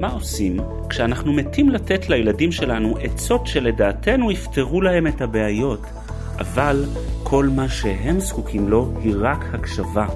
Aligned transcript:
מה 0.00 0.08
עושים 0.08 0.56
כשאנחנו 0.88 1.32
מתים 1.32 1.68
לתת 1.68 2.08
לילדים 2.08 2.52
שלנו 2.52 2.96
עצות 3.02 3.46
שלדעתנו 3.46 4.30
יפתרו 4.30 4.80
להם 4.80 5.06
את 5.06 5.20
הבעיות, 5.20 5.80
אבל 6.38 6.84
כל 7.22 7.48
מה 7.56 7.68
שהם 7.68 8.20
זקוקים 8.20 8.68
לו 8.68 8.92
היא 9.02 9.14
רק 9.18 9.44
הקשבה. 9.52 10.06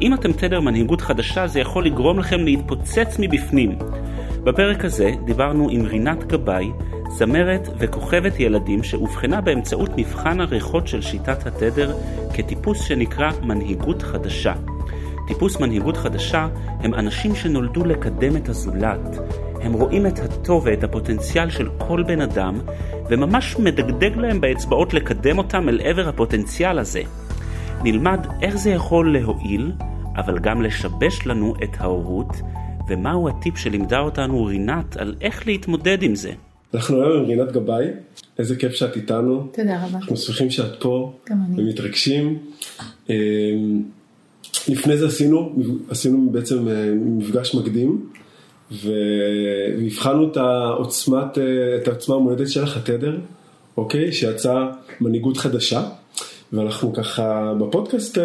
אם 0.00 0.14
אתם 0.14 0.32
תדר 0.32 0.60
מנהיגות 0.60 1.00
חדשה 1.00 1.46
זה 1.46 1.60
יכול 1.60 1.86
לגרום 1.86 2.18
לכם 2.18 2.40
להתפוצץ 2.40 3.16
מבפנים. 3.18 3.78
בפרק 4.44 4.84
הזה 4.84 5.10
דיברנו 5.24 5.68
עם 5.70 5.86
רינת 5.86 6.24
גבאי, 6.24 6.70
זמרת 7.10 7.68
וכוכבת 7.78 8.40
ילדים 8.40 8.82
שאובחנה 8.82 9.40
באמצעות 9.40 9.90
מבחן 9.96 10.40
הריחות 10.40 10.88
של 10.88 11.00
שיטת 11.00 11.46
התדר 11.46 11.96
כטיפוס 12.34 12.84
שנקרא 12.84 13.30
מנהיגות 13.42 14.02
חדשה. 14.02 14.52
טיפוס 15.32 15.60
מנהיגות 15.60 15.96
חדשה 15.96 16.48
הם 16.80 16.94
אנשים 16.94 17.34
שנולדו 17.34 17.84
לקדם 17.84 18.36
את 18.36 18.48
הזולת. 18.48 19.18
הם 19.62 19.72
רואים 19.72 20.06
את 20.06 20.18
הטוב 20.18 20.62
ואת 20.66 20.84
הפוטנציאל 20.84 21.50
של 21.50 21.68
כל 21.78 22.02
בן 22.02 22.20
אדם, 22.20 22.60
וממש 23.10 23.56
מדגדג 23.58 24.16
להם 24.16 24.40
באצבעות 24.40 24.94
לקדם 24.94 25.38
אותם 25.38 25.68
אל 25.68 25.80
עבר 25.80 26.08
הפוטנציאל 26.08 26.78
הזה. 26.78 27.02
נלמד 27.82 28.26
איך 28.42 28.56
זה 28.56 28.70
יכול 28.70 29.12
להועיל, 29.12 29.72
אבל 30.16 30.38
גם 30.38 30.62
לשבש 30.62 31.26
לנו 31.26 31.54
את 31.64 31.70
ההורות, 31.78 32.36
ומהו 32.88 33.28
הטיפ 33.28 33.56
שלימדה 33.56 33.98
אותנו 33.98 34.44
רינת 34.44 34.96
על 34.96 35.14
איך 35.20 35.46
להתמודד 35.46 36.02
עם 36.02 36.14
זה. 36.14 36.32
אנחנו 36.74 37.02
היום 37.02 37.18
עם 37.18 37.24
רינת 37.24 37.52
גבאי, 37.52 37.86
איזה 38.38 38.56
כיף 38.56 38.72
שאת 38.72 38.96
איתנו. 38.96 39.46
תודה 39.52 39.84
רבה. 39.84 39.98
אנחנו 39.98 40.16
שמחים 40.16 40.50
שאת 40.50 40.82
פה. 40.82 41.12
גם 41.30 41.36
אני. 41.48 41.62
ומתרגשים. 41.62 42.38
לפני 44.68 44.96
זה 44.96 45.06
עשינו, 45.06 45.56
עשינו 45.90 46.28
בעצם 46.30 46.68
אה, 46.68 46.90
מפגש 46.94 47.54
מקדים, 47.54 48.06
והבחנו 48.70 50.30
את 50.32 50.36
העוצמת, 50.36 51.38
אה, 51.38 51.76
את 51.76 51.88
העוצמה 51.88 52.14
המולדת 52.14 52.48
שלך, 52.48 52.76
התדר, 52.76 53.18
אוקיי? 53.76 54.12
שיצאה 54.12 54.66
מנהיגות 55.00 55.36
חדשה, 55.36 55.82
ואנחנו 56.52 56.92
ככה 56.92 57.54
בפודקאסט 57.60 58.18
אה, 58.18 58.24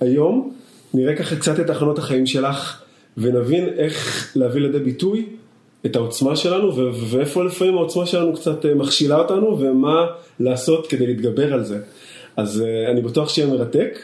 היום, 0.00 0.52
נראה 0.94 1.16
ככה 1.16 1.36
קצת 1.36 1.60
את 1.60 1.70
הכנות 1.70 1.98
החיים 1.98 2.26
שלך, 2.26 2.82
ונבין 3.16 3.68
איך 3.76 4.30
להביא 4.36 4.60
לידי 4.60 4.78
ביטוי 4.78 5.26
את 5.86 5.96
העוצמה 5.96 6.36
שלנו, 6.36 6.76
ו- 6.76 6.90
ואיפה 7.10 7.44
לפעמים 7.44 7.74
העוצמה 7.74 8.06
שלנו 8.06 8.32
קצת 8.34 8.66
מכשילה 8.66 9.18
אותנו, 9.18 9.60
ומה 9.60 10.06
לעשות 10.40 10.86
כדי 10.86 11.06
להתגבר 11.06 11.52
על 11.52 11.64
זה. 11.64 11.78
אז 12.36 12.64
אני 12.90 13.00
בטוח 13.00 13.28
שיהיה 13.28 13.48
מרתק. 13.48 13.98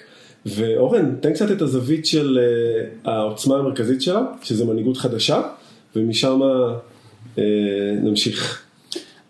ואורן, 0.47 1.14
תן 1.20 1.34
קצת 1.34 1.50
את 1.50 1.62
הזווית 1.62 2.06
של 2.06 2.39
uh, 2.39 3.08
העוצמה 3.08 3.56
המרכזית 3.56 4.02
שלה, 4.02 4.22
שזה 4.42 4.64
מנהיגות 4.64 4.97
חדשה, 4.97 5.42
ומשם 5.97 6.41
uh, 7.36 7.41
נמשיך. 8.02 8.62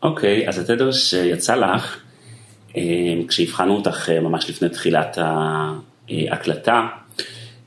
אוקיי, 0.02 0.46
okay, 0.46 0.48
אז 0.48 0.58
התדר 0.58 0.92
שיצא 0.92 1.54
לך, 1.54 1.96
uh, 2.72 2.76
כשהבחנו 3.28 3.76
אותך 3.76 4.08
uh, 4.08 4.20
ממש 4.20 4.50
לפני 4.50 4.68
תחילת 4.68 5.18
ההקלטה, 5.18 6.86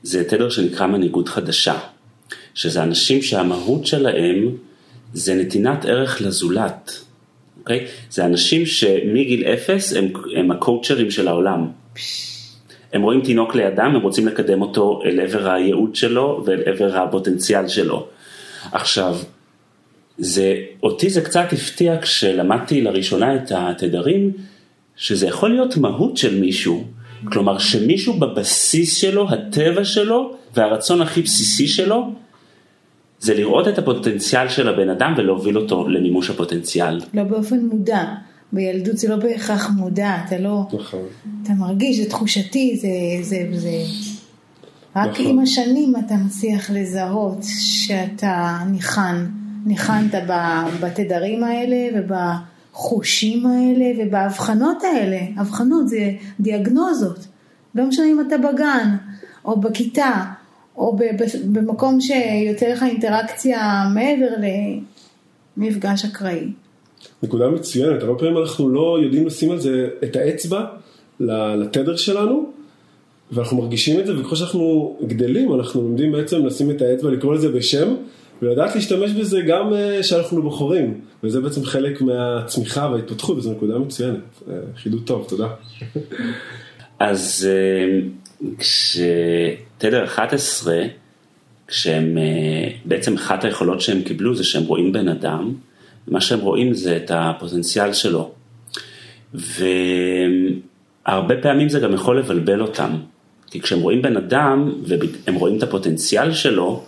זה 0.02 0.24
תדר 0.24 0.50
שנקרא 0.50 0.86
מנהיגות 0.86 1.28
חדשה, 1.28 1.78
שזה 2.54 2.82
אנשים 2.82 3.22
שהמהות 3.22 3.86
שלהם 3.86 4.56
זה 5.12 5.34
נתינת 5.34 5.84
ערך 5.84 6.20
לזולת. 6.20 7.00
אוקיי? 7.60 7.86
Okay? 7.86 7.88
זה 8.10 8.24
אנשים 8.24 8.66
שמגיל 8.66 9.44
אפס 9.44 9.92
הם, 9.92 10.12
הם 10.36 10.50
הקואוצ'רים 10.50 11.10
של 11.10 11.28
העולם. 11.28 11.66
הם 12.92 13.02
רואים 13.02 13.20
תינוק 13.20 13.54
לידם, 13.54 13.92
הם 13.94 14.02
רוצים 14.02 14.26
לקדם 14.26 14.62
אותו 14.62 15.00
אל 15.04 15.20
עבר 15.20 15.50
הייעוד 15.50 15.94
שלו 15.94 16.42
ואל 16.46 16.62
עבר 16.66 16.96
הפוטנציאל 16.96 17.68
שלו. 17.68 18.06
עכשיו, 18.72 19.16
זה, 20.18 20.56
אותי 20.82 21.10
זה 21.10 21.20
קצת 21.20 21.52
הפתיע 21.52 22.00
כשלמדתי 22.02 22.80
לראשונה 22.80 23.34
את 23.34 23.52
התדרים, 23.54 24.32
שזה 24.96 25.26
יכול 25.26 25.50
להיות 25.50 25.76
מהות 25.76 26.16
של 26.16 26.40
מישהו. 26.40 26.84
כלומר 27.24 27.58
שמישהו 27.58 28.12
בבסיס 28.12 28.96
שלו, 28.96 29.28
הטבע 29.30 29.84
שלו 29.84 30.36
והרצון 30.54 31.02
הכי 31.02 31.22
בסיסי 31.22 31.68
שלו, 31.68 32.12
זה 33.18 33.34
לראות 33.34 33.68
את 33.68 33.78
הפוטנציאל 33.78 34.48
של 34.48 34.68
הבן 34.68 34.90
אדם 34.90 35.14
ולהוביל 35.16 35.58
אותו 35.58 35.88
למימוש 35.88 36.30
הפוטנציאל. 36.30 37.00
לא 37.14 37.22
באופן 37.22 37.58
מודע. 37.58 38.04
בילדות 38.52 38.98
זה 38.98 39.08
לא 39.08 39.16
בהכרח 39.16 39.70
מודע, 39.70 40.16
אתה 40.26 40.38
לא, 40.38 40.66
נכון. 40.72 41.06
אתה 41.42 41.52
מרגיש, 41.52 42.00
זה 42.00 42.10
תחושתי, 42.10 42.76
זה, 42.80 42.88
זה, 43.22 43.58
זה, 43.58 43.70
רק 44.96 45.10
נכון. 45.10 45.26
עם 45.26 45.38
השנים 45.38 45.92
אתה 46.06 46.14
מצליח 46.14 46.70
לזהות 46.70 47.38
שאתה 47.42 48.58
ניחן, 48.70 49.26
ניחנת 49.66 50.14
בתדרים 50.80 51.44
האלה 51.44 51.76
ובחושים 51.94 53.46
האלה 53.46 53.86
ובאבחנות 53.98 54.82
האלה, 54.84 55.20
אבחנות 55.40 55.88
זה 55.88 56.12
דיאגנוזות, 56.40 57.26
לא 57.74 57.86
משנה 57.86 58.06
אם 58.06 58.20
אתה 58.20 58.38
בגן 58.38 58.96
או 59.44 59.60
בכיתה 59.60 60.24
או 60.76 60.96
במקום 61.44 62.00
שיוצא 62.00 62.68
לך 62.68 62.82
אינטראקציה 62.82 63.84
מעבר 63.94 64.28
למפגש 65.56 66.04
אקראי. 66.04 66.52
נקודה 67.22 67.48
מצוינת, 67.48 68.02
הרבה 68.02 68.18
פעמים 68.18 68.38
אנחנו 68.38 68.68
לא 68.68 68.98
יודעים 69.02 69.26
לשים 69.26 69.50
על 69.50 69.58
זה 69.58 69.88
את 70.04 70.16
האצבע 70.16 70.64
לתדר 71.20 71.96
שלנו, 71.96 72.52
ואנחנו 73.32 73.56
מרגישים 73.56 74.00
את 74.00 74.06
זה, 74.06 74.20
וככל 74.20 74.36
שאנחנו 74.36 74.96
גדלים, 75.06 75.54
אנחנו 75.54 75.82
לומדים 75.82 76.12
בעצם 76.12 76.46
לשים 76.46 76.70
את 76.70 76.82
האצבע, 76.82 77.10
לקרוא 77.10 77.34
לזה 77.34 77.48
בשם, 77.48 77.94
ולדעת 78.42 78.74
להשתמש 78.74 79.10
בזה 79.10 79.40
גם 79.40 79.72
כשאנחנו 80.00 80.42
בוחרים, 80.42 81.00
וזה 81.24 81.40
בעצם 81.40 81.64
חלק 81.64 82.00
מהצמיחה 82.00 82.88
וההתפתחות, 82.92 83.38
וזו 83.38 83.52
נקודה 83.52 83.78
מצוינת. 83.78 84.42
חידוד 84.76 85.02
טוב, 85.06 85.26
תודה. 85.28 85.48
אז 86.98 87.48
כשתדר 88.58 90.04
11, 90.04 90.82
כשהם, 91.66 92.18
בעצם 92.84 93.14
אחת 93.14 93.44
היכולות 93.44 93.80
שהם 93.80 94.02
קיבלו 94.02 94.34
זה 94.34 94.44
שהם 94.44 94.62
רואים 94.62 94.92
בן 94.92 95.08
אדם, 95.08 95.54
מה 96.08 96.20
שהם 96.20 96.40
רואים 96.40 96.74
זה 96.74 96.96
את 96.96 97.10
הפוטנציאל 97.14 97.92
שלו. 97.92 98.30
והרבה 99.34 101.36
פעמים 101.42 101.68
זה 101.68 101.80
גם 101.80 101.94
יכול 101.94 102.18
לבלבל 102.18 102.60
אותם. 102.60 102.90
כי 103.50 103.60
כשהם 103.60 103.80
רואים 103.80 104.02
בן 104.02 104.16
אדם 104.16 104.72
והם 104.82 105.34
רואים 105.34 105.58
את 105.58 105.62
הפוטנציאל 105.62 106.32
שלו, 106.32 106.84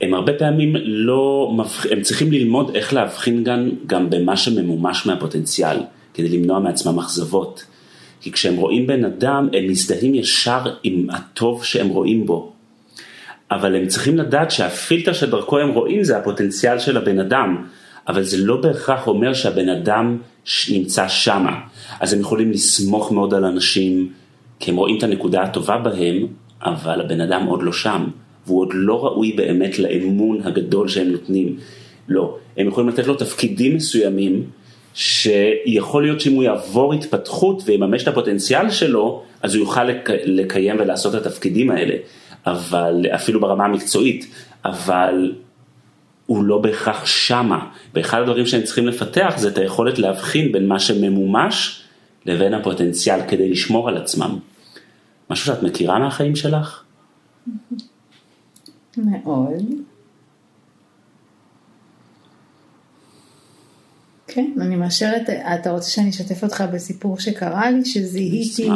הם 0.00 0.14
הרבה 0.14 0.32
פעמים 0.32 0.76
לא, 0.84 1.52
הם 1.90 2.02
צריכים 2.02 2.32
ללמוד 2.32 2.76
איך 2.76 2.94
להבחין 2.94 3.44
גם, 3.44 3.70
גם 3.86 4.10
במה 4.10 4.36
שממומש 4.36 5.06
מהפוטנציאל, 5.06 5.76
כדי 6.14 6.28
למנוע 6.28 6.58
מעצמם 6.58 6.98
אכזבות. 6.98 7.64
כי 8.20 8.32
כשהם 8.32 8.56
רואים 8.56 8.86
בן 8.86 9.04
אדם, 9.04 9.48
הם 9.52 9.66
מזדהים 9.66 10.14
ישר 10.14 10.60
עם 10.82 11.10
הטוב 11.10 11.64
שהם 11.64 11.88
רואים 11.88 12.26
בו. 12.26 12.52
אבל 13.50 13.76
הם 13.76 13.86
צריכים 13.86 14.18
לדעת 14.18 14.50
שהפילטר 14.50 15.12
שדרכו 15.12 15.58
הם 15.58 15.70
רואים 15.70 16.04
זה 16.04 16.18
הפוטנציאל 16.18 16.78
של 16.78 16.96
הבן 16.96 17.18
אדם. 17.18 17.66
אבל 18.08 18.22
זה 18.22 18.36
לא 18.38 18.60
בהכרח 18.60 19.06
אומר 19.06 19.34
שהבן 19.34 19.68
אדם 19.68 20.18
נמצא 20.70 21.08
שמה. 21.08 21.60
אז 22.00 22.12
הם 22.12 22.20
יכולים 22.20 22.50
לסמוך 22.50 23.12
מאוד 23.12 23.34
על 23.34 23.44
אנשים, 23.44 24.12
כי 24.60 24.70
הם 24.70 24.76
רואים 24.76 24.98
את 24.98 25.02
הנקודה 25.02 25.42
הטובה 25.42 25.78
בהם, 25.78 26.26
אבל 26.62 27.00
הבן 27.00 27.20
אדם 27.20 27.46
עוד 27.46 27.62
לא 27.62 27.72
שם, 27.72 28.06
והוא 28.46 28.60
עוד 28.60 28.70
לא 28.74 29.04
ראוי 29.04 29.32
באמת 29.32 29.78
לאמון 29.78 30.40
הגדול 30.44 30.88
שהם 30.88 31.08
נותנים. 31.08 31.56
לא, 32.08 32.36
הם 32.56 32.68
יכולים 32.68 32.88
לתת 32.88 33.06
לו 33.06 33.14
תפקידים 33.14 33.76
מסוימים, 33.76 34.42
שיכול 34.94 36.02
להיות 36.02 36.20
שאם 36.20 36.32
הוא 36.32 36.44
יעבור 36.44 36.94
התפתחות 36.94 37.62
ויממש 37.66 38.02
את 38.02 38.08
הפוטנציאל 38.08 38.70
שלו, 38.70 39.22
אז 39.42 39.54
הוא 39.54 39.60
יוכל 39.60 39.84
לק... 39.84 40.10
לקיים 40.24 40.76
ולעשות 40.78 41.14
את 41.14 41.26
התפקידים 41.26 41.70
האלה, 41.70 41.94
אבל 42.46 43.06
אפילו 43.14 43.40
ברמה 43.40 43.64
המקצועית, 43.64 44.26
אבל 44.64 45.32
הוא 46.26 46.44
לא 46.44 46.58
בהכרח 46.58 47.06
שמה, 47.06 47.70
ואחד 47.94 48.20
הדברים 48.20 48.46
שהם 48.46 48.62
צריכים 48.62 48.86
לפתח 48.86 49.34
זה 49.36 49.48
את 49.48 49.58
היכולת 49.58 49.98
להבחין 49.98 50.52
בין 50.52 50.66
מה 50.66 50.78
שממומש 50.80 51.82
לבין 52.26 52.54
הפוטנציאל 52.54 53.20
כדי 53.28 53.50
לשמור 53.50 53.88
על 53.88 53.96
עצמם. 53.96 54.38
משהו 55.30 55.46
שאת 55.46 55.62
מכירה 55.62 55.98
מהחיים 55.98 56.36
שלך? 56.36 56.82
מאוד. 58.96 59.64
כן, 64.26 64.50
אני 64.60 64.76
מאשרת, 64.76 65.30
אתה 65.30 65.70
רוצה 65.70 65.90
שאני 65.90 66.10
אשתף 66.10 66.42
אותך 66.42 66.64
בסיפור 66.72 67.18
שקרה 67.20 67.70
לי, 67.70 67.84
שזיהיתי. 67.84 68.68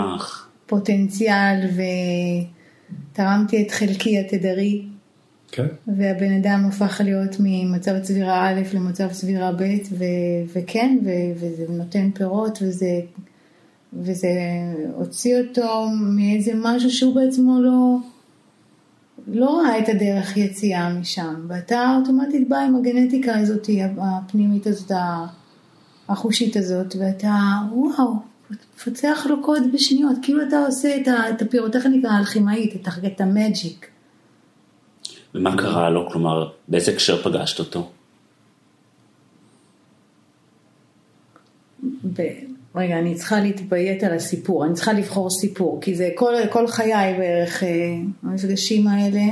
פוטנציאל 0.66 1.56
ותרמתי 3.12 3.62
את 3.62 3.70
חלקי 3.70 4.18
התדרי, 4.18 4.84
כן? 5.52 5.66
והבן 5.96 6.32
אדם 6.32 6.64
הפך 6.68 7.00
להיות 7.04 7.36
ממצב 7.38 7.98
צבירה 7.98 8.48
א' 8.48 8.60
למצב 8.74 9.08
צבירה 9.12 9.52
ב', 9.52 9.62
ו- 9.92 10.04
וכן, 10.52 10.98
ו- 11.04 11.32
וזה 11.36 11.64
נותן 11.68 12.10
פירות, 12.10 12.58
וזה, 12.62 13.00
וזה 13.92 14.28
הוציא 14.94 15.36
אותו 15.40 15.86
מאיזה 16.16 16.52
משהו 16.54 16.90
שהוא 16.90 17.14
בעצמו 17.14 17.60
לא, 17.60 17.96
לא 19.28 19.60
ראה 19.60 19.78
את 19.78 19.88
הדרך 19.88 20.36
יציאה 20.36 20.94
משם, 20.94 21.44
ואתה 21.48 21.96
אוטומטית 22.00 22.48
בא 22.48 22.58
עם 22.58 22.76
הגנטיקה 22.76 23.38
הזאת, 23.38 23.68
הפנימית 23.98 24.66
הזאת, 24.66 24.92
החושית 26.08 26.56
הזאת, 26.56 26.96
ואתה, 26.98 27.34
וואו, 27.72 28.14
מפצח 28.50 29.26
לו 29.30 29.42
קוד 29.42 29.62
בשניות, 29.72 30.16
כאילו 30.22 30.42
אתה 30.48 30.66
עושה 30.66 30.96
את, 30.96 31.42
הפירוטכניקה 31.42 32.10
האלכימאית, 32.10 32.88
את 33.06 33.20
המג'יק. 33.20 33.90
ומה 35.34 35.56
קרה 35.56 35.90
לו? 35.90 36.10
כלומר, 36.10 36.50
באיזה 36.68 36.92
הקשר 36.92 37.22
פגשת 37.22 37.58
אותו? 37.58 37.90
ב... 42.16 42.22
רגע, 42.74 42.98
אני 42.98 43.14
צריכה 43.14 43.40
להתביית 43.40 44.02
על 44.02 44.12
הסיפור, 44.12 44.64
אני 44.64 44.74
צריכה 44.74 44.92
לבחור 44.92 45.30
סיפור, 45.30 45.80
כי 45.80 45.94
זה 45.94 46.10
כל, 46.14 46.34
כל 46.50 46.66
חיי 46.66 47.14
בערך, 47.18 47.62
אה, 47.62 47.68
המפגשים 48.22 48.88
האלה. 48.88 49.22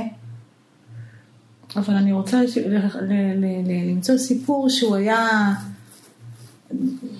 אבל 1.75 1.93
אני 1.93 2.11
רוצה 2.11 2.47
ש... 2.47 2.57
ל... 2.57 2.77
ל... 2.77 3.13
ל... 3.35 3.45
ל... 3.65 3.91
למצוא 3.91 4.17
סיפור 4.17 4.69
שהוא 4.69 4.95
היה 4.95 5.53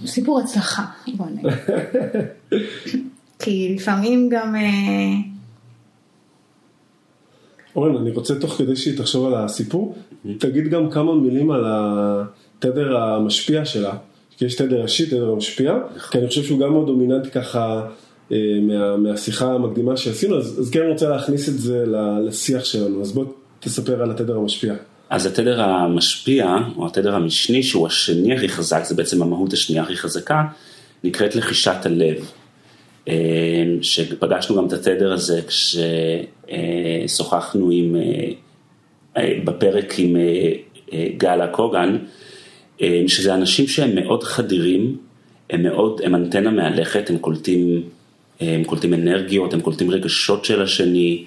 סיפור 0.06 0.40
הצלחה, 0.40 0.86
בוא 1.16 1.26
נגיד. 1.26 1.52
כי 3.40 3.76
לפעמים 3.76 4.30
גם... 4.31 4.56
אה, 4.56 5.39
אורן, 7.75 7.98
אני 7.98 8.12
רוצה 8.12 8.36
תוך 8.36 8.54
כדי 8.54 8.75
שהיא 8.75 8.98
תחשוב 8.98 9.25
על 9.27 9.33
הסיפור, 9.36 9.95
תגיד 10.39 10.68
גם 10.68 10.89
כמה 10.89 11.16
מילים 11.16 11.51
על 11.51 11.63
התדר 11.68 12.98
המשפיע 12.98 13.66
שלה. 13.66 13.94
כי 14.39 14.45
יש 14.45 14.56
תדר 14.56 14.81
ראשי, 14.81 15.06
תדר 15.06 15.30
המשפיע, 15.30 15.74
כי 16.12 16.18
אני 16.18 16.27
חושב 16.27 16.44
שהוא 16.44 16.60
גם 16.60 16.74
מאוד 16.74 16.88
דומיננטי 16.88 17.31
ככה 17.31 17.88
אה, 18.31 18.38
מה, 18.62 18.98
מהשיחה 18.98 19.54
המקדימה 19.54 19.98
שעשינו, 19.98 20.38
אז, 20.38 20.60
אז 20.60 20.69
כן 20.69 20.80
רוצה 20.89 21.10
להכניס 21.10 21.50
את 21.50 21.60
זה 21.60 21.83
לשיח 22.27 22.66
שלנו, 22.66 23.01
אז 23.01 23.12
בוא 23.12 23.25
תספר 23.60 24.01
על 24.04 24.12
התדר 24.12 24.36
המשפיע. 24.38 24.74
אז 25.10 25.25
התדר 25.25 25.62
המשפיע, 25.62 26.56
או 26.77 26.88
התדר 26.88 27.16
המשני, 27.16 27.63
שהוא 27.63 27.88
השני 27.88 28.36
הכי 28.36 28.50
חזק, 28.50 28.83
זה 28.83 28.95
בעצם 28.95 29.21
המהות 29.24 29.54
השנייה 29.54 29.83
הכי 29.83 29.95
חזקה, 29.95 30.44
נקראת 31.04 31.36
לחישת 31.36 31.86
הלב. 31.86 32.31
אה, 33.07 33.63
שפגשנו 33.81 34.56
גם 34.56 34.68
את 34.68 34.74
התדר 34.74 35.13
הזה 35.13 35.42
כששוחחנו 37.07 37.69
עם, 37.72 37.96
אה, 37.96 38.31
אה, 39.18 39.40
בפרק 39.44 39.94
עם 39.98 40.16
אה, 40.94 41.07
גלה 41.18 41.48
קוגן, 41.48 41.98
אה, 42.81 43.04
שזה 43.07 43.34
אנשים 43.34 43.68
שהם 43.68 43.96
מאוד 43.96 44.24
חדירים, 44.24 44.98
הם 45.50 45.63
מאוד, 45.63 46.01
הם 46.04 46.16
אנטנה 46.16 46.51
מהלכת, 46.51 47.10
הם 47.10 47.18
קולטים, 47.18 47.84
הם 48.40 48.63
קולטים 48.63 48.94
אנרגיות, 48.94 49.54
הם 49.54 49.62
קולטים 49.62 49.92
רגשות 49.92 50.45
של 50.45 50.62
השני, 50.62 51.25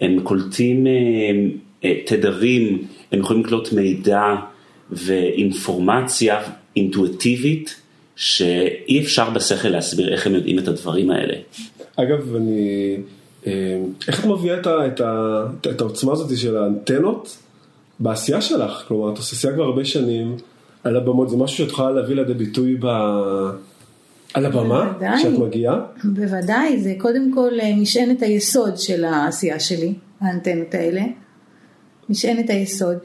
הם 0.00 0.20
קולטים 0.22 0.86
תדרים, 2.06 2.84
הם 3.12 3.20
יכולים 3.20 3.44
לקלוט 3.44 3.72
מידע 3.72 4.34
ואינפורמציה 4.90 6.40
אינטואיטיבית, 6.76 7.81
שאי 8.22 9.00
אפשר 9.00 9.30
בשכל 9.30 9.68
להסביר 9.68 10.12
איך 10.12 10.26
הם 10.26 10.34
יודעים 10.34 10.58
את 10.58 10.68
הדברים 10.68 11.10
האלה. 11.10 11.34
אגב, 11.96 12.36
אני... 12.36 12.96
אה, 13.46 13.78
איך 14.08 14.20
את 14.20 14.24
מביאה 14.24 14.60
את, 14.60 14.66
ה, 14.66 14.86
את, 14.86 15.00
ה, 15.00 15.44
את 15.70 15.80
העוצמה 15.80 16.12
הזאת 16.12 16.38
של 16.38 16.56
האנטנות 16.56 17.38
בעשייה 18.00 18.40
שלך? 18.40 18.84
כלומר, 18.88 19.12
את 19.12 19.18
עושה 19.18 19.36
עשייה 19.36 19.52
כבר 19.52 19.62
הרבה 19.62 19.84
שנים 19.84 20.36
על 20.84 20.96
הבמות, 20.96 21.30
זה 21.30 21.36
משהו 21.36 21.56
שאת 21.56 21.68
יכולה 21.68 21.90
להביא 21.90 22.16
לידי 22.16 22.34
ביטוי 22.34 22.76
ב... 22.80 22.86
על 24.34 24.46
הבמה, 24.46 24.92
בוודאי. 24.92 25.18
כשאת 25.18 25.38
מגיעה? 25.38 25.80
בוודאי, 26.04 26.78
זה 26.78 26.94
קודם 26.98 27.34
כל 27.34 27.50
אה, 27.60 27.76
משענת 27.76 28.22
היסוד 28.22 28.78
של 28.78 29.04
העשייה 29.04 29.60
שלי, 29.60 29.94
האנטנות 30.20 30.74
האלה. 30.74 31.02
משענת 32.08 32.50
היסוד. 32.50 32.96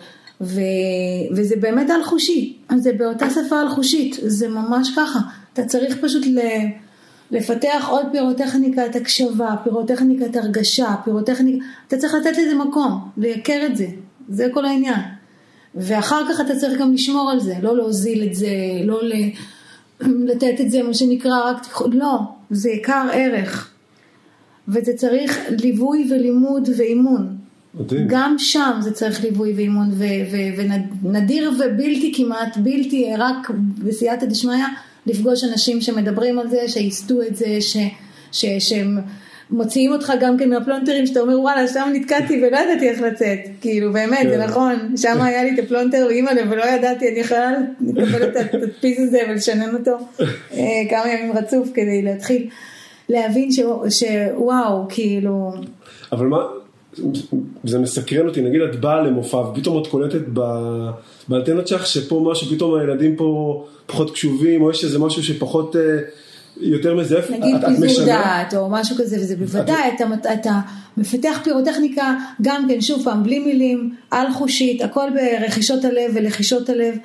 ו... 0.42 0.62
וזה 1.36 1.56
באמת 1.56 1.89
על 1.89 2.04
חושי, 2.04 2.57
זה 2.75 2.94
באותה 2.94 3.30
שפה 3.30 3.60
על 3.60 3.69
חושית, 3.69 4.16
זה 4.22 4.48
ממש 4.48 4.89
ככה. 4.95 5.19
אתה 5.54 5.66
צריך 5.66 5.98
פשוט 6.01 6.25
ל... 6.25 6.39
לפתח 7.31 7.88
עוד 7.89 8.06
פירוטכניקת 8.12 8.95
הקשבה, 8.95 9.56
פירוטכניקת 9.63 10.36
הרגשה, 10.36 10.95
פירוטכניקה, 11.04 11.66
אתה 11.88 11.98
צריך 11.98 12.13
לתת 12.13 12.38
לזה 12.38 12.56
מקום, 12.56 13.10
לייקר 13.18 13.62
את 13.66 13.78
זה, 13.78 13.88
זה 14.30 14.48
כל 14.54 14.66
העניין. 14.66 15.00
ואחר 15.75 16.22
כך 16.30 16.42
אתה 16.42 16.56
צריך 16.56 16.80
גם 16.80 16.94
לשמור 16.94 17.31
על 17.31 17.39
זה, 17.39 17.54
לא 17.62 17.78
להוזיל 17.78 18.24
את 18.24 18.36
זה, 18.36 18.50
לא 18.84 19.00
ל... 19.04 19.13
לתת 20.01 20.62
את 20.62 20.72
זה, 20.72 20.84
מה 20.84 20.94
שנקרא, 20.94 21.50
רק 21.50 21.63
תקחו, 21.63 21.88
לא, 21.92 22.19
זה 22.50 22.69
יקר 22.69 23.07
ערך. 23.13 23.72
וזה 24.68 24.94
צריך 24.94 25.39
ליווי 25.63 26.07
ולימוד 26.12 26.69
ואימון. 26.78 27.37
מדהים. 27.79 28.06
גם 28.07 28.35
שם 28.39 28.77
זה 28.79 28.91
צריך 28.91 29.24
ליווי 29.24 29.53
ואימון, 29.56 29.89
ונדיר 31.03 31.51
ובלתי 31.59 32.13
כמעט, 32.15 32.57
בלתי, 32.57 33.06
רק 33.18 33.51
בסייעתא 33.83 34.25
דשמיא, 34.25 34.65
לפגוש 35.06 35.44
אנשים 35.44 35.81
שמדברים 35.81 36.39
על 36.39 36.50
זה, 36.50 36.57
שייסדו 36.68 37.21
את 37.21 37.35
זה, 37.35 37.62
ש- 37.62 37.77
ש- 38.31 38.45
שהם 38.59 38.97
מוציאים 39.51 39.91
אותך 39.91 40.13
גם 40.19 40.38
כן 40.38 40.50
מהפלונטרים, 40.50 41.06
שאתה 41.06 41.19
אומר 41.19 41.39
וואלה, 41.41 41.68
שם 41.68 41.89
נתקעתי 41.94 42.38
ולא 42.44 42.57
ידעתי 42.57 42.89
איך 42.89 43.01
לצאת, 43.01 43.39
כאילו 43.62 43.94
באמת, 43.94 44.27
זה 44.29 44.35
כן. 44.38 44.44
נכון, 44.44 44.94
שם 44.97 45.21
היה 45.21 45.44
לי 45.44 45.53
את 45.53 45.59
הפלונטר 45.65 46.06
ואימא'לה 46.09 46.41
ולא 46.50 46.63
ידעתי, 46.65 47.09
אני 47.09 47.19
יכולה 47.19 47.51
לקבל 47.88 48.24
את 48.24 48.35
התדפיס 48.35 49.00
הזה 49.00 49.19
ולשנן 49.29 49.75
אותו 49.75 49.97
אה, 50.53 50.63
כמה 50.89 51.12
ימים 51.13 51.31
רצוף 51.38 51.69
כדי 51.74 52.01
להתחיל 52.01 52.50
להבין 53.09 53.51
ש- 53.51 53.59
שוואו, 53.89 54.85
כאילו... 54.89 55.51
אבל 56.12 56.27
מה, 56.27 56.38
זה 57.64 57.80
מסקרן 57.80 58.28
אותי, 58.28 58.42
נגיד 58.42 58.62
את 58.62 58.80
באה 58.80 59.02
למופע 59.02 59.38
ופתאום 59.38 59.82
את 59.82 59.88
קולטת 59.88 60.22
באנטנות 61.28 61.68
שלך 61.68 61.88
שפה 61.88 62.28
משהו, 62.32 62.48
פתאום 62.56 62.80
הילדים 62.80 63.16
פה 63.16 63.64
פחות 63.86 64.12
קשובים, 64.12 64.62
או 64.62 64.72
יש 64.72 64.84
איזה 64.84 65.00
משהו 65.00 65.24
שפחות, 65.24 65.76
אה, 65.76 65.82
יותר 66.60 66.96
מזייף, 66.96 67.30
נגיד 67.32 67.56
את- 67.56 67.63
את 67.63 67.68
פיזור 67.70 67.86
משנה? 67.86 68.06
דעת 68.06 68.54
או 68.54 68.70
משהו 68.70 68.96
כזה, 68.96 69.16
וזה 69.20 69.36
בוודאי, 69.36 69.92
אתה, 69.96 70.34
אתה 70.34 70.60
מפתח 70.98 71.39
פירוטכניקה 71.44 72.16
גם 72.42 72.66
כן, 72.70 72.82
שוב 72.82 73.04
פעם, 73.04 73.24
בלי 73.24 73.39
מילים, 73.39 73.96
על 74.12 74.32
חושית, 74.34 74.82
הכל 74.82 75.08
ברכישות 75.13 75.86
הלב 75.86 76.12
ולחישות 76.16 76.70
הלב, 76.70 76.96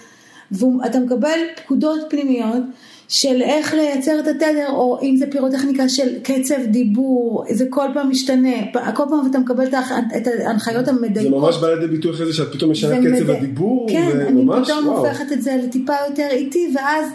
ואתה 0.52 1.00
מקבל 1.00 1.38
פקודות 1.64 2.00
פנימיות 2.10 2.62
של 3.08 3.42
איך 3.42 3.74
לייצר 3.74 4.18
את 4.20 4.26
התדר, 4.28 4.68
או 4.70 4.98
אם 5.02 5.16
זה 5.16 5.26
פירוטכניקה 5.30 5.88
של 5.88 6.18
קצב 6.22 6.54
דיבור, 6.66 7.44
זה 7.50 7.66
כל 7.70 7.86
פעם 7.94 8.10
משתנה, 8.10 8.48
כל 8.94 9.02
פעם 9.10 9.26
אתה 9.30 9.38
מקבל 9.38 9.66
את 9.66 9.74
ההנח- 9.74 10.16
את 10.16 10.26
ההנחיות 10.44 10.84
זה 10.84 10.90
המדייקות. 10.90 11.32
ממש 11.42 11.56
בא 11.58 11.74
לידי 11.74 11.86
ביטוי 11.86 12.10
אחרי 12.12 12.26
זה 12.26 12.32
שאת 12.32 12.52
פתאום 12.52 12.70
משנה 12.70 12.90
זה 12.90 12.96
קצב 12.96 13.22
מדי- 13.24 13.32
הדיבור, 13.36 13.86
כן, 13.90 14.20
אני 14.28 14.40
וממש, 14.40 14.70
פתאום 14.70 14.86
וואו. 14.88 14.98
הופכת 15.06 15.32
את 15.32 15.42
זה 15.42 15.56
לטיפה 15.64 15.92
יותר 16.08 16.28
איטי, 16.30 16.72
ואז 16.76 17.06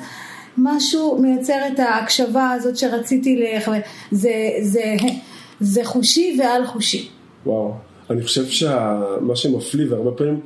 משהו 0.58 1.18
מייצר 1.22 1.58
את 1.74 1.80
ההקשבה 1.80 2.52
הזאת 2.52 2.78
שרציתי 2.78 3.44
לכוון. 3.58 3.80
זה, 4.12 4.32
זה, 4.62 4.84
זה 5.60 5.84
חושי 5.84 6.38
ועל 6.40 6.66
חושי. 6.66 7.08
וואו, 7.46 7.74
אני 8.10 8.24
חושב 8.24 8.46
שמה 8.46 9.36
שמפליא 9.36 9.86
והרבה 9.90 10.12
פעמים, 10.12 10.40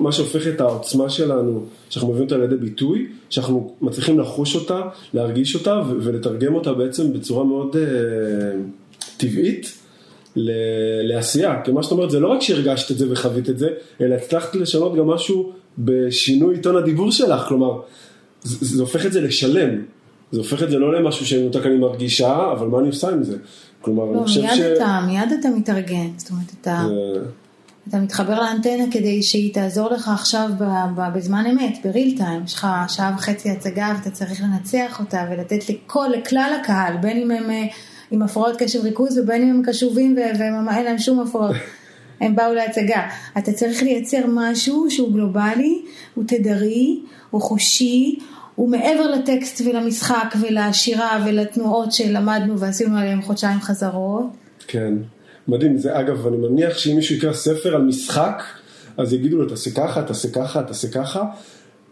מה, 0.00 0.12
שהופך 0.12 0.46
את 0.46 0.60
העוצמה 0.60 1.10
שלנו, 1.10 1.64
שאנחנו 1.90 2.08
מביאים 2.08 2.24
אותה 2.24 2.36
לידי 2.36 2.56
ביטוי, 2.56 3.06
שאנחנו 3.30 3.74
מצליחים 3.80 4.20
לחוש 4.20 4.54
אותה, 4.56 4.80
להרגיש 5.14 5.54
אותה 5.54 5.82
ולתרגם 6.00 6.54
אותה 6.54 6.72
בעצם 6.72 7.12
בצורה 7.12 7.44
מאוד 7.44 7.76
אה, 7.76 7.82
טבעית 9.16 9.72
לעשייה. 11.02 11.62
כי 11.64 11.72
מה 11.72 11.82
שאת 11.82 11.92
אומרת 11.92 12.10
זה 12.10 12.20
לא 12.20 12.28
רק 12.28 12.42
שהרגשת 12.42 12.90
את 12.90 12.98
זה 12.98 13.06
וחווית 13.12 13.50
את 13.50 13.58
זה, 13.58 13.68
אלא 14.00 14.14
הצלחת 14.14 14.54
לשנות 14.54 14.94
גם 14.96 15.06
משהו 15.06 15.52
בשינוי 15.78 16.58
טון 16.60 16.76
הדיבור 16.76 17.12
שלך, 17.12 17.42
כלומר, 17.48 17.80
זה, 18.42 18.76
זה 18.76 18.82
הופך 18.82 19.06
את 19.06 19.12
זה 19.12 19.20
לשלם. 19.20 19.82
זה 20.32 20.38
הופך 20.38 20.62
את 20.62 20.70
זה 20.70 20.78
לא 20.78 20.92
למשהו 21.00 21.26
שמנותק 21.26 21.66
אני 21.66 21.76
מרגישה, 21.76 22.52
אבל 22.52 22.66
מה 22.66 22.78
אני 22.78 22.88
עושה 22.88 23.08
עם 23.08 23.24
זה? 23.24 23.36
כלומר, 23.80 24.04
לא, 24.04 24.18
אני 24.18 24.24
חושב 24.26 24.40
מיד, 24.40 24.54
ש... 24.56 24.60
אתה, 24.60 25.00
מיד 25.06 25.28
אתה 25.40 25.48
מתארגן, 25.56 26.08
זאת 26.16 26.30
אומרת, 26.30 26.46
אתה, 26.60 26.84
זה- 26.88 27.20
אתה 27.88 27.98
מתחבר 27.98 28.40
לאנטנה 28.40 28.84
כדי 28.90 29.22
שהיא 29.22 29.54
תעזור 29.54 29.90
לך 29.90 30.08
עכשיו 30.08 30.50
בזמן 31.14 31.44
אמת, 31.46 31.78
בריל 31.84 32.16
טיים, 32.18 32.44
יש 32.44 32.54
לך 32.54 32.66
שעה 32.88 33.14
וחצי 33.16 33.50
הצגה 33.50 33.92
ואתה 33.96 34.10
צריך 34.10 34.42
לנצח 34.42 35.00
אותה 35.00 35.24
ולתת 35.30 35.68
לכל, 35.68 36.06
לכלל 36.18 36.58
הקהל, 36.60 36.96
בין 36.96 37.16
אם 37.16 37.30
הם 37.30 37.50
אה, 37.50 37.64
עם 38.10 38.22
הפרעות 38.22 38.56
קשב 38.58 38.80
ריכוז 38.82 39.18
ובין 39.18 39.42
אם 39.42 39.48
הם 39.48 39.62
קשובים 39.66 40.16
ואין 40.38 40.84
להם 40.84 40.98
שום 40.98 41.20
הפרעות. 41.20 41.56
הם 42.20 42.36
באו 42.36 42.54
להצגה. 42.54 43.08
אתה 43.38 43.52
צריך 43.52 43.82
לייצר 43.82 44.24
משהו 44.28 44.90
שהוא 44.90 45.12
גלובלי, 45.12 45.82
הוא 46.14 46.24
תדרי, 46.26 47.00
הוא 47.30 47.42
חושי, 47.42 48.18
הוא 48.54 48.68
מעבר 48.68 49.10
לטקסט 49.10 49.60
ולמשחק 49.60 50.34
ולשירה 50.40 51.24
ולתנועות 51.26 51.92
שלמדנו 51.92 52.58
ועשינו 52.58 52.98
עליהם 52.98 53.22
חודשיים 53.22 53.60
חזרות. 53.60 54.24
כן, 54.68 54.94
מדהים. 55.48 55.78
זה 55.78 56.00
אגב, 56.00 56.26
אני 56.26 56.36
מניח 56.36 56.78
שאם 56.78 56.96
מישהו 56.96 57.16
יקרא 57.16 57.32
ספר 57.32 57.74
על 57.74 57.82
משחק, 57.82 58.42
אז 58.96 59.12
יגידו 59.12 59.36
לו 59.36 59.48
תעשה 59.48 59.70
ככה, 59.70 60.02
תעשה 60.02 60.28
ככה, 60.28 60.62
תעשה 60.62 60.88
ככה, 60.88 61.24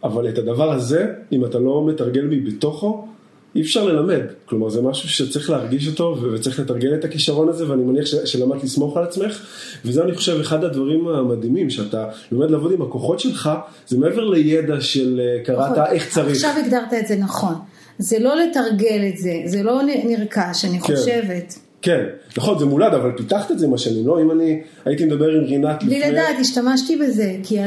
אבל 0.04 0.28
את 0.28 0.38
הדבר 0.38 0.72
הזה, 0.72 1.06
אם 1.32 1.44
אתה 1.44 1.58
לא 1.58 1.86
מתרגל 1.86 2.26
בי 2.26 2.40
בתוכו, 2.40 3.08
אי 3.54 3.60
אפשר 3.60 3.84
ללמד. 3.84 4.20
כלומר, 4.44 4.68
זה 4.68 4.82
משהו 4.82 5.08
שצריך 5.08 5.50
להרגיש 5.50 5.88
אותו 5.88 6.16
וצריך 6.32 6.60
לתרגל 6.60 6.94
את 6.94 7.04
הכישרון 7.04 7.48
הזה, 7.48 7.70
ואני 7.70 7.82
מניח 7.82 8.06
ש- 8.06 8.14
שלמדת 8.14 8.64
לסמוך 8.64 8.96
על 8.96 9.04
עצמך, 9.04 9.46
וזה 9.84 10.04
אני 10.04 10.14
חושב 10.14 10.40
אחד 10.40 10.64
הדברים 10.64 11.08
המדהימים, 11.08 11.70
שאתה 11.70 12.08
לומד 12.32 12.50
לעבוד 12.50 12.72
עם 12.72 12.82
הכוחות 12.82 13.20
שלך, 13.20 13.50
זה 13.88 13.98
מעבר 13.98 14.24
לידע 14.24 14.80
של 14.80 15.20
אה, 15.20 15.44
קראת 15.44 15.78
איך 15.92 16.10
צריך. 16.10 16.32
עכשיו 16.32 16.54
הגדרת 16.64 16.94
את 17.00 17.06
זה 17.06 17.16
נכון. 17.16 17.54
זה 17.98 18.18
לא 18.18 18.34
לתרגל 18.36 19.08
את 19.08 19.18
זה, 19.18 19.32
זה 19.46 19.62
לא 19.62 19.80
נרכש, 20.04 20.64
אני 20.64 20.80
כן. 20.80 20.96
חושבת. 20.96 21.54
כן, 21.84 22.04
נכון, 22.36 22.58
זה 22.58 22.64
מולד, 22.64 22.94
אבל 22.94 23.12
פיתחת 23.16 23.50
את 23.50 23.58
זה 23.58 23.66
עם 23.66 23.74
השנים, 23.74 24.06
לא? 24.06 24.22
אם 24.22 24.30
אני 24.30 24.60
הייתי 24.84 25.04
מדבר 25.04 25.28
עם 25.28 25.44
רינת 25.44 25.82
לפני... 25.82 26.00
בלי 26.00 26.10
לדעת, 26.10 26.36
השתמשתי 26.40 26.96
בזה, 26.96 27.36
כי 27.42 27.60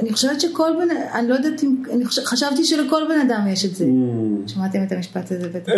אני 0.00 0.12
חושבת 0.12 0.40
שכל 0.40 0.70
בן, 0.78 0.96
אני 1.14 1.28
לא 1.28 1.34
יודעת 1.34 1.62
אם, 1.64 1.82
אני 1.92 2.04
חושב, 2.04 2.24
חשבתי 2.24 2.64
שלכל 2.64 3.02
בן 3.08 3.28
אדם 3.28 3.46
יש 3.48 3.64
את 3.64 3.76
זה. 3.76 3.84
Mm. 3.84 4.48
שמעתם 4.48 4.82
את 4.82 4.92
המשפט 4.92 5.32
הזה 5.32 5.48
בטח. 5.48 5.72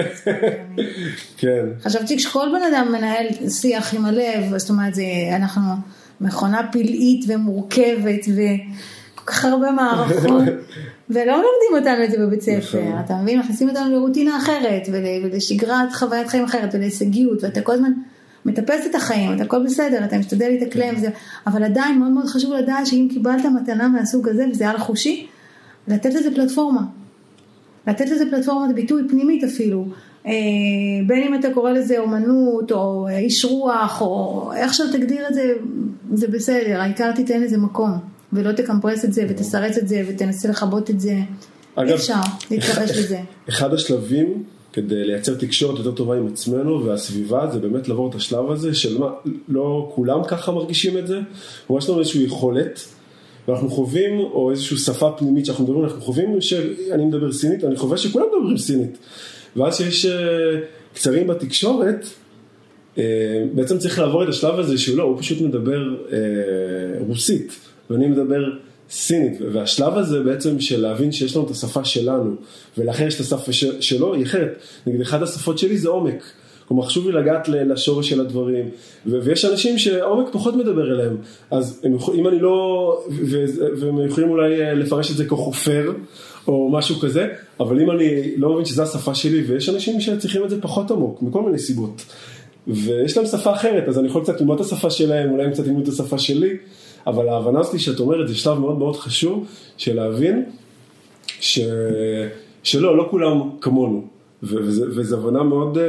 כן, 1.41 1.67
חשבתי 1.83 2.19
שכל 2.19 2.49
בן 2.53 2.75
אדם 2.75 2.93
מנהל 2.93 3.27
שיח 3.49 3.95
עם 3.95 4.05
הלב, 4.05 4.57
זאת 4.57 4.71
אומרת, 4.71 4.95
זה, 4.95 5.03
אנחנו 5.37 5.63
מכונה 6.21 6.61
פלאית 6.73 7.25
ומורכבת 7.29 8.21
וכל 8.29 8.43
כך 9.27 9.45
הרבה 9.45 9.71
מערכות, 9.71 10.43
ולא 11.11 11.33
מלמדים 11.33 11.79
אותנו 11.79 12.05
את 12.05 12.11
זה 12.11 12.19
בבית 12.19 12.41
ספר, 12.41 12.79
נכון. 12.79 12.99
אתה 13.05 13.17
מבין? 13.23 13.39
מכניסים 13.41 13.69
אותנו 13.69 13.91
לרוטינה 13.91 14.37
אחרת, 14.37 14.83
ול, 14.93 15.05
ולשגרת 15.25 15.93
חוויית 15.93 16.29
חיים 16.29 16.45
אחרת, 16.45 16.75
ולהישגיות, 16.75 17.45
ואתה 17.45 17.61
כל 17.61 17.73
הזמן 17.73 17.93
מטפס 18.45 18.87
את 18.87 18.95
החיים, 18.95 19.33
אתה 19.33 19.43
הכל 19.43 19.65
בסדר, 19.65 20.05
אתה 20.05 20.19
משתדל 20.19 20.49
להתאקלם, 20.49 20.95
וזה, 20.97 21.09
אבל 21.47 21.65
עדיין 21.65 21.99
מאוד 21.99 22.11
מאוד 22.11 22.27
חשוב 22.27 22.53
לדעת 22.53 22.87
שאם 22.87 23.09
קיבלת 23.13 23.45
מתנה 23.45 23.89
מהסוג 23.89 24.29
הזה, 24.29 24.47
וזה 24.51 24.69
על 24.69 24.79
חושי, 24.79 25.27
לתת 25.89 26.15
לזה 26.15 26.35
פלטפורמה. 26.35 26.83
לתת 27.87 28.11
לזה 28.11 28.25
פלטפורמת 28.31 28.75
ביטוי 28.75 29.03
פנימית 29.09 29.45
אפילו, 29.45 29.87
אה, 30.27 30.33
בין 31.07 31.23
אם 31.23 31.35
אתה 31.35 31.49
קורא 31.55 31.71
לזה 31.71 31.99
אומנות 31.99 32.73
או 32.73 33.09
איש 33.09 33.45
רוח 33.45 34.03
או 34.03 34.51
איך 34.57 34.75
שלא 34.75 34.93
תגדיר 34.93 35.29
את 35.29 35.35
זה, 35.35 35.53
זה 36.15 36.29
בסדר, 36.29 36.81
העיקר 36.81 37.13
תיתן 37.13 37.41
לזה 37.41 37.59
מקום 37.59 37.91
ולא 38.37 38.53
תקמפרס 38.53 39.05
את 39.05 39.13
זה 39.13 39.27
ותסרס 39.29 39.79
את 39.79 39.89
זה 39.89 40.03
ותנסה 40.09 40.49
לכבות 40.49 40.91
את 40.91 41.01
זה, 41.01 41.15
אי 41.79 41.95
אפשר 41.95 42.21
להתכחש 42.51 42.91
לזה. 42.91 43.19
אחד 43.49 43.75
השלבים 43.75 44.45
כדי 44.73 45.05
לייצר 45.05 45.35
תקשורת 45.35 45.79
יותר 45.79 45.93
טובה 45.93 46.17
עם 46.17 46.27
עצמנו 46.27 46.85
והסביבה 46.85 47.51
זה 47.53 47.59
באמת 47.59 47.89
לעבור 47.89 48.11
את 48.11 48.15
השלב 48.15 48.51
הזה 48.51 48.75
של 48.75 48.99
מה, 48.99 49.11
לא 49.49 49.93
כולם 49.95 50.25
ככה 50.29 50.53
מרגישים 50.53 50.99
את 50.99 51.07
זה, 51.07 51.21
ממש 51.71 51.85
יש 51.85 51.91
לנו 51.91 51.99
איזושהי 52.01 52.23
יכולת 52.23 52.81
ואנחנו 53.49 53.69
חווים, 53.69 54.21
או 54.21 54.51
איזושהי 54.51 54.77
שפה 54.77 55.11
פנימית 55.19 55.47
שאנחנו 55.47 55.65
מדברים, 55.65 55.85
אנחנו 55.85 56.01
חווים 56.01 56.41
שאני 56.41 57.05
מדבר 57.05 57.33
סינית, 57.33 57.65
אני 57.65 57.77
חווה 57.77 57.99
שכולם 57.99 58.25
מדברים 58.37 58.59
סינית. 58.59 58.99
ואז 59.57 59.77
שיש 59.77 60.07
אה, 60.07 60.61
קצרים 60.95 61.27
בתקשורת, 61.27 62.07
אה, 62.99 63.45
בעצם 63.55 63.79
צריך 63.79 63.99
לעבור 63.99 64.25
את 64.25 64.29
השלב 64.29 64.59
הזה 64.59 64.79
שלא, 64.79 65.03
הוא 65.03 65.19
פשוט 65.19 65.41
מדבר 65.41 65.95
אה, 66.13 66.19
רוסית, 66.99 67.57
ואני 67.91 68.07
מדבר 68.09 68.45
סינית, 68.91 69.39
והשלב 69.53 69.97
הזה 69.97 70.21
בעצם 70.21 70.61
של 70.61 70.81
להבין 70.81 71.13
שיש 71.13 71.37
לנו 71.37 71.47
את 71.47 71.51
השפה 71.51 71.85
שלנו, 71.85 72.35
ולאחר 72.79 73.07
יש 73.07 73.15
את 73.15 73.21
השפה 73.21 73.53
ש- 73.53 73.65
שלו, 73.81 74.15
היא 74.15 74.25
אחרת. 74.25 74.59
נגיד, 74.87 75.01
אחת 75.01 75.23
השפות 75.23 75.59
שלי 75.59 75.79
זה 75.79 75.89
עומק. 75.89 76.23
כלומר, 76.69 76.83
חשוב 76.83 77.07
לי 77.07 77.13
לגעת 77.13 77.49
לשורש 77.49 78.09
של 78.11 78.21
הדברים, 78.21 78.69
ו- 79.07 79.19
ויש 79.23 79.45
אנשים 79.45 79.79
שעומק 79.79 80.33
פחות 80.33 80.57
מדבר 80.57 80.93
אליהם, 80.93 81.17
אז 81.51 81.81
הם 81.85 81.97
אם 82.15 82.29
אני 82.29 82.39
לא, 82.41 83.03
ו- 83.11 83.45
והם 83.81 84.07
יכולים 84.07 84.31
אולי 84.31 84.63
אה, 84.63 84.75
לפרש 84.75 85.11
את 85.11 85.17
זה 85.17 85.25
כחופר, 85.25 85.93
או 86.49 86.69
משהו 86.73 86.97
כזה, 86.97 87.29
אבל 87.61 87.81
אם 87.81 87.91
אני 87.91 88.37
לא 88.37 88.53
מבין 88.53 88.65
שזו 88.65 88.83
השפה 88.83 89.15
שלי, 89.15 89.43
ויש 89.43 89.69
אנשים 89.69 90.01
שצריכים 90.01 90.45
את 90.45 90.51
זה 90.51 90.61
פחות 90.61 90.91
עמוק, 90.91 91.23
מכל 91.23 91.43
מיני 91.43 91.59
סיבות. 91.59 92.03
ויש 92.67 93.17
להם 93.17 93.27
שפה 93.27 93.53
אחרת, 93.53 93.89
אז 93.89 93.99
אני 93.99 94.09
יכול 94.09 94.23
קצת 94.23 94.41
ללמוד 94.41 94.61
את 94.61 94.67
השפה 94.67 94.91
שלהם, 94.91 95.31
אולי 95.31 95.45
הם 95.45 95.51
קצת 95.51 95.67
ילמדו 95.67 95.83
את 95.83 95.89
השפה 95.89 96.19
שלי, 96.19 96.57
אבל 97.07 97.29
ההבנה 97.29 97.61
הזאת 97.61 97.81
שאת 97.81 98.01
אומרת, 98.01 98.29
זה 98.29 98.35
שלב 98.35 98.59
מאוד 98.59 98.79
מאוד 98.79 98.97
חשוב, 98.97 99.47
של 99.77 99.97
להבין 99.97 100.45
ש... 101.41 101.61
שלא, 102.63 102.97
לא 102.97 103.07
כולם 103.11 103.51
כמונו, 103.61 104.07
וזו 104.43 105.17
הבנה 105.17 105.43
מאוד 105.43 105.79
אה, 105.79 105.85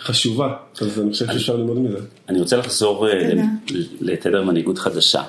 חשובה, 0.00 0.54
אז 0.80 1.00
אני 1.00 1.12
חושב 1.12 1.26
שאפשר 1.26 1.56
ללמוד 1.56 1.78
מזה. 1.78 1.98
אני 2.28 2.40
רוצה 2.40 2.56
לחזור 2.56 3.08
אה, 3.08 3.30
לתדר 4.00 4.44
מנהיגות 4.44 4.78
חדשה. 4.78 5.22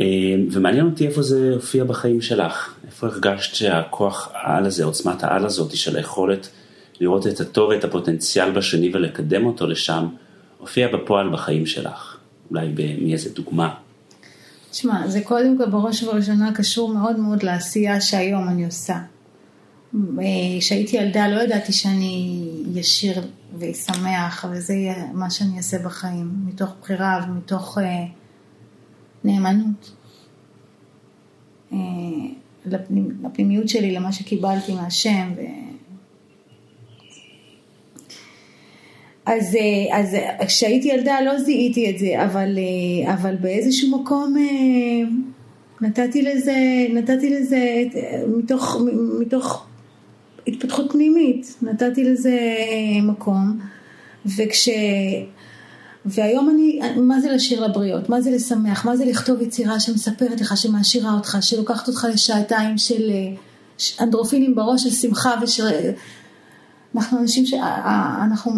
אה, 0.00 0.06
ומעניין 0.50 0.86
אותי 0.86 1.06
איפה 1.06 1.22
זה 1.22 1.50
הופיע 1.54 1.84
בחיים 1.84 2.20
שלך, 2.20 2.74
איפה 2.86 3.06
הרגשת 3.06 3.54
שהכוח 3.54 4.28
העל 4.34 4.66
הזה, 4.66 4.84
עוצמת 4.84 5.24
העל 5.24 5.46
הזאת 5.46 5.76
של 5.76 5.96
היכולת 5.96 6.48
לראות 7.00 7.26
את 7.26 7.40
הטוב 7.40 7.70
ואת 7.70 7.84
הפוטנציאל 7.84 8.50
בשני 8.50 8.90
ולקדם 8.94 9.46
אותו 9.46 9.66
לשם, 9.66 10.06
הופיע 10.58 10.96
בפועל 10.96 11.32
בחיים 11.32 11.66
שלך, 11.66 12.16
אולי 12.50 12.74
מאיזה 13.00 13.30
דוגמה. 13.30 13.74
תשמע, 14.70 15.08
זה 15.08 15.20
קודם 15.24 15.58
כל 15.58 15.70
בראש 15.70 16.02
ובראשונה 16.02 16.54
קשור 16.54 16.94
מאוד 16.94 17.18
מאוד 17.18 17.42
לעשייה 17.42 18.00
שהיום 18.00 18.48
אני 18.48 18.64
עושה. 18.64 18.98
אה, 19.94 20.00
כשהייתי 20.60 20.96
ילדה 20.96 21.28
לא 21.28 21.40
ידעתי 21.40 21.72
שאני 21.72 22.48
ישיר 22.74 23.22
ואשמח 23.58 24.44
וזה 24.50 24.74
יהיה 24.74 25.06
מה 25.12 25.30
שאני 25.30 25.56
אעשה 25.56 25.78
בחיים, 25.78 26.30
מתוך 26.46 26.70
בחירה 26.80 27.26
ומתוך 27.28 27.78
אה, 27.78 28.04
נאמנות. 29.24 29.92
אה, 31.72 31.78
לפנימ, 32.66 33.08
לפנימיות 33.24 33.68
שלי, 33.68 33.94
למה 33.94 34.12
שקיבלתי 34.12 34.74
מהשם. 34.74 35.32
ו... 35.36 35.40
אז, 39.26 39.56
אה, 39.56 39.98
אז 39.98 40.14
אה, 40.14 40.46
כשהייתי 40.46 40.88
ילדה 40.88 41.20
לא 41.20 41.38
זיהיתי 41.38 41.90
את 41.90 41.98
זה, 41.98 42.24
אבל, 42.24 42.58
אה, 42.58 43.14
אבל 43.14 43.36
באיזשהו 43.36 44.00
מקום 44.00 44.34
נתתי 45.80 46.22
לזה, 46.22 46.56
נתתי 46.90 47.30
לזה 47.30 47.82
מתוך, 48.38 48.76
מתוך 49.20 49.66
התפתחות 50.46 50.92
פנימית, 50.92 51.54
נתתי 51.62 52.04
לזה 52.04 52.38
מקום, 53.02 53.58
וכש... 54.36 54.68
והיום 56.04 56.50
אני, 56.50 56.80
מה 56.96 57.20
זה 57.20 57.32
לשיר 57.32 57.66
לבריות? 57.66 58.08
מה 58.08 58.20
זה 58.20 58.30
לשמח? 58.30 58.84
מה 58.84 58.96
זה 58.96 59.04
לכתוב 59.04 59.42
יצירה 59.42 59.80
שמספרת 59.80 60.40
לך, 60.40 60.56
שמעשירה 60.56 61.14
אותך, 61.14 61.38
שלוקחת 61.40 61.88
אותך 61.88 62.06
לשעתיים 62.12 62.78
של 62.78 63.10
אנדרופינים 64.00 64.54
בראש 64.54 64.82
של 64.82 64.90
שמחה 64.90 65.34
ושל... 65.42 65.64
אנחנו 66.94 67.18
אנשים 67.18 67.46
שאנחנו 67.46 68.52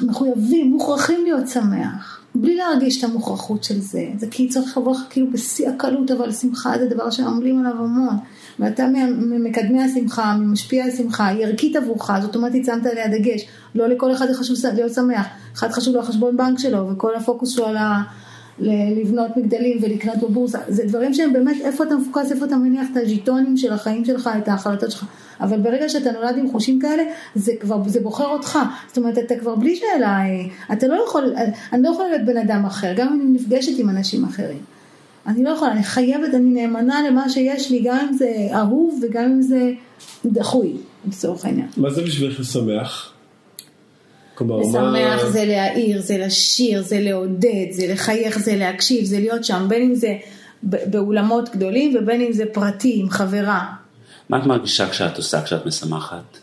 מחויבים, 0.00 0.70
מוכרחים 0.70 1.24
להיות 1.24 1.48
שמח, 1.48 2.20
בלי 2.34 2.56
להרגיש 2.56 2.98
את 2.98 3.10
המוכרחות 3.10 3.64
של 3.64 3.80
זה. 3.80 4.06
זה 4.18 4.26
כי 4.30 4.48
צריך 4.48 4.78
לבוא 4.78 4.92
לך 4.92 5.00
כאילו 5.10 5.30
בשיא 5.30 5.68
הקלות, 5.68 6.10
אבל 6.10 6.32
שמחה 6.32 6.78
זה 6.78 6.86
דבר 6.88 7.10
שעמלים 7.10 7.58
עליו 7.58 7.84
המון. 7.84 8.16
ואתה 8.58 8.86
ממקדמי 9.08 9.82
השמחה, 9.82 10.36
ממשפיע 10.36 10.84
השמחה, 10.84 11.26
היא 11.26 11.46
ערכית 11.46 11.76
עבורך, 11.76 12.10
אז 12.10 12.24
אוטומטית 12.24 12.64
שמת 12.64 12.86
עליה 12.86 13.08
דגש. 13.08 13.46
לא 13.74 13.86
לכל 13.86 14.12
אחד 14.12 14.32
חשוב 14.32 14.56
להיות 14.74 14.94
שמח. 14.94 15.26
אחד 15.54 15.70
חשוב 15.70 15.94
לו 15.94 16.00
החשבון 16.00 16.36
בנק 16.36 16.58
שלו, 16.58 16.88
וכל 16.90 17.14
הפוקוס 17.16 17.50
שלו 17.50 17.66
על 17.66 17.76
ה... 17.76 18.02
לבנות 18.60 19.36
מגדלים 19.36 19.78
ולקנות 19.82 20.16
בבורסה, 20.22 20.58
זה 20.68 20.84
דברים 20.84 21.14
שהם 21.14 21.32
באמת, 21.32 21.56
איפה 21.60 21.84
אתה 21.84 21.96
מפוקס, 21.96 22.32
איפה 22.32 22.44
אתה 22.44 22.56
מניח 22.56 22.88
את 22.92 22.96
הז'יטונים 22.96 23.56
של 23.56 23.72
החיים 23.72 24.04
שלך, 24.04 24.30
את 24.38 24.48
ההחלטות 24.48 24.90
שלך, 24.90 25.04
אבל 25.40 25.60
ברגע 25.60 25.88
שאתה 25.88 26.12
נולד 26.12 26.38
עם 26.38 26.50
חושים 26.50 26.80
כאלה, 26.80 27.02
זה 27.34 27.52
כבר, 27.60 27.82
זה 27.86 28.00
בוחר 28.00 28.26
אותך, 28.26 28.58
זאת 28.88 28.98
אומרת, 28.98 29.18
אתה 29.18 29.34
כבר 29.36 29.54
בלי 29.54 29.76
שאלה, 29.76 30.18
אה, 30.18 30.24
אתה 30.72 30.86
לא 30.86 31.04
יכול, 31.06 31.34
אני 31.72 31.82
לא 31.82 31.88
יכולה 31.88 32.08
להיות 32.08 32.24
בן 32.26 32.36
אדם 32.36 32.64
אחר, 32.64 32.92
גם 32.96 33.08
אם 33.08 33.20
אני 33.20 33.30
נפגשת 33.30 33.78
עם 33.78 33.88
אנשים 33.88 34.24
אחרים. 34.24 34.58
אני 35.26 35.44
לא 35.44 35.50
יכולה, 35.50 35.72
אני 35.72 35.82
חייבת, 35.82 36.34
אני 36.34 36.50
נאמנה 36.50 37.02
למה 37.08 37.28
שיש 37.28 37.70
לי, 37.70 37.80
גם 37.84 37.98
אם 38.08 38.12
זה 38.12 38.48
אהוב 38.52 39.00
וגם 39.02 39.24
אם 39.24 39.42
זה 39.42 39.72
דחוי, 40.26 40.72
לצורך 41.08 41.44
העניין. 41.44 41.68
מה 41.76 41.90
זה 41.90 42.02
בשבילך 42.02 42.40
לשמח? 42.40 43.12
כלומר, 44.34 44.56
מה... 44.56 44.62
לשמח 44.62 45.28
זה 45.28 45.44
להעיר, 45.44 46.00
זה 46.00 46.18
לשיר, 46.18 46.82
זה 46.82 47.00
לעודד, 47.00 47.66
זה 47.70 47.86
לחייך, 47.92 48.38
זה 48.38 48.56
להקשיב, 48.56 49.04
זה 49.04 49.18
להיות 49.18 49.44
שם, 49.44 49.66
בין 49.68 49.82
אם 49.82 49.94
זה 49.94 50.14
באולמות 50.62 51.48
גדולים 51.48 51.96
ובין 51.96 52.20
אם 52.20 52.32
זה 52.32 52.44
פרטי 52.52 53.00
עם 53.00 53.10
חברה. 53.10 53.64
מה 54.28 54.38
את 54.38 54.46
מרגישה 54.46 54.90
כשאת 54.90 55.16
עושה, 55.16 55.42
כשאת 55.42 55.66
משמחת? 55.66 56.38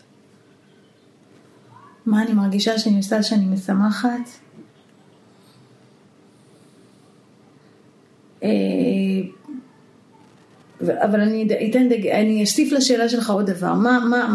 מה 2.06 2.22
אני 2.22 2.32
מרגישה 2.32 2.78
שאני 2.78 2.96
עושה 2.96 3.22
שאני 3.22 3.44
משמחת? 3.44 4.30
אבל 10.80 11.20
אני 11.20 11.48
אתן 11.70 11.88
דג... 11.88 12.06
אני 12.06 12.40
אוסיף 12.40 12.72
לשאלה 12.72 13.08
שלך 13.08 13.30
עוד 13.30 13.50
דבר, 13.50 13.74
מה, 13.74 13.98
מה, 14.10 14.28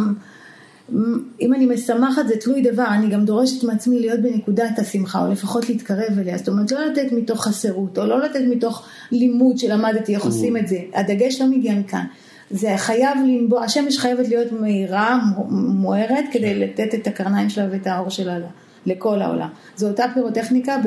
אם 1.41 1.53
אני 1.53 1.65
משמחת 1.65 2.27
זה 2.27 2.37
תלוי 2.37 2.61
דבר, 2.61 2.85
אני 2.87 3.09
גם 3.09 3.25
דורשת 3.25 3.63
מעצמי 3.63 3.99
להיות 3.99 4.19
בנקודת 4.19 4.79
השמחה, 4.79 5.25
או 5.25 5.31
לפחות 5.31 5.69
להתקרב 5.69 6.19
אליה, 6.19 6.37
זאת 6.37 6.47
אומרת 6.47 6.71
לא 6.71 6.85
לתת 6.85 7.11
מתוך 7.11 7.43
חסרות, 7.43 7.97
או 7.97 8.05
לא 8.05 8.21
לתת 8.21 8.41
מתוך 8.49 8.87
לימוד 9.11 9.57
שלמדתי 9.57 10.15
איך 10.15 10.23
עושים 10.23 10.57
את 10.57 10.67
זה, 10.67 10.77
הדגש 10.93 11.41
לא 11.41 11.47
מגיע 11.47 11.73
מכאן, 11.75 12.05
זה 12.51 12.73
חייב 12.77 13.17
לנבוע, 13.27 13.63
השמש 13.63 13.97
חייבת 13.97 14.27
להיות 14.27 14.51
מהירה, 14.51 15.19
מוארת, 15.49 16.25
כדי 16.31 16.59
לתת 16.59 16.95
את 16.95 17.07
הקרניים 17.07 17.49
שלה 17.49 17.67
ואת 17.71 17.87
האור 17.87 18.09
שלה 18.09 18.37
לכל 18.85 19.21
העולם, 19.21 19.49
זו 19.75 19.87
אותה 19.87 20.05
פירוטכניקה 20.13 20.77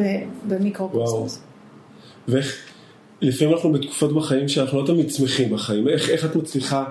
במיקרוקוסמוס. 0.48 1.40
ואיך, 2.28 2.56
לפעמים 3.20 3.54
אנחנו 3.54 3.72
בתקופות 3.72 4.14
בחיים 4.14 4.48
שאנחנו 4.48 4.82
לא 4.82 4.86
תמיד 4.86 5.10
שמחים 5.10 5.50
בחיים, 5.50 5.88
איך, 5.88 6.10
איך 6.10 6.24
את 6.24 6.36
מצליחה 6.36 6.84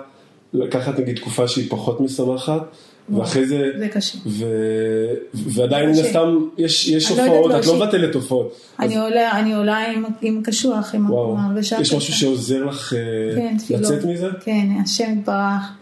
לקחת 0.53 0.99
נגיד 0.99 1.15
תקופה 1.15 1.47
שהיא 1.47 1.69
פחות 1.69 2.01
משמחת, 2.01 2.61
ואחרי 3.09 3.45
זה, 3.45 3.71
זה 3.77 3.87
קשה. 3.87 4.17
ו... 4.25 4.45
ועדיין 5.33 5.89
מן 5.89 5.99
הסתם 5.99 6.37
יש, 6.57 6.87
יש 6.87 7.11
לא 7.11 7.21
הופעות, 7.21 7.45
יודעת 7.45 7.61
את 7.61 7.67
לא. 7.67 7.75
מבטלת 7.75 8.15
הופעות. 8.15 8.59
אני 8.79 8.97
עולה, 8.97 9.39
אני 9.39 9.53
עולה 9.55 9.77
עם, 9.77 10.03
עם 10.21 10.41
קשוח, 10.43 10.95
עם 10.95 11.09
וואו, 11.09 11.37
יש 11.59 11.93
משהו 11.93 12.13
שעוזר 12.13 12.63
לך 12.63 12.93
אה, 12.93 13.35
כן. 13.35 13.55
לצאת 13.69 14.05
מזה? 14.05 14.27
כן, 14.45 14.67
השם 14.83 15.17
יתברך. 15.19 15.61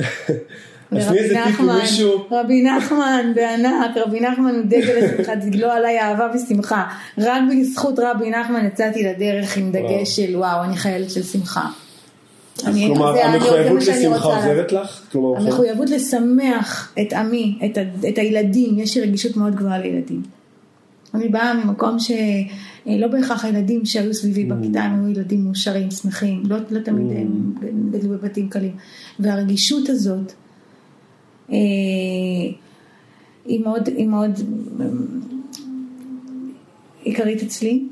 אז 0.91 1.07
טיפ 1.07 1.59
למישהו. 1.59 2.27
רבי 2.31 2.63
נחמן 2.63 3.31
בענק, 3.35 3.97
רבי 4.05 4.19
נחמן 4.19 4.55
הוא 4.55 4.63
דגל 4.65 4.97
השמחה, 5.05 5.35
דגלו 5.35 5.69
עליי 5.69 5.99
אהבה 5.99 6.27
ושמחה. 6.35 6.83
רק 7.17 7.41
בזכות 7.51 7.99
רבי 7.99 8.29
נחמן 8.29 8.65
יצאתי 8.65 9.03
לדרך 9.03 9.57
עם. 9.57 9.71
דגש 9.71 10.15
של 10.15 10.35
וואו, 10.35 10.63
אני 10.63 10.77
חיילת 10.77 11.11
של 11.11 11.23
שמחה. 11.23 11.65
כלומר, 12.59 13.17
המחויבות 13.17 13.87
לשמחה 13.87 14.35
עוזרת 14.35 14.71
לך? 14.71 15.15
המחויבות 15.37 15.89
לשמח 15.89 16.93
את 17.01 17.13
עמי, 17.13 17.59
את, 17.65 17.77
את 18.09 18.17
הילדים, 18.17 18.79
יש 18.79 18.97
לי 18.97 19.03
רגישות 19.03 19.37
מאוד 19.37 19.55
גבוהה 19.55 19.79
לילדים. 19.79 20.21
אני 21.13 21.27
באה 21.29 21.53
ממקום 21.53 21.97
שלא 21.99 23.07
בהכרח 23.07 23.45
הילדים 23.45 23.85
שהיו 23.85 24.13
סביבי 24.13 24.43
בכיתה 24.45 24.81
הם 24.81 25.05
היו 25.05 25.09
ילדים 25.09 25.45
מאושרים, 25.45 25.91
שמחים, 25.91 26.43
לא, 26.45 26.57
לא 26.69 26.79
תמיד 26.79 27.17
הם 27.17 27.53
גדלו 27.91 28.09
בבתים 28.09 28.49
קלים. 28.49 28.75
והרגישות 29.19 29.89
הזאת 29.89 30.33
אה, 31.51 31.55
היא 33.45 33.63
מאוד, 33.63 33.87
היא 33.87 34.07
מאוד 34.07 34.31
אה, 34.79 34.85
עיקרית 37.03 37.43
אצלי. 37.43 37.83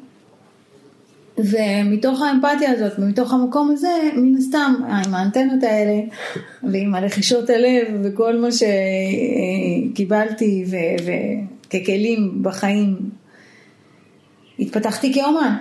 ומתוך 1.43 2.21
האמפתיה 2.21 2.71
הזאת, 2.71 2.99
ומתוך 2.99 3.33
המקום 3.33 3.71
הזה, 3.71 3.89
מן 4.15 4.37
הסתם, 4.37 4.73
עם 4.89 5.13
האנטנות 5.13 5.63
האלה, 5.63 6.01
ועם 6.63 6.95
הלחישות 6.95 7.49
הלב, 7.49 7.87
וכל 8.03 8.39
מה 8.39 8.47
שקיבלתי, 9.91 10.65
וככלים 11.67 12.43
בחיים, 12.43 12.97
התפתחתי 14.59 15.13
כאומן. 15.13 15.55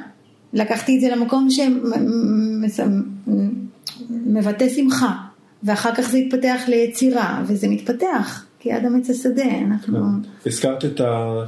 לקחתי 0.53 0.97
את 0.97 1.01
זה 1.01 1.09
למקום 1.09 1.49
שמבטא 4.27 4.69
שמחה, 4.69 5.13
ואחר 5.63 5.95
כך 5.95 6.11
זה 6.11 6.19
התפתח 6.19 6.61
ליצירה, 6.69 7.43
וזה 7.47 7.69
מתפתח, 7.69 8.47
כי 8.59 8.73
עד 8.73 8.83
עץ 8.99 9.11
השדה, 9.11 9.59
אנחנו... 9.67 9.99
הזכרת 10.47 10.85
את 10.85 11.01
ה... 11.01 11.43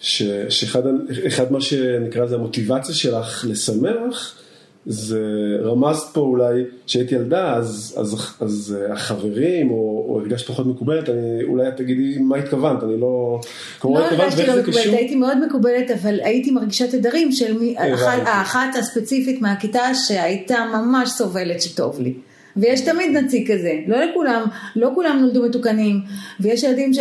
ש... 0.00 0.22
שאחד 0.48 1.52
מה 1.52 1.60
שנקרא 1.60 2.24
לזה 2.24 2.34
המוטיבציה 2.34 2.94
שלך 2.94 3.44
לשמח, 3.48 4.34
זה 4.86 5.20
רמזת 5.62 6.06
פה 6.12 6.20
אולי, 6.20 6.62
כשהייתי 6.86 7.14
ילדה, 7.14 7.54
אז, 7.54 7.94
אז, 7.98 8.16
אז 8.40 8.76
אה, 8.80 8.92
החברים, 8.92 9.70
או, 9.70 10.06
או 10.08 10.20
הרגשת 10.20 10.46
פחות 10.46 10.66
מקובלת, 10.66 11.08
אני, 11.08 11.44
אולי 11.44 11.66
תגידי 11.76 12.18
מה 12.18 12.36
התכוונת, 12.36 12.82
אני 12.82 13.00
לא... 13.00 13.40
לא 13.84 13.98
הרגשתי 13.98 14.46
לא 14.46 14.62
מקובלת? 14.62 14.86
הייתי 14.86 15.14
מאוד 15.14 15.38
מקובלת, 15.46 15.90
אבל 15.90 16.20
הייתי 16.22 16.50
מרגישה 16.50 16.86
תדרים 16.90 17.32
של 17.32 17.58
מי. 17.58 17.74
אחת, 17.94 18.22
האחת 18.24 18.76
הספציפית 18.78 19.42
מהכיתה 19.42 19.94
שהייתה 19.94 20.56
ממש 20.74 21.10
סובלת 21.10 21.62
שטוב 21.62 22.00
לי. 22.00 22.14
ויש 22.56 22.80
תמיד 22.80 23.16
נציג 23.16 23.52
כזה, 23.52 23.72
לא 23.86 23.96
לכולם, 24.04 24.46
לא 24.76 24.90
כולם 24.94 25.18
נולדו 25.20 25.42
מתוקנים, 25.42 26.00
ויש 26.40 26.62
ילדים 26.62 26.94
ש... 26.94 26.98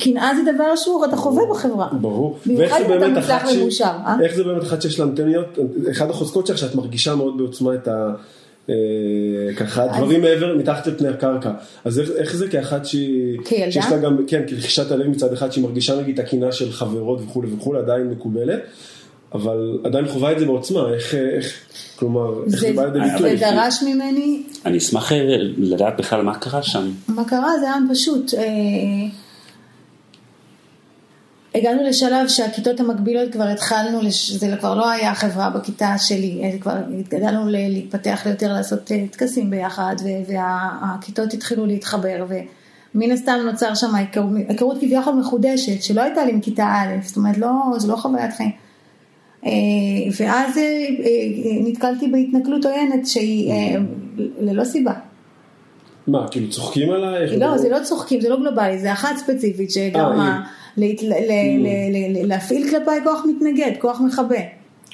קנאה 0.00 0.30
זה 0.36 0.52
דבר 0.54 0.76
שהוא, 0.76 1.04
אתה 1.04 1.16
חווה 1.16 1.42
בחברה. 1.50 1.88
ברור. 2.00 2.38
ואיך 2.56 2.74
זה 2.78 2.84
באמת 2.88 3.18
אחת 3.18 3.48
שהיא- 3.48 3.58
ומאושר, 3.60 3.84
אה? 3.84 4.16
איך 4.22 4.34
זה 4.36 4.44
באמת 4.44 4.62
אחת 4.62 4.82
שיש 4.82 4.98
לה 4.98 5.04
אנטניות, 5.04 5.58
אחד 5.90 6.10
החוזקות 6.10 6.46
שלך 6.46 6.58
שאת 6.58 6.74
מרגישה 6.74 7.14
מאוד 7.14 7.38
בעוצמה 7.38 7.74
את 7.74 7.88
ה... 7.88 8.12
אה, 8.70 8.74
ככה 9.56 9.86
דברים 9.96 10.20
מעבר 10.20 10.56
מתחת 10.56 10.86
לפני 10.86 11.08
הקרקע 11.08 11.50
אז 11.84 12.00
איך, 12.00 12.10
איך 12.16 12.36
זה 12.36 12.48
כאחת 12.48 12.84
שהיא 12.86 13.38
כילדה? 13.44 13.72
שיש 13.72 13.84
לה 13.90 13.96
גם 13.98 14.16
כן 14.26 14.42
כרכישת 14.46 14.90
הלב 14.90 15.06
מצד 15.08 15.32
אחד 15.32 15.52
שהיא 15.52 15.64
מרגישה 15.64 16.00
נגיד 16.00 16.18
את 16.20 16.26
הקנאה 16.26 16.52
של 16.52 16.72
חברות 16.72 17.20
וכולי 17.24 17.48
וכולי 17.56 17.78
עדיין 17.78 18.10
מקובלת 18.10 18.60
אבל 19.36 19.78
עדיין 19.84 20.08
חווה 20.08 20.32
את 20.32 20.38
זה 20.38 20.46
בעוצמה 20.46 20.88
איך, 20.94 21.14
איך 21.14 21.52
כלומר 21.96 22.44
איך 22.44 22.50
זה, 22.50 22.56
זה, 22.58 22.72
בא 22.72 22.84
לידי 22.84 22.98
זה 22.98 23.12
ביטוי 23.12 23.36
דרש 23.36 23.82
ממני, 23.82 24.42
אני 24.66 24.78
אשמח 24.78 25.12
אה, 25.12 25.36
לדעת 25.58 25.96
בכלל 25.98 26.22
מה 26.22 26.34
קרה 26.38 26.62
שם. 26.62 26.90
מה 27.08 27.24
קרה? 27.24 27.58
זה 27.60 27.66
היה 27.66 27.76
פשוט. 27.90 28.34
אה, 28.34 28.42
הגענו 31.54 31.82
לשלב 31.82 32.28
שהכיתות 32.28 32.80
המקבילות 32.80 33.32
כבר 33.32 33.44
התחלנו, 33.44 34.02
לש... 34.02 34.30
זה 34.30 34.56
כבר 34.60 34.74
לא 34.74 34.90
היה 34.90 35.14
חברה 35.14 35.50
בכיתה 35.50 35.94
שלי, 35.98 36.40
אה, 36.42 36.58
כבר 36.58 36.76
התגדלנו 37.00 37.48
להתפתח 37.48 38.22
ליותר, 38.26 38.52
לעשות 38.52 38.90
טקסים 39.10 39.50
ביחד, 39.50 39.96
והכיתות 40.28 41.34
התחילו 41.34 41.66
להתחבר, 41.66 42.26
ומן 42.28 43.10
הסתם 43.10 43.38
נוצר 43.44 43.74
שם 43.74 43.94
היכרות, 43.94 44.30
היכרות 44.48 44.76
כביכול 44.80 45.14
מחודשת, 45.14 45.82
שלא 45.82 46.02
הייתה 46.02 46.24
לי 46.24 46.32
מכיתה 46.32 46.64
א', 46.64 47.06
זאת 47.06 47.16
אומרת, 47.16 47.38
לא, 47.38 47.48
זו 47.78 47.88
לא 47.88 47.96
חוויית 47.96 48.34
חיים. 48.36 48.65
אה, 49.46 49.50
ואז 50.20 50.58
אה, 50.58 50.62
אה, 50.62 51.58
נתקלתי 51.60 52.06
בהתנכלות 52.08 52.64
עוינת 52.64 53.06
שהיא 53.06 53.52
ללא 54.40 54.64
סיבה. 54.64 54.92
מה 56.06 56.28
כאילו 56.30 56.50
צוחקים 56.50 56.90
עלייך 56.90 57.32
לא, 57.38 57.58
זה 57.58 57.68
לא 57.68 57.78
צוחקים, 57.82 58.20
זה 58.20 58.28
לא 58.28 58.36
גלובלי, 58.36 58.78
זה 58.78 58.92
אחת 58.92 59.16
ספציפית 59.16 59.70
שגרמה 59.70 60.44
ל- 60.76 62.26
להפעיל 62.26 62.70
כלפיי 62.70 63.00
כוח 63.04 63.24
מתנגד, 63.28 63.72
כוח 63.78 64.00
מכבה, 64.00 64.36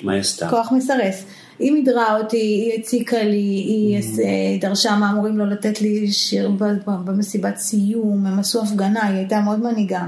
מה 0.03 0.13
היא 0.13 0.21
עשתה? 0.21 0.49
כוח 0.49 0.73
מסרס. 0.73 1.25
היא 1.59 1.73
מידרה 1.73 2.19
אותי, 2.19 2.37
היא 2.37 2.79
הציקה 2.79 3.23
לי, 3.23 3.37
היא 3.37 3.97
אה, 3.97 4.57
דרשה 4.61 4.97
מה 4.97 5.11
אמורים 5.11 5.39
לו 5.39 5.47
לתת 5.47 5.81
לי 5.81 6.13
שיר 6.13 6.51
במסיבת 6.87 7.57
סיום, 7.57 8.27
הם 8.27 8.39
עשו 8.39 8.63
הפגנה, 8.63 9.07
היא 9.07 9.17
הייתה 9.17 9.41
מאוד 9.41 9.61
מנהיגה. 9.61 10.05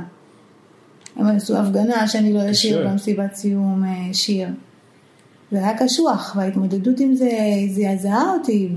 הם 1.16 1.26
עשו 1.26 1.56
הפגנה 1.56 2.08
שאני 2.08 2.32
לא 2.32 2.50
אשיר. 2.50 2.88
במסיבת 2.88 3.34
סיום 3.34 3.84
אה, 3.84 4.14
שיר. 4.14 4.48
זה 5.50 5.58
היה 5.58 5.78
קשוח, 5.78 6.36
וההתמודדות 6.38 7.00
עם 7.00 7.14
זה 7.14 7.30
זעזעה 7.68 8.32
אותי 8.32 8.68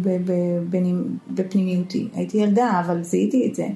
בפנימיותי. 1.29 2.07
הייתי 2.13 2.37
ילדה, 2.37 2.81
אבל 2.85 3.03
זיהיתי 3.03 3.47
את 3.49 3.55
זה. 3.55 3.67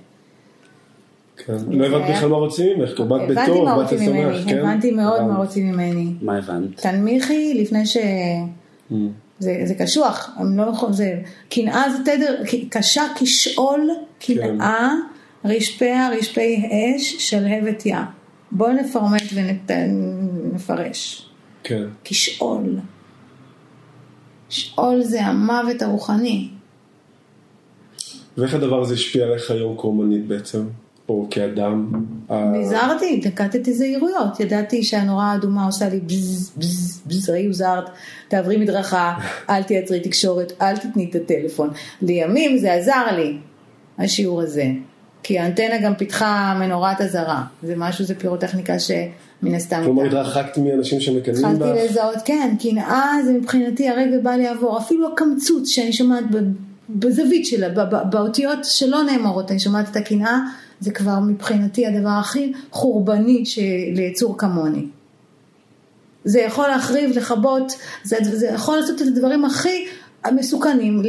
כן. 1.46 1.54
לא 1.68 1.86
הבנת 1.86 2.10
בכלל 2.10 2.30
מה 2.30 2.38
רוצים 2.38 2.80
ממך 2.80 3.00
הבנתי 3.00 3.34
בטוב 3.34 3.66
מה 3.66 3.76
באת 3.78 3.84
רוצים 3.84 3.98
לשמח 3.98 4.16
ממני, 4.16 4.44
כן? 4.46 4.60
הבנתי 4.60 4.92
מאוד 4.92 5.22
מה. 5.22 5.38
רוצים 5.38 5.72
ממני. 5.72 6.14
מה 6.22 6.38
הבנת? 6.38 6.82
תנמיכי 6.82 7.54
לפני 7.54 7.86
ש... 7.86 7.98
Mm. 8.92 8.96
זה, 9.40 9.62
זה 9.64 9.76
קשוח, 9.76 10.30
הם 10.38 10.58
לא 10.58 10.72
נכון, 10.72 10.94
זה, 10.94 11.20
קנאה 11.50 11.84
זה 11.90 12.04
תדר, 12.04 12.44
קשה 12.70 13.04
כשאול, 13.16 13.90
קנאה, 14.20 14.94
רשפיה, 15.46 16.10
רשפי 16.10 16.70
אש, 16.72 17.30
שלהבת 17.30 17.86
ים. 17.86 18.21
בואו 18.52 18.74
נפרמט 18.74 19.24
ונפרש. 19.34 21.30
כן. 21.64 21.84
כשאול. 22.04 22.80
שאול 24.50 25.02
זה 25.04 25.26
המוות 25.26 25.82
הרוחני. 25.82 26.50
ואיך 28.38 28.54
הדבר 28.54 28.82
הזה 28.82 28.94
השפיע 28.94 29.26
עליך 29.26 29.52
היום 29.52 29.78
כאומנית 29.78 30.28
בעצם, 30.28 30.64
או 31.10 31.28
כאדם? 31.32 31.92
ה- 32.30 32.52
נזהרתי, 32.52 33.22
נקטתי 33.26 33.74
זהירויות, 33.74 34.40
ידעתי 34.40 34.84
שהנורה 34.84 35.32
האדומה 35.32 35.66
עושה 35.66 35.90
לי 35.90 36.00
בז, 36.00 36.52
בז, 36.58 37.02
בז, 37.08 37.30
ראי 37.30 37.46
הוזהרת, 37.46 37.90
תעברי 38.28 38.58
מדרכה, 38.58 39.14
אל 39.50 39.64
תייצרי 39.64 40.00
תקשורת, 40.00 40.54
אל 40.62 40.78
תתני 40.78 41.10
את 41.10 41.16
הטלפון. 41.16 41.70
לימים 42.02 42.58
זה 42.58 42.74
עזר 42.74 43.16
לי, 43.16 43.38
השיעור 43.98 44.42
הזה, 44.42 44.66
כי 45.24 45.40
האנטנה 45.40 45.78
גם 45.84 45.96
פיתחה 45.96 46.58
מנורת 46.60 47.02
אזהרה, 47.02 47.44
זה 47.64 47.74
משהו, 47.78 48.06
זה 48.06 48.16
פירוטכניקה 48.16 48.80
שמן 48.80 49.56
הסתם... 49.56 49.82
כלומר. 49.84 50.06
התרחקת 50.06 50.58
מאנשים 50.58 51.00
שמקנאים 51.00 51.46
התחלתי 51.46 51.72
בך? 51.72 51.90
לזהות, 51.90 52.18
כן, 52.26 52.56
קנאה 52.62 53.14
זה 53.26 53.34
מבחינתי 53.34 53.90
הרגע 53.90 54.18
בא 54.24 54.36
לעבור, 54.36 54.78
אפילו 54.78 55.14
הקמצוץ 55.14 55.70
שאני 55.70 55.94
שומעת 55.94 56.24
בזווית 56.90 57.46
שלה, 57.46 57.86
באותיות 58.10 58.60
שלא 58.64 59.04
נאמרות, 59.04 59.52
אני 59.52 59.60
שומעת 59.60 59.90
את 59.92 59.96
הקנאה, 59.96 60.40
זה 60.80 60.92
כבר 60.92 61.20
מבחינתי 61.20 61.88
הדבר 61.88 62.10
הכי 62.10 62.54
חורבני 62.72 63.46
של 63.46 64.00
יצור 64.00 64.38
כמוני. 64.38 64.86
זה 66.24 66.40
יכול 66.40 66.68
להחריב, 66.68 67.18
לכבות, 67.18 67.74
זה, 68.04 68.18
זה 68.22 68.48
יכול 68.48 68.78
לעשות 68.78 69.02
את 69.02 69.08
הדברים 69.08 69.46
הכי 69.46 69.86
מסוכנים 70.36 71.02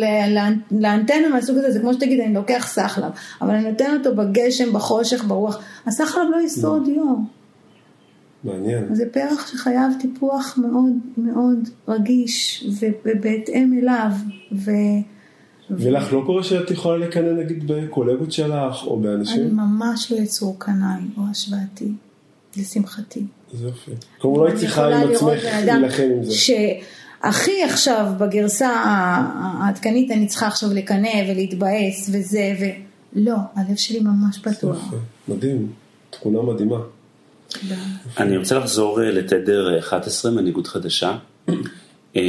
לאנטנה 0.70 1.28
מהסוג 1.32 1.58
הזה, 1.58 1.70
זה 1.70 1.80
כמו 1.80 1.94
שתגיד, 1.94 2.20
אני 2.20 2.34
לוקח 2.34 2.66
סחלב, 2.68 3.10
אבל 3.42 3.54
אני 3.54 3.70
נותן 3.70 3.96
אותו 3.98 4.16
בגשם, 4.16 4.72
בחושך, 4.72 5.24
ברוח, 5.24 5.58
הסחלב 5.86 6.22
לא 6.30 6.40
ישרוד 6.40 6.88
יום. 6.88 7.26
מעניין. 8.44 8.94
זה 8.94 9.04
פרח 9.12 9.46
שחייב 9.52 9.92
טיפוח 10.00 10.58
מאוד 10.62 10.92
מאוד 11.16 11.68
רגיש 11.88 12.66
ובהתאם 13.04 13.78
אליו. 13.82 14.10
ו... 14.52 14.70
ולך 15.70 16.12
לא 16.12 16.22
קורה 16.26 16.42
שאת 16.42 16.70
יכולה 16.70 17.06
לקנא 17.06 17.32
נגיד 17.32 17.66
בקולגות 17.66 18.32
שלך 18.32 18.84
או 18.86 19.00
באנשים? 19.00 19.40
אני 19.40 19.50
ממש 19.50 20.12
לא 20.12 20.16
יצור 20.16 20.56
קנאי 20.58 21.02
או 21.16 21.22
השוואתי, 21.30 21.92
לשמחתי. 22.56 23.24
זה 23.52 23.66
יופי. 23.66 23.90
כלומר 24.18 24.38
לא 24.38 24.46
היית 24.46 24.58
צריכה 24.58 24.86
עם 24.86 25.10
עצמך 25.10 25.44
להילחם 25.64 26.02
עם 26.16 26.24
זה. 26.24 26.32
שהכי 27.22 27.62
עכשיו 27.62 28.06
בגרסה 28.18 28.68
העדכנית 28.68 30.10
אני 30.10 30.26
צריכה 30.26 30.46
עכשיו 30.46 30.68
לקנא 30.72 31.22
ולהתבאס 31.28 32.10
וזה 32.12 32.54
ולא, 32.60 33.34
הלב 33.54 33.76
שלי 33.76 34.00
ממש 34.00 34.38
פתוח. 34.38 34.94
מדהים, 35.28 35.72
תכונה 36.10 36.42
מדהימה. 36.42 36.78
אני 38.18 38.36
רוצה 38.36 38.58
לחזור 38.58 39.02
אה, 39.02 39.10
לתדר 39.10 39.78
11, 39.78 40.32
מנהיגות 40.32 40.66
חדשה. 40.66 41.16
אה, 42.16 42.22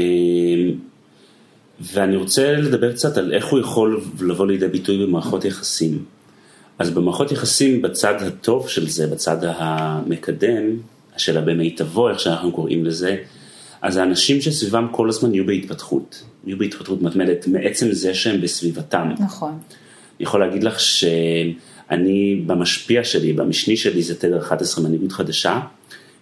ואני 1.81 2.15
רוצה 2.15 2.51
לדבר 2.51 2.93
קצת 2.93 3.17
על 3.17 3.33
איך 3.33 3.45
הוא 3.45 3.59
יכול 3.59 4.03
לבוא 4.21 4.47
לידי 4.47 4.67
ביטוי 4.67 5.05
במערכות 5.05 5.45
יחסים. 5.45 6.05
אז 6.79 6.89
במערכות 6.89 7.31
יחסים, 7.31 7.81
בצד 7.81 8.15
הטוב 8.21 8.69
של 8.69 8.89
זה, 8.89 9.07
בצד 9.07 9.37
המקדם, 9.41 10.63
של 11.17 11.37
הבמיטבו, 11.37 12.09
איך 12.09 12.19
שאנחנו 12.19 12.51
קוראים 12.51 12.85
לזה, 12.85 13.17
אז 13.83 13.97
האנשים 13.97 14.41
שסביבם 14.41 14.87
כל 14.91 15.09
הזמן 15.09 15.33
יהיו 15.33 15.45
בהתפתחות, 15.45 16.23
יהיו 16.45 16.57
בהתפתחות 16.57 17.01
מתמדת 17.01 17.47
מעצם 17.47 17.91
זה 17.91 18.13
שהם 18.13 18.41
בסביבתם. 18.41 19.09
נכון. 19.19 19.51
אני 19.51 19.59
יכול 20.19 20.39
להגיד 20.39 20.63
לך 20.63 20.79
שאני, 20.79 22.43
במשפיע 22.45 23.03
שלי, 23.03 23.33
במשני 23.33 23.77
שלי, 23.77 24.03
זה 24.03 24.15
תדר 24.15 24.39
11 24.39 24.83
מנהיגות 24.83 25.11
חדשה, 25.11 25.59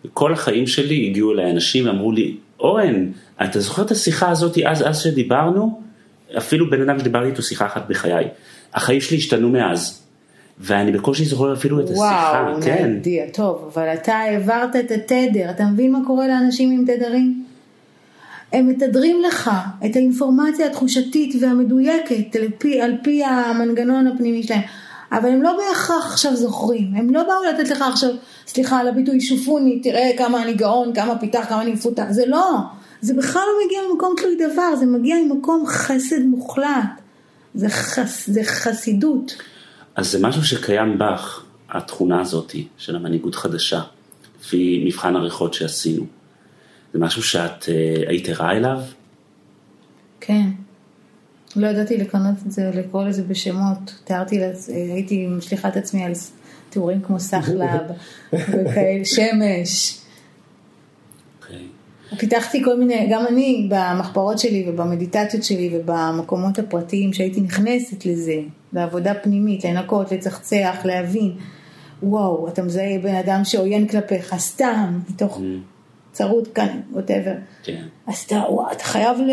וכל 0.05 0.33
החיים 0.33 0.67
שלי 0.67 1.07
הגיעו 1.09 1.31
אליי 1.31 1.51
אנשים 1.51 1.87
ואמרו 1.87 2.11
לי, 2.11 2.37
אורן, 2.59 3.11
אתה 3.43 3.59
זוכר 3.59 3.81
את 3.81 3.91
השיחה 3.91 4.29
הזאת 4.29 4.57
אז, 4.65 4.87
אז 4.87 4.99
שדיברנו? 4.99 5.81
אפילו 6.37 6.69
בן 6.69 6.81
אדם 6.81 6.99
שדיברתי 6.99 7.29
איתו 7.29 7.41
שיחה 7.41 7.65
אחת 7.65 7.85
בחיי. 7.89 8.27
החיים 8.73 9.01
שלי 9.01 9.17
השתנו 9.17 9.49
מאז. 9.49 10.01
ואני 10.59 10.91
בקושי 10.91 11.25
זוכר 11.25 11.53
אפילו 11.53 11.79
את 11.79 11.85
השיחה, 11.85 12.45
וואו, 12.47 12.61
כן. 12.61 12.75
וואו, 12.77 12.87
נדיע, 12.87 13.23
טוב, 13.33 13.71
אבל 13.73 13.93
אתה 13.93 14.13
העברת 14.13 14.75
את 14.75 14.91
התדר, 14.91 15.49
אתה 15.49 15.65
מבין 15.65 15.91
מה 15.91 15.99
קורה 16.07 16.27
לאנשים 16.27 16.71
עם 16.71 16.85
תדרים? 16.85 17.50
הם 18.53 18.67
מתדרים 18.67 19.21
לך 19.21 19.51
את 19.85 19.95
האינפורמציה 19.95 20.65
התחושתית 20.65 21.35
והמדויקת 21.41 22.35
על 22.35 22.47
פי, 22.57 22.81
על 22.81 22.93
פי 23.03 23.23
המנגנון 23.23 24.07
הפנימי 24.07 24.43
שלהם, 24.43 24.61
אבל 25.11 25.29
הם 25.29 25.41
לא 25.41 25.57
בהכרח 25.57 26.05
עכשיו 26.05 26.35
זוכרים, 26.35 26.95
הם 26.95 27.13
לא 27.13 27.23
באו 27.23 27.43
לתת 27.53 27.69
לך 27.69 27.81
עכשיו, 27.81 28.09
סליחה 28.47 28.79
על 28.79 28.87
הביטוי 28.87 29.21
שופוני, 29.21 29.79
תראה 29.79 30.09
כמה 30.17 30.43
אני 30.43 30.53
גאון, 30.53 30.93
כמה 30.93 31.17
פיתח, 31.17 31.45
כמה 31.49 31.61
אני 31.61 31.71
מפותח, 31.71 32.05
זה 32.09 32.25
לא, 32.25 32.57
זה 33.01 33.13
בכלל 33.13 33.41
לא 33.41 33.65
מגיע 33.65 33.79
ממקום 33.91 34.15
תלוי 34.17 34.35
דבר, 34.35 34.75
זה 34.75 34.85
מגיע 34.85 35.15
ממקום 35.25 35.63
חסד 35.67 36.25
מוחלט, 36.25 37.01
זה, 37.53 37.69
חס, 37.69 38.29
זה 38.29 38.43
חסידות. 38.43 39.35
אז 39.95 40.11
זה 40.11 40.19
משהו 40.27 40.43
שקיים 40.43 40.97
בך, 40.97 41.43
התכונה 41.69 42.21
הזאת 42.21 42.55
של 42.77 42.95
המנהיגות 42.95 43.35
חדשה, 43.35 43.81
לפי 44.41 44.83
מבחן 44.85 45.15
עריכות 45.15 45.53
שעשינו. 45.53 46.20
זה 46.93 46.99
משהו 46.99 47.23
שאת 47.23 47.63
uh, 47.63 48.09
היית 48.09 48.29
ערה 48.29 48.51
אליו? 48.51 48.81
כן. 50.19 50.49
לא 51.55 51.67
ידעתי 51.67 51.97
לקנות 51.97 52.35
את 52.45 52.51
זה, 52.51 52.71
לקרוא 52.73 53.03
לזה 53.03 53.23
בשמות. 53.23 54.01
תיארתי, 54.03 54.39
הייתי 54.67 55.27
משליכה 55.27 55.67
את 55.67 55.77
עצמי 55.77 56.03
על 56.03 56.11
תיאורים 56.69 57.01
כמו 57.01 57.19
סחלב 57.19 57.81
וכאלה, 58.33 59.05
שמש. 59.05 59.97
Okay. 61.41 62.17
פיתחתי 62.17 62.63
כל 62.63 62.79
מיני, 62.79 63.07
גם 63.11 63.25
אני 63.29 63.69
במחברות 63.69 64.39
שלי 64.39 64.69
ובמדיטציות 64.69 65.43
שלי 65.43 65.71
ובמקומות 65.73 66.59
הפרטיים 66.59 67.13
שהייתי 67.13 67.41
נכנסת 67.41 68.05
לזה, 68.05 68.39
לעבודה 68.73 69.13
פנימית, 69.13 69.65
לנקות, 69.65 70.11
לצחצח, 70.11 70.75
להבין. 70.85 71.31
וואו, 72.03 72.47
אתה 72.47 72.63
מזהה 72.63 72.99
בן 73.03 73.15
אדם 73.15 73.41
שעוין 73.43 73.87
כלפיך, 73.87 74.35
סתם, 74.37 74.99
מתוך 75.09 75.41
צרות 76.11 76.47
כאן, 76.47 76.79
ווטאבר. 76.91 77.33
כן. 77.63 77.81
אז 78.07 78.23
אתה, 78.27 78.35
וואו, 78.35 78.71
אתה 78.71 78.83
חייב 78.83 79.17
ל... 79.19 79.31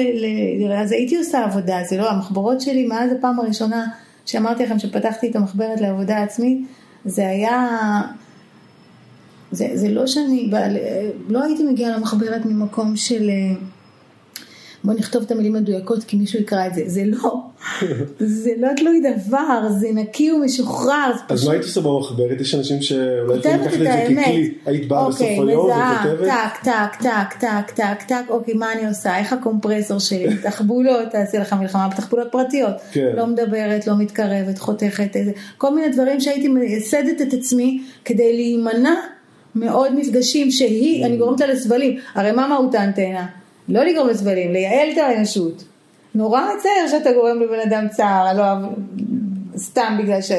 ל... 0.67 0.73
אז 0.73 0.93
הייתי 0.93 1.17
עושה 1.17 1.45
עבודה, 1.45 1.79
זה 1.89 1.97
לא, 1.97 2.11
המחברות 2.11 2.61
שלי, 2.61 2.87
מאז 2.87 3.13
הפעם 3.13 3.41
הראשונה 3.41 3.87
שאמרתי 4.27 4.65
לכם 4.65 4.79
שפתחתי 4.79 5.31
את 5.31 5.37
המחברת 5.37 5.81
לעבודה 5.81 6.23
עצמית, 6.23 6.67
זה 7.05 7.29
היה... 7.29 7.69
זה, 9.51 9.69
זה 9.75 9.89
לא 9.89 10.07
שאני, 10.07 10.51
לא 11.29 11.43
הייתי 11.43 11.63
מגיעה 11.63 11.97
למחברת 11.97 12.47
ממקום 12.47 12.97
של... 12.97 13.31
בוא 14.85 14.95
נכתוב 14.95 15.23
את 15.23 15.31
המילים 15.31 15.53
מדויקות 15.53 16.05
כי 16.05 16.17
מישהו 16.17 16.41
יקרא 16.41 16.67
את 16.67 16.75
זה, 16.75 16.83
זה 16.87 17.03
לא, 17.05 17.35
זה 18.43 18.51
לא 18.59 18.69
תלוי 18.77 19.01
דבר, 19.01 19.69
זה 19.81 19.89
נקי 19.95 20.33
ומשוחרר. 20.33 21.13
אז 21.29 21.47
מה 21.47 21.53
היית 21.53 21.65
עושה 21.65 21.81
במחברת? 21.81 22.41
יש 22.41 22.55
אנשים 22.55 22.83
שאולי 22.83 23.39
יכולים 23.39 23.61
לקחת 23.61 23.75
את 23.75 23.79
זה 23.79 24.05
ככלי, 24.05 24.55
היית 24.67 24.89
באה 24.89 25.09
בסוף 25.09 25.21
אוקיי, 25.21 25.37
היום 25.49 25.71
וכותבת? 25.71 26.29
טק, 26.29 26.65
טק, 26.65 27.03
טק, 27.03 27.41
טק, 27.41 27.71
טק, 27.75 28.03
טק, 28.09 28.25
אוקיי, 28.29 28.55
מה 28.55 28.73
אני 28.73 28.89
עושה? 28.89 29.19
איך 29.19 29.33
הקומפרסור 29.33 29.99
שלי? 29.99 30.37
תחבולות, 30.43 31.09
תעשה 31.11 31.39
לך 31.39 31.53
מלחמה 31.53 31.89
בתחבולות 31.89 32.29
פרטיות. 32.33 32.75
כן. 32.93 33.13
לא 33.17 33.27
מדברת, 33.27 33.87
לא 33.87 33.95
מתקרבת, 33.99 34.59
חותכת, 34.59 35.17
כל 35.59 35.75
מיני 35.75 35.89
דברים 35.89 36.21
שהייתי 36.21 36.49
מייסדת 36.49 37.23
את 37.23 37.33
עצמי 37.33 37.83
כדי 38.05 38.33
להימנע 38.33 38.95
מעוד 39.55 39.95
מפגשים 39.95 40.51
שהיא, 40.51 41.07
אני 41.07 41.17
גורמת 41.17 41.41
לה 41.41 41.47
לסבלים. 41.47 41.99
הרי 42.15 42.33
מה 42.33 42.49
מהות 42.49 42.75
האנטנה? 42.75 43.27
לא 43.69 43.85
לגרום 43.85 44.09
לסבלים, 44.09 44.53
לייעל 44.53 44.89
את 44.93 44.99
האנושות. 44.99 45.65
נורא 46.15 46.41
מצער 46.41 46.99
שאתה 46.99 47.13
גורם 47.13 47.41
לבן 47.43 47.61
אדם 47.61 47.89
צער, 47.89 48.37
לא 48.37 48.69
סתם 49.57 49.99
בגלל 50.03 50.23
ש... 50.23 50.31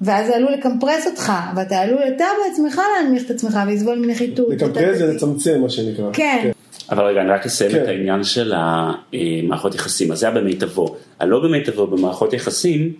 ואז 0.00 0.26
זה 0.26 0.36
עלול 0.36 0.52
לקמפרס 0.52 1.06
אותך, 1.06 1.32
ואתה 1.56 1.78
עלול 1.78 2.02
אתה 2.16 2.24
בעצמך 2.44 2.80
להנמיך 2.96 3.24
את 3.26 3.30
עצמך 3.30 3.58
ולסבול 3.66 3.98
מנחיתות. 3.98 4.48
לקמפרס 4.50 4.98
זה 4.98 5.06
לצמצם 5.06 5.60
מה 5.60 5.70
שנקרא. 5.70 6.10
כן. 6.12 6.38
כן. 6.42 6.50
אבל 6.90 7.04
רגע, 7.04 7.20
אני 7.20 7.30
רק 7.30 7.46
אסיים 7.46 7.70
כן. 7.70 7.82
את 7.82 7.88
העניין 7.88 8.24
של 8.24 8.52
המערכות 8.56 9.74
יחסים, 9.74 10.12
אז 10.12 10.18
זה 10.18 10.26
היה 10.26 10.34
במיטבו. 10.34 10.96
הלא 11.20 11.42
במיטבו 11.42 11.86
במערכות 11.86 12.32
יחסים, 12.32 12.92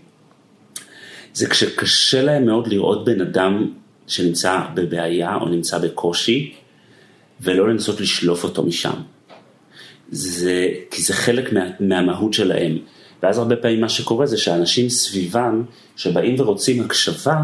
זה 1.34 1.46
כשקשה 1.46 2.22
להם 2.22 2.46
מאוד 2.46 2.68
לראות 2.68 3.04
בן 3.04 3.20
אדם 3.20 3.72
שנמצא 4.06 4.58
בבעיה 4.74 5.34
או 5.40 5.48
נמצא 5.48 5.78
בקושי, 5.78 6.52
ולא 7.42 7.68
לנסות 7.68 8.00
לשלוף 8.00 8.44
אותו 8.44 8.62
משם. 8.62 8.94
זה, 10.10 10.68
כי 10.90 11.02
זה 11.02 11.14
חלק 11.14 11.52
מה, 11.52 11.60
מהמהות 11.80 12.34
שלהם. 12.34 12.78
ואז 13.22 13.38
הרבה 13.38 13.56
פעמים 13.56 13.80
מה 13.80 13.88
שקורה 13.88 14.26
זה 14.26 14.38
שאנשים 14.38 14.88
סביבם, 14.88 15.62
שבאים 15.96 16.40
ורוצים 16.40 16.80
הקשבה, 16.80 17.36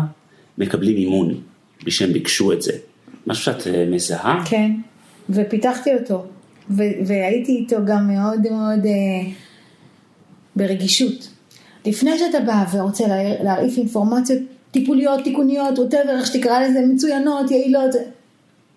מקבלים 0.59 0.97
אימון, 0.97 1.41
בלי 1.83 1.91
שהם 1.91 2.13
ביקשו 2.13 2.53
את 2.53 2.63
זה. 2.63 2.73
משהו 3.27 3.45
שאת 3.45 3.67
אה, 3.67 3.87
מזהה? 3.91 4.45
כן, 4.45 4.71
ופיתחתי 5.31 5.95
אותו. 5.95 6.25
ו- 6.71 7.07
והייתי 7.07 7.53
איתו 7.53 7.77
גם 7.87 8.09
מאוד 8.09 8.41
מאוד 8.51 8.87
אה, 8.87 9.31
ברגישות. 10.57 11.29
לפני 11.87 12.19
שאתה 12.19 12.41
בא 12.41 12.65
ורוצה 12.73 13.05
להרעיף 13.43 13.79
אינפורמציות 13.79 14.43
טיפוליות, 14.71 15.25
תיקוניות, 15.25 15.79
ווטאבר, 15.79 16.19
איך 16.19 16.27
שתקרא 16.27 16.61
לזה, 16.61 16.81
מצוינות, 16.95 17.51
יעילות, 17.51 17.95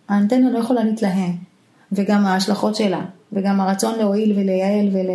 האנטנה 0.09 0.49
לא 0.49 0.59
יכולה 0.59 0.83
להתלהם, 0.83 1.31
וגם 1.91 2.25
ההשלכות 2.25 2.75
שלה, 2.75 3.05
וגם 3.33 3.61
הרצון 3.61 3.99
להועיל 3.99 4.39
ולייעל 4.39 4.89
ול... 4.91 5.09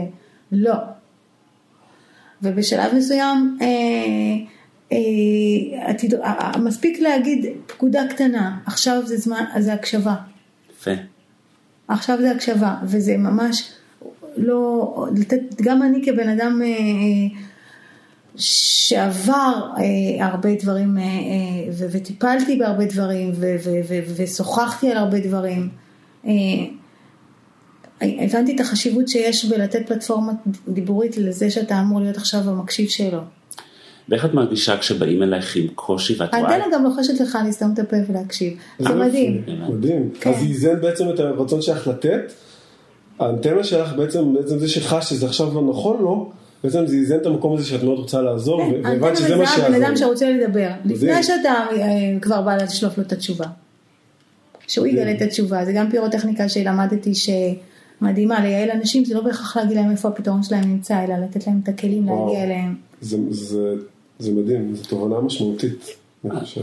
לא. 0.53 0.75
ובשלב 2.43 2.95
מסוים, 2.95 3.59
אה, 3.61 3.67
אה, 4.93 5.91
עתיד, 5.91 6.15
אה, 6.15 6.53
מספיק 6.59 7.01
להגיד 7.01 7.47
פקודה 7.67 8.03
קטנה, 8.11 8.59
עכשיו 8.67 9.07
זה 9.07 9.17
זמן, 9.17 9.45
זה 9.59 9.73
הקשבה. 9.73 10.15
יפה. 10.73 10.91
עכשיו 11.89 12.19
זה 12.21 12.31
הקשבה, 12.31 12.75
וזה 12.85 13.17
ממש 13.17 13.73
לא, 14.37 15.07
לתת, 15.17 15.41
גם 15.63 15.83
אני 15.83 16.05
כבן 16.05 16.29
אדם 16.29 16.63
אה, 16.63 16.69
אה 16.69 17.41
שעבר 18.37 19.63
אה, 19.79 20.27
הרבה 20.27 20.55
דברים 20.63 20.99
אה, 20.99 21.03
אה, 21.03 21.09
ו- 21.73 21.87
וטיפלתי 21.91 22.57
בהרבה 22.57 22.85
דברים 22.85 23.31
ו- 23.35 23.57
ו- 23.65 23.81
ו- 23.89 24.15
ושוחחתי 24.17 24.91
על 24.91 24.97
הרבה 24.97 25.21
דברים. 25.21 25.69
אה, 26.27 26.33
הבנתי 28.01 28.55
את 28.55 28.61
החשיבות 28.61 29.09
שיש 29.09 29.45
בלתת 29.45 29.87
פלטפורמה 29.87 30.33
דיבורית 30.69 31.17
לזה 31.17 31.51
שאתה 31.51 31.81
אמור 31.81 32.01
להיות 32.01 32.17
עכשיו 32.17 32.41
המקשיב 32.51 32.89
שלו. 32.89 33.21
ואיך 34.09 34.25
את 34.25 34.35
מרגישה 34.35 34.77
כשבאים 34.77 35.23
אלייך 35.23 35.57
עם 35.57 35.67
קושי 35.75 36.15
ואת 36.19 36.35
רואה... 36.35 36.51
האנטנה 36.51 36.73
גם 36.73 36.85
לוחשת 36.85 37.21
לך 37.21 37.39
לסתום 37.49 37.73
את 37.73 37.79
הפה 37.79 37.97
ולהקשיב. 38.09 38.59
זה 38.79 38.95
מדהים. 38.95 39.43
מדהים. 39.69 40.11
כן. 40.21 40.31
אז 40.31 40.37
זה 40.37 40.45
איזן 40.45 40.81
בעצם 40.81 41.11
את 41.11 41.21
הרצון 41.21 41.63
שלך 41.63 41.87
לתת. 41.87 42.33
האנטנה 43.19 43.65
שלך 43.65 43.93
בעצם, 43.93 44.35
בעצם 44.35 44.59
זה 44.59 44.69
שחש 44.69 45.11
שזה 45.11 45.27
עכשיו 45.27 45.55
לא 45.55 45.63
נכון 45.71 46.03
לו, 46.03 46.33
בעצם 46.65 46.87
זה 46.87 46.97
איזן 46.97 47.17
את 47.17 47.27
המקום 47.27 47.55
הזה 47.57 47.65
שאת 47.67 47.83
מאוד 47.83 47.99
רוצה 47.99 48.23
לעזור, 48.23 48.61
ו- 48.61 48.71
והבנת 48.85 49.17
שזה 49.17 49.37
מה 49.37 49.43
מזהה 49.43 49.69
בן 49.69 49.75
אדם 49.75 49.97
שיעזור. 49.97 49.97
שרוצה 49.97 50.31
לדבר. 50.31 50.71
לפני 50.85 51.23
שאתה 51.23 51.55
אה, 51.73 51.87
כבר 52.23 52.43
בא 52.43 52.57
לשלוף 52.57 52.99
לו 52.99 53.05
את 53.05 53.13
התשובה. 53.13 53.47
שהוא 54.69 54.87
יגלה 54.87 55.13
את 55.13 55.23
התשובה. 55.23 55.65
זה 55.65 55.73
גם 55.73 55.91
פירוטכניקה 55.91 56.49
שלמדתי 56.49 57.13
שמדהימה 57.15 58.41
לייעל 58.41 58.71
אנשים, 58.71 59.05
זה 59.05 59.15
לא 59.15 59.21
בהכרח 59.21 59.57
להגיד 59.57 59.77
להם 59.77 59.91
איפה 59.91 60.09
הפתרון 60.09 60.43
שלהם 60.43 60.65
נמצא, 60.71 61.05
אלא 61.05 61.15
לתת 61.15 61.47
להם 61.47 61.61
את 61.63 61.69
הכלים. 61.69 62.07
להגיע 62.07 62.45
אליהם. 62.45 62.75
זה- 63.01 63.17
זה- 63.31 63.75
זה 64.19 64.33
מדהים, 64.33 64.75
זו 64.75 64.85
תובנה 64.89 65.21
משמעותית, 65.21 65.87
אני 66.25 66.41
חושב. 66.41 66.63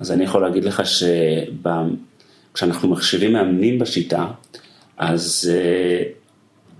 אז 0.00 0.12
אני 0.12 0.24
יכול 0.24 0.42
להגיד 0.42 0.64
לך 0.64 0.82
שכשאנחנו 2.52 2.88
מכשירים 2.88 3.32
מאמנים 3.32 3.78
בשיטה, 3.78 4.26
אז 4.96 5.50
uh, 5.52 6.14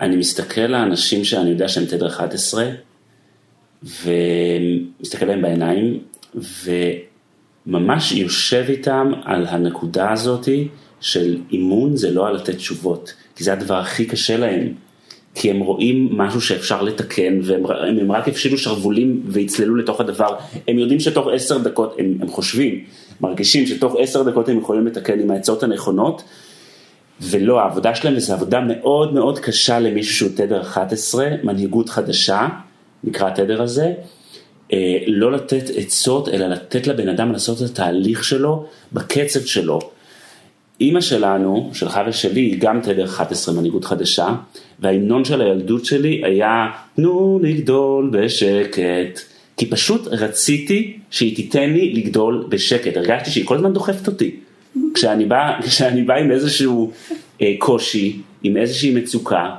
אני 0.00 0.16
מסתכל 0.16 0.61
לאנשים 0.61 1.24
שאני 1.24 1.50
יודע 1.50 1.68
שהם 1.68 1.85
תדר 1.85 2.07
11, 2.07 2.70
ומסתכל 3.83 5.27
להם 5.27 5.42
בעיניים, 5.42 6.00
וממש 7.66 8.12
יושב 8.12 8.64
איתם 8.68 9.12
על 9.24 9.46
הנקודה 9.46 10.12
הזאתי 10.12 10.68
של 11.00 11.40
אימון 11.53 11.96
זה 11.96 12.11
לא 12.11 12.29
על 12.29 12.35
לתת 12.35 12.57
תשובות, 12.57 13.14
כי 13.37 13.44
זה 13.44 13.53
הדבר 13.53 13.79
הכי 13.79 14.07
קשה 14.07 14.37
להם. 14.37 14.74
כי 15.35 15.51
הם 15.51 15.61
רואים 15.61 16.09
משהו 16.12 16.40
שאפשר 16.40 16.83
לתקן, 16.83 17.38
והם 17.42 17.62
הם, 18.01 18.12
רק 18.12 18.29
הפשילו 18.29 18.59
שרוולים 18.59 19.23
ויצללו 19.27 19.77
לתוך 19.77 20.01
הדבר. 20.01 20.37
הם 20.68 20.79
יודעים 20.79 21.01
שתוך 21.01 21.29
עשר 21.33 21.59
דקות, 21.59 21.97
הם, 21.99 22.18
הם 22.20 22.29
חושבים, 22.29 22.85
מרגישים 23.20 23.66
שתוך 23.66 23.94
עשר 23.99 24.23
דקות 24.23 24.49
הם 24.49 24.59
יכולים 24.59 24.87
לתקן 24.87 25.20
עם 25.20 25.31
העצות 25.31 25.62
הנכונות, 25.62 26.23
ולא, 27.20 27.61
העבודה 27.61 27.94
שלהם 27.94 28.18
זו 28.18 28.35
עבודה 28.35 28.61
מאוד 28.61 29.14
מאוד 29.14 29.38
קשה 29.38 29.79
למישהו 29.79 30.14
שהוא 30.14 30.31
תדר 30.37 30.61
11, 30.61 31.29
מנהיגות 31.42 31.88
חדשה, 31.88 32.49
נקרא 33.05 33.29
התדר 33.29 33.62
הזה, 33.62 33.92
אה, 34.73 34.99
לא 35.07 35.33
לתת 35.33 35.64
עצות, 35.77 36.29
אלא 36.29 36.47
לתת 36.47 36.87
לבן 36.87 37.09
אדם 37.09 37.33
לעשות 37.33 37.62
את 37.62 37.70
התהליך 37.70 38.25
שלו 38.25 38.66
בקצב 38.92 39.40
שלו. 39.40 39.79
אימא 40.81 41.01
שלנו, 41.01 41.71
שלך 41.73 42.01
ושלי, 42.09 42.41
היא 42.41 42.59
גם 42.59 42.81
תדר 42.81 43.05
11 43.05 43.55
מנהיגות 43.55 43.85
חדשה, 43.85 44.35
וההמנון 44.81 45.25
של 45.25 45.41
הילדות 45.41 45.85
שלי 45.85 46.23
היה 46.25 46.67
תנו 46.97 47.41
לגדול 47.43 48.11
בשקט. 48.13 49.21
כי 49.57 49.67
פשוט 49.67 50.07
רציתי 50.07 50.99
שהיא 51.11 51.37
תיתן 51.37 51.71
לי 51.71 51.93
לגדול 51.93 52.47
בשקט, 52.49 52.97
הרגשתי 52.97 53.31
שהיא 53.31 53.47
כל 53.47 53.57
הזמן 53.57 53.73
דוחפת 53.73 54.07
אותי. 54.07 54.37
כשאני 54.95 55.25
בא, 55.25 55.53
כשאני 55.67 56.03
בא 56.03 56.15
עם 56.15 56.31
איזשהו 56.31 56.93
אה, 57.43 57.55
קושי, 57.59 58.21
עם 58.43 58.57
איזושהי 58.57 58.95
מצוקה, 58.95 59.51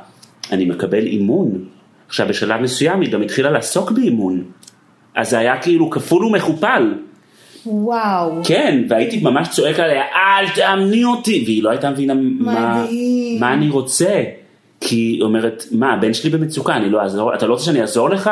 אני 0.52 0.66
מקבל 0.66 1.06
אימון. 1.06 1.66
עכשיו 2.08 2.28
בשלב 2.28 2.62
מסוים 2.62 3.02
היא 3.02 3.12
גם 3.12 3.22
התחילה 3.22 3.52
לעסוק 3.52 3.92
באימון. 3.92 4.44
אז 5.16 5.30
זה 5.30 5.40
היה 5.40 5.62
כאילו 5.62 5.90
כפול 5.90 6.26
ומכופל. 6.26 6.94
וואו. 7.66 8.42
כן, 8.44 8.84
והייתי 8.90 9.22
ממש 9.22 9.48
צועק 9.50 9.80
עליה, 9.80 10.02
אל 10.02 10.50
תאמני 10.56 11.04
אותי, 11.04 11.44
והיא 11.46 11.64
לא 11.64 11.70
הייתה 11.70 11.90
מבינה 11.90 12.14
מה. 12.40 12.86
מה 13.40 13.54
אני 13.54 13.70
רוצה. 13.70 14.24
כי 14.82 14.96
היא 14.96 15.22
אומרת, 15.22 15.64
מה, 15.72 15.94
הבן 15.94 16.14
שלי 16.14 16.30
במצוקה, 16.30 16.76
אני 16.76 16.90
לא 16.90 17.02
אעזור, 17.02 17.36
אתה 17.36 17.48
לא 17.48 17.54
רוצה 17.54 17.66
שאני 17.66 17.82
אעזור 17.82 18.10
לך? 18.10 18.30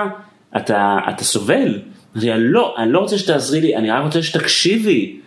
אתה, 0.58 0.98
אתה 1.10 1.24
סובל. 1.24 1.80
אמרתי 2.16 2.30
לה, 2.30 2.38
לא, 2.38 2.76
אני 2.78 2.92
לא 2.92 3.00
רוצה 3.00 3.18
שתעזרי 3.18 3.62
לי, 3.62 3.76
אני 3.76 3.92
רק 3.92 4.04
רוצה 4.06 4.24
שתקשיבי. 4.24 5.20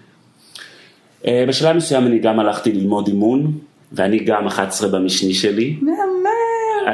אה, 1.27 1.45
בשלב 1.49 1.77
מסוים 1.77 2.07
אני 2.07 2.19
גם 2.19 2.41
הלכתי 2.41 2.73
ללמוד 2.73 3.09
אימון, 3.09 3.53
ואני 3.93 4.19
גם 4.19 4.47
11 4.47 4.89
במשני 4.89 5.35
שלי, 5.35 5.77
מהמם. 5.81 5.97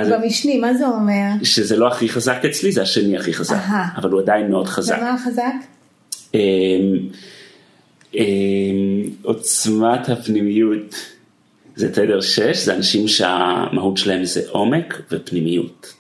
אז- 0.01 0.09
במשני, 0.13 0.59
מה 0.59 0.75
זה 0.75 0.87
אומר? 0.89 1.29
שזה 1.43 1.77
לא 1.77 1.89
הכי 1.89 2.09
חזק 2.09 2.45
אצלי, 2.45 2.73
זה 2.73 2.83
השני 2.83 3.17
הכי 3.17 3.33
חזק, 3.33 3.55
אהה. 3.57 3.89
אבל 3.97 4.11
הוא 4.11 4.21
עדיין 4.21 4.51
מאוד 4.51 4.67
חזק. 4.69 4.97
ומה 5.01 5.15
החזק? 5.15 5.53
אמ, 6.35 7.09
אמ, 8.15 9.11
עוצמת 9.23 10.09
הפנימיות 10.09 10.95
זה 11.77 11.93
תדר 11.93 12.21
6, 12.21 12.57
זה 12.65 12.77
אנשים 12.77 13.09
שהמהות 13.09 13.97
שלהם 13.97 14.25
זה 14.25 14.41
עומק 14.51 15.03
ופנימיות. 15.11 15.95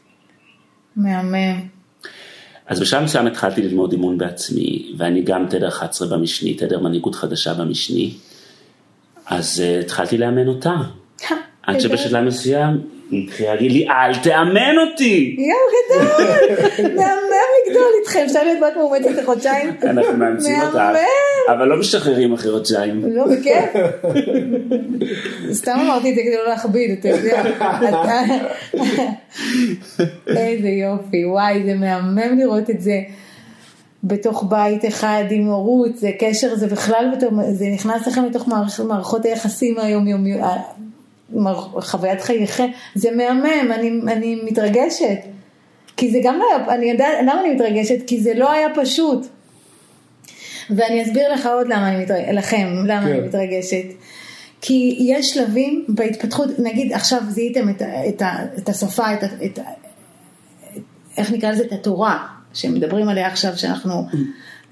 מהמם. 0.96 1.60
אז 2.66 2.80
בשלב 2.80 3.02
מסוים 3.02 3.26
התחלתי 3.26 3.62
ללמוד 3.62 3.92
אימון 3.92 4.18
בעצמי, 4.18 4.92
ואני 4.98 5.22
גם 5.22 5.46
תדר 5.50 5.68
11 5.68 6.08
במשני, 6.08 6.54
תדר 6.54 6.80
מנהיגות 6.80 7.14
חדשה 7.14 7.54
במשני, 7.54 8.14
אז 9.26 9.62
uh, 9.62 9.84
התחלתי 9.84 10.18
לאמן 10.18 10.48
אותה. 10.48 10.74
עד 11.62 11.80
שבשלב 11.80 12.24
מסוים 12.24 12.80
התחילה 13.12 13.54
להגיד 13.54 13.72
לי, 13.72 13.88
אל 13.88 14.14
תאמן 14.22 14.78
אותי! 14.78 15.36
יואו, 15.38 16.06
גדול. 16.06 16.26
מהמם 16.96 17.48
לגדול 17.66 17.86
איתכם. 18.00 18.22
אפשר 18.26 18.42
להיות 18.44 18.58
בת 18.60 18.76
מאומצת 18.76 19.22
לחודשיים? 19.22 19.70
אנחנו 19.82 20.16
מאמצים 20.16 20.60
אותך, 20.60 20.74
מהמם. 20.74 20.98
אבל 21.48 21.64
לא 21.64 21.76
משחררים 21.76 22.32
אחרי 22.32 22.52
חודשיים. 22.52 23.04
לא, 23.14 23.24
בכיף. 23.26 23.82
סתם 25.52 25.78
אמרתי 25.84 26.10
את 26.10 26.14
זה 26.14 26.20
כדי 26.22 26.36
לא 26.36 26.48
להכביד, 26.48 26.90
אתה 26.90 27.08
יודע. 27.08 27.42
איזה 30.26 30.68
יופי, 30.68 31.24
וואי, 31.24 31.62
זה 31.66 31.74
מהמם 31.74 32.38
לראות 32.38 32.70
את 32.70 32.80
זה 32.80 33.00
בתוך 34.04 34.44
בית 34.48 34.84
אחד 34.88 35.24
עם 35.30 35.46
הורות, 35.46 35.96
זה 35.96 36.10
קשר, 36.18 36.54
זה 36.54 36.66
בכלל, 36.66 37.10
זה 37.52 37.66
נכנס 37.74 38.06
לכם 38.06 38.24
לתוך 38.24 38.48
מערכ, 38.48 38.80
מערכות 38.80 39.24
היחסים 39.24 39.78
היומיומיות, 39.78 40.40
חוויית 41.80 42.20
חייכם, 42.20 42.66
זה 42.94 43.10
מהמם, 43.10 43.72
אני, 43.72 44.12
אני 44.12 44.40
מתרגשת. 44.44 45.18
כי 45.96 46.10
זה 46.10 46.18
גם 46.22 46.38
לא 46.38 46.44
היה, 46.50 46.74
אני 46.74 46.90
יודעת, 46.90 47.18
למה 47.22 47.40
אני 47.40 47.54
מתרגשת? 47.54 48.06
כי 48.06 48.20
זה 48.20 48.34
לא 48.34 48.52
היה 48.52 48.68
פשוט. 48.74 49.26
ואני 50.70 51.02
אסביר 51.02 51.32
לך 51.32 51.46
עוד 51.46 51.66
למה 51.66 51.88
אני 51.88 52.02
מתרגשת, 52.02 52.32
לכם, 52.32 52.68
למה 52.86 53.02
כן. 53.02 53.08
אני 53.08 53.20
מתרגשת. 53.20 53.84
כי 54.60 54.96
יש 55.00 55.30
שלבים 55.30 55.84
בהתפתחות, 55.88 56.48
נגיד 56.58 56.92
עכשיו 56.92 57.20
זיהיתם 57.28 57.68
את, 57.68 57.82
את, 57.82 58.22
את 58.58 58.68
השפה, 58.68 59.14
את, 59.14 59.24
את, 59.44 59.58
איך 61.16 61.32
נקרא 61.32 61.50
לזה, 61.50 61.64
את 61.64 61.72
התורה, 61.72 62.26
שמדברים 62.54 63.08
עליה 63.08 63.26
עכשיו 63.26 63.56
שאנחנו 63.56 64.06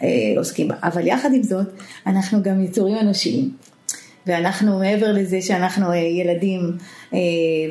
אה, 0.03 0.09
עוסקים 0.37 0.69
בה. 0.69 0.75
אבל 0.83 1.07
יחד 1.07 1.35
עם 1.35 1.43
זאת, 1.43 1.67
אנחנו 2.07 2.43
גם 2.43 2.65
יצורים 2.65 2.99
אנושיים. 2.99 3.51
ואנחנו 4.27 4.79
מעבר 4.79 5.13
לזה 5.13 5.43
שאנחנו 5.43 5.91
אה, 5.91 5.97
ילדים 5.97 6.61
אה, 7.15 7.19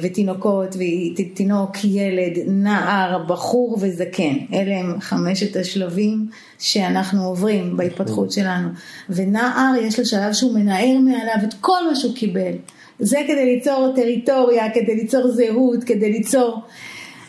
ותינוקות, 0.01 0.75
ותינוק, 1.17 1.77
ילד, 1.83 2.37
נער, 2.47 3.23
בחור 3.27 3.77
וזקן, 3.81 4.37
אלה 4.53 4.79
הם 4.79 4.99
חמשת 4.99 5.55
השלבים 5.55 6.27
שאנחנו 6.59 7.23
עוברים 7.23 7.77
בהתפתחות 7.77 8.31
שלנו. 8.31 8.69
ונער 9.09 9.73
יש 9.81 9.99
לו 9.99 10.05
שלב 10.05 10.33
שהוא 10.33 10.53
מנער 10.53 10.97
מעליו 10.99 11.43
את 11.43 11.53
כל 11.61 11.87
מה 11.89 11.95
שהוא 11.95 12.15
קיבל. 12.15 12.53
זה 12.99 13.17
כדי 13.27 13.45
ליצור 13.45 13.93
טריטוריה, 13.95 14.71
כדי 14.73 14.95
ליצור 14.95 15.27
זהות, 15.27 15.83
כדי 15.83 16.11
ליצור, 16.11 16.61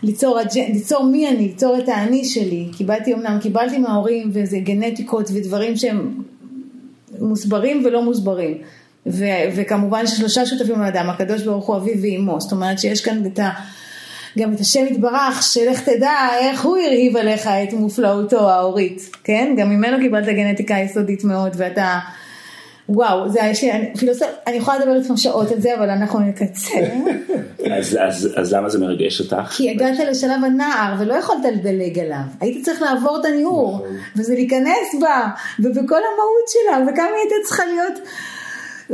ליצור, 0.02 0.38
ליצור 0.68 1.04
מי 1.04 1.28
אני, 1.28 1.36
ליצור 1.36 1.78
את 1.78 1.88
האני 1.88 2.24
שלי. 2.24 2.68
קיבלתי 2.76 3.14
אמנם, 3.14 3.38
קיבלתי 3.42 3.78
מההורים 3.78 4.30
וזה 4.32 4.58
גנטיקות 4.58 5.30
ודברים 5.34 5.76
שהם 5.76 6.22
מוסברים 7.20 7.82
ולא 7.84 8.02
מוסברים. 8.02 8.58
ו- 9.06 9.24
וכמובן 9.56 10.06
ששלושה 10.06 10.46
שותפים 10.46 10.80
לאדם, 10.80 11.10
הקדוש 11.10 11.42
ברוך 11.42 11.66
הוא 11.66 11.76
אביו 11.76 11.94
ואימו, 12.02 12.40
זאת 12.40 12.52
אומרת 12.52 12.78
שיש 12.78 13.00
כאן 13.00 13.22
את 13.26 13.38
ה... 13.38 13.50
גם 14.38 14.54
את 14.54 14.60
השם 14.60 14.86
יתברך, 14.86 15.42
שלך 15.42 15.80
תדע 15.88 16.12
איך 16.40 16.64
הוא 16.64 16.76
הרהיב 16.76 17.16
עליך 17.16 17.46
את 17.46 17.72
מופלאותו 17.72 18.50
ההורית, 18.50 19.10
כן? 19.24 19.54
גם 19.58 19.70
ממנו 19.70 19.96
קיבלת 20.00 20.26
גנטיקה 20.26 20.74
יסודית 20.78 21.24
מאוד, 21.24 21.52
ואתה, 21.56 21.98
וואו, 22.88 23.28
זה 23.28 23.42
היה 23.44 23.54
ש... 23.54 23.64
אני- 23.64 23.90
פילוסוף, 23.98 24.28
אני 24.46 24.56
יכולה 24.56 24.78
לדבר 24.78 24.96
איתכם 24.96 25.16
שעות 25.16 25.50
על 25.50 25.60
זה, 25.60 25.74
אבל 25.78 25.90
אנחנו 25.90 26.20
נקצר. 26.20 26.80
אז, 27.78 27.98
אז, 28.00 28.28
אז 28.36 28.52
למה 28.54 28.68
זה 28.68 28.78
מרגש 28.78 29.20
אותך? 29.20 29.50
כי 29.50 29.70
הגעת 29.70 29.98
לשלב 29.98 30.44
הנער 30.46 30.94
ולא 30.98 31.14
יכולת 31.14 31.40
לדלג 31.52 31.98
עליו, 31.98 32.18
היית 32.40 32.64
צריך 32.64 32.82
לעבור 32.82 33.20
את 33.20 33.24
הניעור, 33.24 33.76
נכון. 33.76 33.96
וזה 34.16 34.34
להיכנס 34.34 34.94
בה, 35.00 35.26
ובכל 35.58 35.78
המהות 35.96 36.46
שלה, 36.48 36.92
וכמה 36.92 37.04
היא 37.06 37.14
הייתה 37.22 37.34
צריכה 37.46 37.62
להיות, 37.66 37.98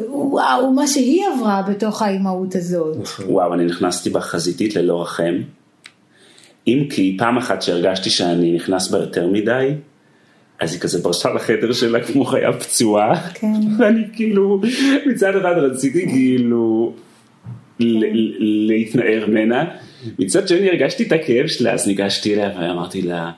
וואו, 0.08 0.72
מה 0.72 0.86
שהיא 0.86 1.22
עברה 1.34 1.62
בתוך 1.62 2.02
האימהות 2.02 2.54
הזאת. 2.54 2.96
וואו, 3.26 3.54
אני 3.54 3.64
נכנסתי 3.64 4.10
בחזיתית 4.10 4.76
ללא 4.76 5.02
רחם. 5.02 5.34
אם 6.66 6.84
כי 6.90 7.16
פעם 7.18 7.36
אחת 7.38 7.62
שהרגשתי 7.62 8.10
שאני 8.10 8.56
נכנס 8.56 8.90
בה 8.90 8.98
יותר 8.98 9.26
מדי, 9.26 9.74
אז 10.60 10.72
היא 10.72 10.80
כזה 10.80 11.02
ברשה 11.02 11.32
לחדר 11.32 11.72
שלה 11.72 12.04
כמו 12.04 12.24
חיה 12.24 12.52
פצועה. 12.52 13.20
כן. 13.34 13.60
ואני 13.78 14.02
כאילו, 14.12 14.60
מצד 15.06 15.36
אחד 15.36 15.54
רציתי 15.58 16.06
כאילו 16.06 16.92
ל- 17.80 18.66
להתנער 18.66 19.26
ממנה, 19.28 19.64
מצד 20.18 20.48
שני 20.48 20.68
הרגשתי 20.68 21.02
את 21.02 21.12
הכאב 21.12 21.46
שלה, 21.46 21.72
אז 21.72 21.86
ניגשתי 21.86 22.34
אליה 22.34 22.50
ואמרתי 22.58 23.02
לה, 23.02 23.30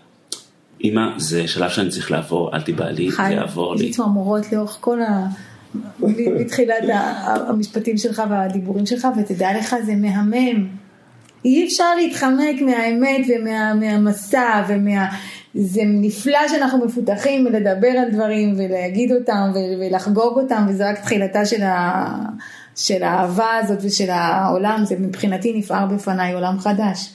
אמא, 0.84 1.02
זה 1.16 1.48
שלב 1.48 1.70
שאני 1.70 1.88
צריך 1.88 2.10
לעבור, 2.10 2.50
אל 2.54 2.60
תיבהלי, 2.60 3.10
זה 3.10 3.22
יעבור 3.22 3.74
לי. 3.74 3.84
לי 3.84 3.90
צמרמורות 3.90 4.52
לאורך 4.52 4.78
כל 4.80 5.02
ה... 5.02 5.26
מתחילת 6.40 6.84
המשפטים 7.24 7.98
שלך 7.98 8.22
והדיבורים 8.30 8.86
שלך, 8.86 9.08
ותדע 9.16 9.48
לך, 9.58 9.76
זה 9.86 9.94
מהמם. 9.94 10.68
אי 11.44 11.64
אפשר 11.66 11.94
להתחמק 11.94 12.60
מהאמת 12.60 13.26
ומהמסע 13.28 14.62
ומה... 14.68 15.06
זה 15.54 15.80
נפלא 15.84 16.48
שאנחנו 16.48 16.84
מפותחים 16.84 17.46
ולדבר 17.46 17.88
על 17.88 18.10
דברים 18.10 18.54
ולהגיד 18.58 19.12
אותם 19.12 19.52
ולחגוג 19.80 20.38
אותם 20.38 20.66
וזה 20.68 20.90
רק 20.90 21.00
תחילתה 21.00 21.44
של, 21.44 21.62
ה... 21.62 22.06
של 22.76 23.02
האהבה 23.02 23.56
הזאת 23.56 23.78
ושל 23.82 24.10
העולם, 24.10 24.82
זה 24.84 24.96
מבחינתי 24.98 25.58
נפער 25.58 25.86
בפניי 25.86 26.32
עולם 26.32 26.58
חדש. 26.58 27.12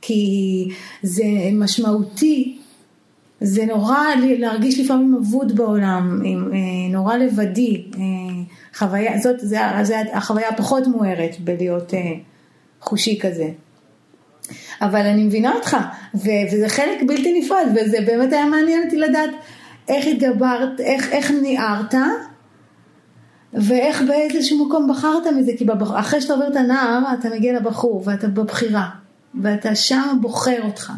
כי 0.00 0.68
זה 1.02 1.24
משמעותי 1.52 2.59
זה 3.40 3.66
נורא 3.66 3.98
להרגיש 4.38 4.80
לפעמים 4.80 5.14
אבוד 5.14 5.56
בעולם, 5.56 6.22
אה, 6.24 6.92
נורא 6.92 7.16
לבדי, 7.16 7.84
אה, 7.94 8.00
חוויה, 8.74 9.18
זאת, 9.18 9.40
זה, 9.40 9.58
זה 9.82 10.00
החוויה 10.12 10.48
הפחות 10.48 10.86
מוארת 10.86 11.40
בלהיות 11.40 11.94
אה, 11.94 12.00
חושי 12.80 13.18
כזה. 13.20 13.48
אבל 14.80 15.06
אני 15.06 15.24
מבינה 15.24 15.54
אותך, 15.54 15.76
ו, 16.14 16.28
וזה 16.52 16.68
חלק 16.68 17.02
בלתי 17.06 17.40
נפרד, 17.40 17.66
וזה 17.74 17.98
באמת 18.06 18.32
היה 18.32 18.46
מעניין 18.46 18.82
אותי 18.84 18.96
לדעת 18.96 19.30
איך 19.88 20.06
התגברת, 20.06 20.80
איך, 20.80 21.12
איך 21.12 21.30
ניערת, 21.30 21.94
ואיך 23.52 24.02
באיזשהו 24.02 24.66
מקום 24.66 24.90
בחרת 24.90 25.26
מזה, 25.26 25.52
כי 25.58 25.64
בבח... 25.64 25.90
אחרי 26.00 26.20
שאתה 26.20 26.32
עובר 26.32 26.48
את 26.48 26.56
הנער, 26.56 27.14
אתה 27.20 27.28
מגיע 27.28 27.60
לבחור, 27.60 28.02
ואתה 28.04 28.28
בבחירה, 28.28 28.88
ואתה 29.42 29.74
שם 29.74 30.18
בוחר 30.20 30.62
אותך. 30.64 30.92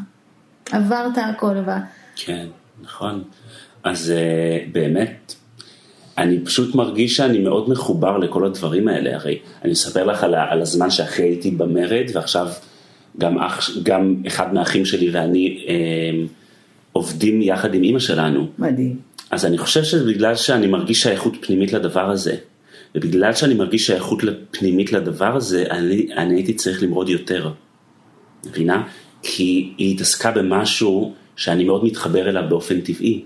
עברת 0.73 1.19
הכל, 1.19 1.57
אבל... 1.57 1.79
כן, 2.25 2.47
נכון. 2.83 3.23
אז 3.85 4.11
אה, 4.11 4.65
באמת, 4.73 5.35
אני 6.19 6.41
פשוט 6.45 6.75
מרגיש 6.75 7.17
שאני 7.17 7.39
מאוד 7.39 7.71
מחובר 7.71 8.19
לכל 8.19 8.47
הדברים 8.47 8.89
האלה, 8.89 9.15
הרי 9.15 9.39
אני 9.65 9.73
אספר 9.73 10.05
לך 10.05 10.25
על, 10.25 10.35
על 10.35 10.63
הזמן 10.63 10.91
שאחרי 10.91 11.25
הייתי 11.25 11.51
במרד, 11.51 12.05
ועכשיו 12.13 12.49
גם, 13.19 13.39
אח, 13.39 13.71
גם 13.83 14.17
אחד 14.27 14.55
מהאחים 14.55 14.85
שלי 14.85 15.11
ואני 15.11 15.65
אה, 15.69 16.25
עובדים 16.93 17.43
יחד 17.43 17.75
עם 17.75 17.83
אימא 17.83 17.99
שלנו. 17.99 18.47
מדהים. 18.59 18.97
אז 19.31 19.47
אני 19.47 19.59
חושב 19.59 19.85
שבגלל 19.85 20.35
שאני 20.35 20.67
מרגיש 20.67 21.03
שייכות 21.03 21.37
פנימית 21.41 21.73
לדבר 21.73 22.11
הזה, 22.11 22.37
ובגלל 22.95 23.33
שאני 23.33 23.55
מרגיש 23.55 23.87
שייכות 23.87 24.23
פנימית 24.51 24.93
לדבר 24.93 25.37
הזה, 25.37 25.65
אני, 25.71 26.09
אני 26.17 26.35
הייתי 26.35 26.55
צריך 26.55 26.83
למרוד 26.83 27.09
יותר. 27.09 27.53
מבינה? 28.47 28.83
כי 29.23 29.73
היא 29.79 29.95
התעסקה 29.95 30.31
במשהו 30.31 31.15
שאני 31.43 31.65
מאוד 31.65 31.85
מתחבר 31.85 32.29
אליו 32.29 32.43
באופן 32.49 32.81
טבעי. 32.81 33.23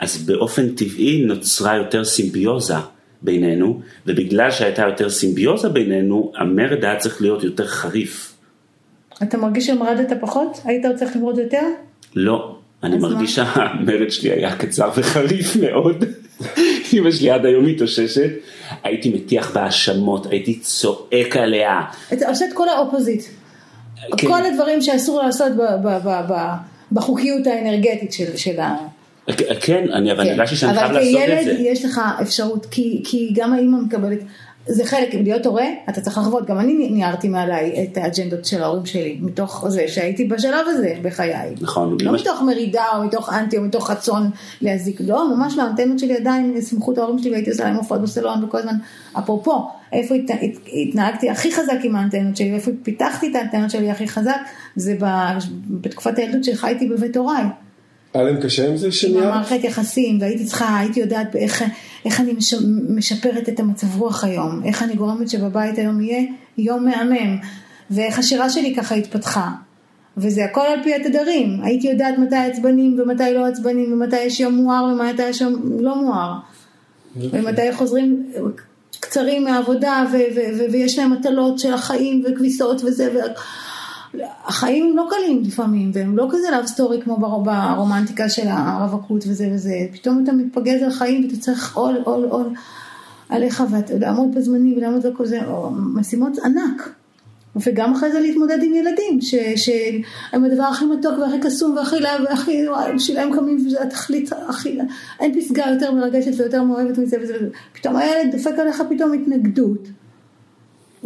אז 0.00 0.16
באופן 0.26 0.68
טבעי 0.68 1.24
נוצרה 1.26 1.76
יותר 1.76 2.04
סימביוזה 2.04 2.74
בינינו, 3.22 3.80
ובגלל 4.06 4.50
שהייתה 4.50 4.82
יותר 4.82 5.10
סימביוזה 5.10 5.68
בינינו, 5.68 6.32
המרד 6.36 6.84
היה 6.84 6.96
צריך 6.96 7.22
להיות 7.22 7.44
יותר 7.44 7.66
חריף. 7.66 8.34
אתה 9.22 9.38
מרגיש 9.38 9.66
שמרדת 9.66 10.12
פחות? 10.20 10.60
היית 10.64 10.84
עוד 10.84 10.96
צריך 10.96 11.16
למרוד 11.16 11.38
יותר? 11.38 11.62
לא, 12.14 12.58
אני? 12.82 12.98
מרגיש 12.98 13.34
שהמרד 13.34 14.10
שלי 14.10 14.30
היה 14.30 14.56
קצר 14.56 14.90
וחריף 14.96 15.56
מאוד. 15.56 16.04
אמא 16.92 17.10
שלי 17.10 17.30
עד 17.30 17.44
היום 17.44 17.64
מתאוששת, 17.64 18.30
הייתי 18.82 19.08
מטיח 19.08 19.54
בהאשמות, 19.54 20.26
הייתי 20.26 20.58
צועק 20.58 21.36
עליה. 21.36 21.80
אתה 22.12 22.28
עושה 22.28 22.44
את 22.44 22.52
כל 22.54 22.68
האופוזיט. 22.68 23.24
כן. 24.16 24.26
כל 24.26 24.44
הדברים 24.44 24.82
שאסור 24.82 25.22
לעשות 25.22 25.52
ב- 25.52 25.86
ב- 25.88 26.08
ב- 26.08 26.32
ב- 26.32 26.75
בחוקיות 26.92 27.46
האנרגטית 27.46 28.12
של, 28.12 28.36
של 28.36 28.60
ה... 28.60 28.76
כן, 29.60 29.84
אני 29.92 30.12
אבל 30.12 30.24
כן. 30.24 30.30
הרגשתי 30.30 30.56
שאני 30.56 30.74
חייב 30.74 30.90
אבל 30.90 31.00
לעשות 31.00 31.14
את 31.14 31.26
כילד 31.26 31.44
זה. 31.44 31.62
יש 31.62 31.84
לך 31.84 32.00
אפשרות, 32.22 32.66
כי, 32.66 33.02
כי 33.04 33.30
גם 33.34 33.52
האימא 33.52 33.78
מקבלת, 33.78 34.18
זה 34.68 34.84
חלק, 34.84 35.14
להיות 35.14 35.46
הורה, 35.46 35.64
אתה 35.88 36.00
צריך 36.00 36.18
לחוות, 36.18 36.46
גם 36.46 36.58
אני 36.58 36.88
ניערתי 36.90 37.28
מעליי 37.28 37.88
את 37.92 37.96
האג'נדות 37.96 38.44
של 38.44 38.62
ההורים 38.62 38.86
שלי, 38.86 39.18
מתוך 39.20 39.64
זה 39.68 39.84
שהייתי 39.88 40.24
בשלב 40.24 40.66
הזה 40.68 40.94
בחיי. 41.02 41.54
נכון, 41.60 41.96
לא 42.00 42.10
אמא- 42.10 42.18
מתוך 42.20 42.42
מרידה 42.42 42.84
או 42.96 43.04
מתוך 43.04 43.32
אנטי 43.32 43.58
או 43.58 43.62
מתוך 43.62 43.90
רצון 43.90 44.30
להזיק, 44.60 45.00
לא, 45.00 45.36
ממש 45.36 45.56
לא, 45.56 45.62
האנטנות 45.62 45.98
שלי 45.98 46.16
עדיין 46.16 46.60
סמכו 46.60 46.92
את 46.92 46.98
ההורים 46.98 47.18
שלי 47.18 47.30
והייתי 47.30 47.50
עושה 47.50 47.64
להם 47.64 47.76
הופעות 47.76 48.02
בסלון 48.02 48.44
וכל 48.44 48.58
הזמן, 48.58 48.74
אפרופו, 49.18 49.68
איפה 49.92 50.14
הת, 50.14 50.30
הת, 50.30 50.58
התנהגתי 50.88 51.30
הכי 51.30 51.52
חזק 51.52 51.78
עם 51.82 51.96
האנטנות 51.96 52.36
שלי 52.36 52.52
ואיפה 52.52 52.70
פיתחתי 52.82 53.30
את 53.30 53.34
האנטנות 53.34 53.70
שלי 53.70 53.90
הכי 53.90 54.08
חזק, 54.08 54.40
זה 54.76 54.96
ב, 55.00 55.06
בתקופת 55.68 56.18
הילדות 56.18 56.44
שחייתי 56.44 56.88
בבית 56.88 57.16
הוריי. 57.16 57.44
היה 58.16 58.24
להם 58.24 58.42
קשה 58.42 58.68
עם 58.68 58.76
זה 58.76 58.86
עם 58.86 58.92
שנייה? 58.92 59.28
המערכת 59.28 59.64
יחסים, 59.64 60.20
והייתי 60.20 60.44
צריכה, 60.44 60.78
הייתי 60.78 61.00
יודעת 61.00 61.36
איך, 61.36 61.64
איך 62.04 62.20
אני 62.20 62.32
מש, 62.32 62.54
משפרת 62.88 63.48
את 63.48 63.60
המצב 63.60 64.00
רוח 64.00 64.24
היום, 64.24 64.62
איך 64.64 64.82
אני 64.82 64.94
גורמת 64.94 65.28
שבבית 65.28 65.78
היום 65.78 66.00
יהיה 66.00 66.22
יום 66.58 66.84
מהמם, 66.84 67.36
ואיך 67.90 68.18
השירה 68.18 68.50
שלי 68.50 68.74
ככה 68.74 68.94
התפתחה. 68.94 69.50
וזה 70.16 70.44
הכל 70.44 70.60
על 70.60 70.82
פי 70.82 70.94
התדרים, 70.94 71.60
הייתי 71.62 71.88
יודעת 71.88 72.18
מתי 72.18 72.36
עצבנים 72.36 72.98
ומתי 73.00 73.34
לא 73.34 73.46
עצבנים, 73.46 73.92
ומתי 73.92 74.20
יש 74.20 74.40
יום 74.40 74.54
מואר 74.54 74.84
ומתי 74.84 75.28
יש 75.28 75.40
יום 75.40 75.78
לא 75.80 76.02
מואר. 76.02 76.32
ומתי 77.16 77.72
חוזרים 77.72 78.32
קצרים 79.00 79.44
מהעבודה 79.44 80.04
ו- 80.12 80.16
ו- 80.16 80.58
ו- 80.58 80.72
ויש 80.72 80.98
להם 80.98 81.12
מטלות 81.12 81.58
של 81.58 81.74
החיים 81.74 82.24
וכביסות 82.26 82.84
וזה. 82.84 83.10
החיים 84.44 84.96
לא 84.96 85.08
קלים 85.10 85.42
לפעמים, 85.42 85.90
והם 85.94 86.16
לא 86.16 86.28
כזה 86.30 86.50
love 86.50 86.66
story 86.66 87.02
כמו 87.02 87.16
בר- 87.16 87.38
ברומנטיקה 87.38 88.28
של 88.28 88.48
הרווקות 88.48 89.24
וזה 89.28 89.48
וזה. 89.52 89.86
פתאום 89.92 90.24
אתה 90.24 90.32
מתפגז 90.32 90.82
על 90.82 90.90
חיים 90.90 91.24
ואתה 91.24 91.36
צריך 91.36 91.76
עול, 91.76 91.96
עול, 92.04 92.24
עול 92.24 92.48
עליך 93.28 93.64
ולעמוד 93.90 94.34
בזמנים 94.34 94.76
ולעמוד 94.76 95.06
בכל 95.06 95.26
זה, 95.26 95.40
משימות 95.94 96.38
ענק. 96.38 96.90
וגם 97.66 97.92
אחרי 97.92 98.12
זה 98.12 98.20
להתמודד 98.20 98.62
עם 98.62 98.74
ילדים, 98.74 99.20
שהם 99.56 100.44
הדבר 100.44 100.62
הכי 100.62 100.84
מתוק 100.84 101.18
והכי 101.18 101.40
קסום 101.40 101.76
והכי 101.76 102.00
להב 102.00 102.20
והכי, 102.24 102.68
וואי, 102.68 102.92
בשבילם 102.94 103.30
קמים 103.34 103.66
וזה 103.66 103.82
התכלית 103.82 104.30
הכי, 104.48 104.78
אין 105.20 105.40
פסגה 105.40 105.64
יותר 105.72 105.92
מרגשת 105.92 106.40
ויותר 106.40 106.62
מאוהבת 106.62 106.98
מזה 106.98 107.16
וזה 107.22 107.34
וזה. 107.36 107.48
פתאום 107.72 107.96
הילד 107.96 108.36
דופק 108.36 108.58
עליך 108.58 108.82
פתאום 108.90 109.12
התנגדות. 109.12 109.88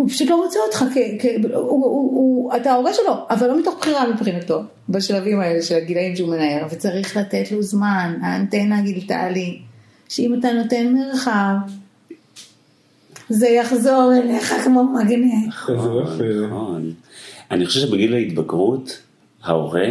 הוא 0.01 0.09
פשוט 0.09 0.31
לא 0.31 0.37
רוצה 0.37 0.59
אותך, 0.67 0.85
כ, 0.95 0.99
כ, 1.19 1.25
הוא, 1.25 1.53
הוא, 1.55 1.85
הוא, 1.85 2.11
הוא, 2.17 2.57
אתה 2.57 2.73
ההורה 2.73 2.95
שלו, 2.95 3.15
אבל 3.31 3.47
לא 3.47 3.61
מתוך 3.61 3.77
בחירה 3.81 4.11
מבחינתו, 4.11 4.63
בשלבים 4.89 5.41
האלה 5.41 5.63
של 5.63 5.75
הגילאים 5.75 6.17
שהוא 6.17 6.29
מנער, 6.29 6.67
וצריך 6.71 7.17
לתת 7.17 7.53
לו 7.53 7.63
זמן, 7.63 8.19
האנטנה 8.23 8.83
גילתה 8.83 9.29
לי, 9.29 9.59
שאם 10.09 10.35
אתה 10.39 10.53
נותן 10.53 10.95
מרחב, 10.95 11.55
זה 13.29 13.49
יחזור 13.49 14.13
אליך 14.23 14.55
כמו 14.65 14.85
מגנט. 14.85 15.55
נכון. 16.47 16.93
אני 17.51 17.67
חושב 17.67 17.81
שבגיל 17.81 18.15
ההתבגרות, 18.15 19.03
ההורה 19.43 19.89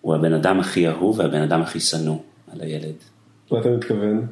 הוא 0.00 0.14
הבן 0.14 0.32
אדם 0.32 0.60
הכי 0.60 0.88
אהוב 0.88 1.18
והבן 1.18 1.42
אדם 1.42 1.62
הכי 1.62 1.80
שנוא 1.80 2.18
על 2.52 2.60
הילד. 2.60 2.94
מה 3.52 3.60
אתה 3.60 3.68
מתכוון? 3.68 4.26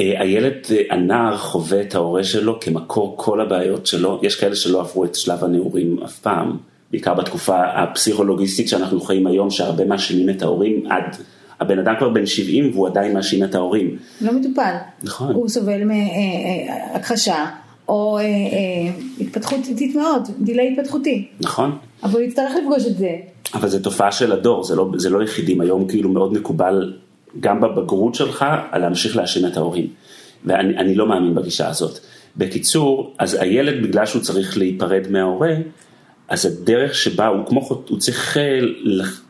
אה, 0.00 0.20
הילד, 0.20 0.52
אה, 0.70 0.82
הנער 0.90 1.36
חווה 1.36 1.80
את 1.80 1.94
ההורה 1.94 2.24
שלו 2.24 2.60
כמקור 2.60 3.14
כל 3.16 3.40
הבעיות 3.40 3.86
שלו, 3.86 4.20
יש 4.22 4.36
כאלה 4.36 4.56
שלא 4.56 4.80
עברו 4.80 5.04
את 5.04 5.14
שלב 5.14 5.44
הנעורים 5.44 6.02
אף 6.04 6.18
פעם, 6.18 6.56
בעיקר 6.90 7.14
בתקופה 7.14 7.64
הפסיכולוגיסטית 7.64 8.68
שאנחנו 8.68 9.00
חיים 9.00 9.26
היום, 9.26 9.50
שהרבה 9.50 9.84
מאשימים 9.84 10.30
את 10.30 10.42
ההורים 10.42 10.86
עד, 10.90 11.16
הבן 11.60 11.78
אדם 11.78 11.94
כבר 11.98 12.08
בן 12.08 12.26
70 12.26 12.70
והוא 12.72 12.86
עדיין 12.86 13.14
מאשים 13.14 13.44
את 13.44 13.54
ההורים. 13.54 13.96
לא 14.20 14.32
מטופל. 14.32 14.74
נכון. 15.02 15.34
הוא 15.34 15.48
סובל 15.48 15.80
מהכחשה, 15.84 17.46
או 17.88 18.18
אה, 18.18 18.22
אה, 18.22 18.28
התפתחות 19.20 19.58
איטית 19.68 19.96
מאוד, 19.96 20.28
דיליי 20.40 20.72
התפתחותי. 20.72 21.28
נכון? 21.40 21.78
אבל 22.02 22.12
הוא 22.12 22.20
יצטרך 22.20 22.52
לפגוש 22.62 22.86
את 22.86 22.98
זה. 22.98 23.10
אבל 23.54 23.68
זו 23.68 23.78
תופעה 23.78 24.12
של 24.12 24.32
הדור, 24.32 24.64
זה 24.64 24.76
לא, 24.76 24.90
זה 24.96 25.10
לא 25.10 25.22
יחידים, 25.22 25.60
היום 25.60 25.88
כאילו 25.88 26.10
מאוד 26.10 26.32
מקובל 26.32 26.92
גם 27.40 27.60
בבגרות 27.60 28.14
שלך 28.14 28.44
להמשיך 28.72 29.16
להאשים 29.16 29.46
את 29.46 29.56
ההורים. 29.56 29.86
ואני 30.44 30.76
אני 30.78 30.94
לא 30.94 31.06
מאמין 31.06 31.34
בגישה 31.34 31.68
הזאת. 31.68 31.98
בקיצור, 32.36 33.14
אז 33.18 33.34
הילד 33.40 33.82
בגלל 33.82 34.06
שהוא 34.06 34.22
צריך 34.22 34.58
להיפרד 34.58 35.06
מההורה, 35.10 35.52
אז 36.28 36.46
הדרך 36.46 36.94
שבה 36.94 37.26
הוא 37.26 37.46
כמו, 37.46 37.68
הוא 37.88 37.98
צריך, 37.98 38.36
אה, 38.36 38.58
לח- 38.82 39.22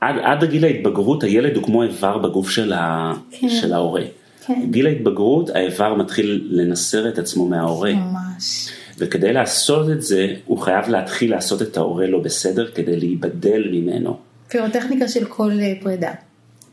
עד, 0.00 0.14
עד 0.22 0.44
הגיל 0.44 0.64
ההתבגרות 0.64 1.24
הילד 1.24 1.56
הוא 1.56 1.64
כמו 1.64 1.82
איבר 1.82 2.18
בגוף 2.18 2.50
של, 2.50 2.72
ה, 2.72 3.12
כן. 3.30 3.48
של 3.48 3.72
ההורה. 3.72 4.02
כן. 4.46 4.66
גיל 4.70 4.86
ההתבגרות 4.86 5.50
האיבר 5.50 5.94
מתחיל 5.94 6.48
לנסר 6.50 7.08
את 7.08 7.18
עצמו 7.18 7.48
מההורה. 7.48 7.92
ממש. 7.94 8.68
וכדי 8.98 9.32
לעשות 9.32 9.90
את 9.90 10.02
זה, 10.02 10.34
הוא 10.44 10.58
חייב 10.58 10.88
להתחיל 10.88 11.30
לעשות 11.30 11.62
את 11.62 11.76
ההורה 11.76 12.06
לא 12.06 12.18
בסדר 12.18 12.70
כדי 12.74 12.96
להיבדל 12.96 13.62
ממנו. 13.72 14.16
פירוטכניקה 14.48 15.08
של 15.08 15.24
כל 15.24 15.50
אה, 15.60 15.72
פרידה. 15.82 16.10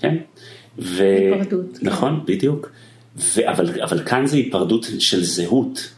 כן? 0.03 0.15
ו... 0.79 1.03
היפרדות, 1.03 1.77
כן. 1.77 1.87
נכון, 1.87 2.19
בדיוק. 2.25 2.71
ו... 3.17 3.49
אבל, 3.49 3.81
אבל 3.81 4.03
כאן 4.05 4.25
זה 4.25 4.37
היפרדות 4.37 4.87
של 4.99 5.23
זהות. 5.23 5.89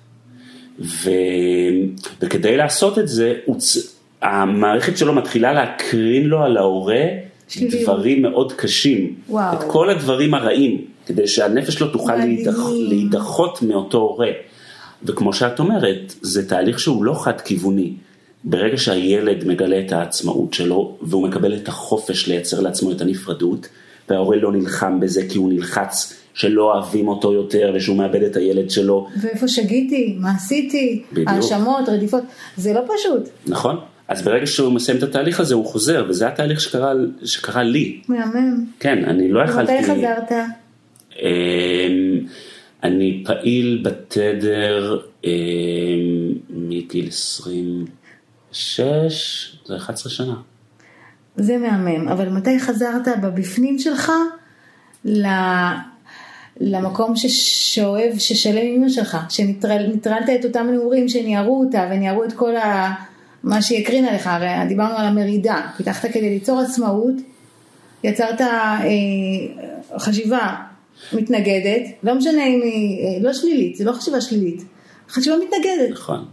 ו... 0.80 1.10
וכדי 2.22 2.58
לעשות 2.58 3.00
את 3.00 3.08
זה, 3.08 3.34
הוא... 3.46 3.60
צ- 3.60 3.96
המערכת 4.22 4.98
שלו 4.98 5.14
מתחילה 5.14 5.54
להקרין 5.54 6.26
לו 6.26 6.44
על 6.44 6.58
ההורה 6.58 7.04
שליליות. 7.48 7.82
דברים 7.84 8.22
מאוד 8.22 8.54
קשים. 8.54 9.16
וואו. 9.30 9.54
את 9.54 9.64
כל 9.68 9.90
הדברים 9.90 10.34
הרעים, 10.34 10.82
כדי 11.06 11.28
שהנפש 11.28 11.74
שלו 11.74 11.88
תוכל. 11.88 12.16
להידח... 12.16 12.58
להידחות 12.90 13.62
מאותו 13.62 13.98
הורה. 13.98 14.32
וכמו 15.04 15.34
שאת 15.34 15.60
אומרת, 15.60 16.14
זה 16.22 16.50
תהליך 16.50 16.80
שהוא 16.80 17.06
לא 17.06 17.24
חד 17.24 17.42
כיווני. 17.42 17.94
ברגע 18.44 18.78
שהילד 18.78 19.48
מגלה 19.48 19.80
את 19.80 19.92
העצמאות 19.92 20.54
שלו, 20.54 20.98
והוא 21.02 21.28
מקבל 21.28 21.56
את 21.56 21.68
החופש 21.68 22.28
לייצר 22.28 22.60
לעצמו 22.60 22.92
את 22.92 23.02
הנפרדות, 23.02 23.68
וההורה 24.10 24.38
לא 24.38 24.52
נלחם 24.52 25.00
בזה 25.00 25.22
כי 25.30 25.38
הוא 25.38 25.54
נלחץ 25.54 26.14
שלא 26.34 26.74
אוהבים 26.74 27.08
אותו 27.08 27.34
יותר 27.34 27.72
ושהוא 27.76 27.98
מאבד 27.98 28.22
את 28.22 28.36
הילד 28.36 28.70
שלו, 28.70 29.08
ואיפה 29.22 29.48
שגיתי, 29.48 30.16
מה 30.20 30.32
עשיתי. 30.36 31.04
האשמות, 31.28 31.90
רדיפות, 31.90 32.24
זה 32.58 32.74
לא 32.74 32.82
פשוט. 32.98 33.30
נכון? 33.48 33.76
אז 34.08 34.22
ברגע 34.22 34.46
שהוא 34.46 34.74
מסיים 34.74 34.98
את 34.98 35.04
התהליך 35.04 35.40
הזה 35.40 35.56
הוא 35.56 35.66
חוזר, 35.66 36.06
וזה 36.10 36.28
התהליך 36.28 36.62
שקרה, 36.62 36.94
שקרה 37.24 37.64
לי. 37.64 38.02
מהמם. 38.08 38.66
כן, 38.80 39.06
אני 39.06 39.32
לא 39.32 39.44
יכלתי... 39.44 39.72
ומתי 39.72 39.84
חזרת? 39.84 40.32
אמ, 41.22 41.28
אני 42.84 43.24
פעיל 43.26 43.82
בתדר 43.84 45.00
אמ, 45.24 45.30
מגיל 46.50 47.08
26, 47.08 49.58
זה 49.66 49.78
11 49.78 50.12
שנה. 50.12 50.36
זה 51.38 51.58
מהמם, 51.58 52.08
אבל 52.08 52.30
מתי 52.30 52.60
חזרת 52.60 53.08
בבפנים 53.22 53.80
שלך 53.80 54.12
ל... 55.06 55.28
למקום 56.60 57.16
ששואב, 57.16 58.12
ששלם 58.18 58.58
אמא 58.58 58.90
שלך, 58.90 59.18
שניטרלת 59.30 60.30
את 60.40 60.46
אותם 60.46 60.68
נעורים 60.72 61.10
שניערו 61.10 61.60
אותה 61.60 61.88
וניערו 61.92 62.24
את 62.24 62.34
כל 62.34 62.56
ה... 62.56 62.94
מה 63.44 63.62
שהיא 63.62 63.84
הקרינה 63.84 64.16
לך, 64.16 64.28
הרי 64.28 64.48
דיברנו 64.68 64.98
על 64.98 65.06
המרידה, 65.06 65.68
פיתחת 65.78 66.10
כדי 66.10 66.30
ליצור 66.30 66.60
עצמאות, 66.60 67.14
יצרת 68.04 68.42
אה, 68.42 68.78
חשיבה 70.00 70.56
מתנגדת, 71.14 71.82
לא 72.04 72.16
משנה 72.16 72.46
אם 72.46 72.62
היא 72.64 73.06
אה, 73.06 73.24
לא 73.24 73.34
שלילית, 73.34 73.76
זה 73.76 73.84
לא 73.84 73.92
חשיבה 73.92 74.22
שלילית, 74.22 74.64
חשיבה 75.10 75.36
מתנגדת, 75.36 75.92
נכון. 75.92 76.26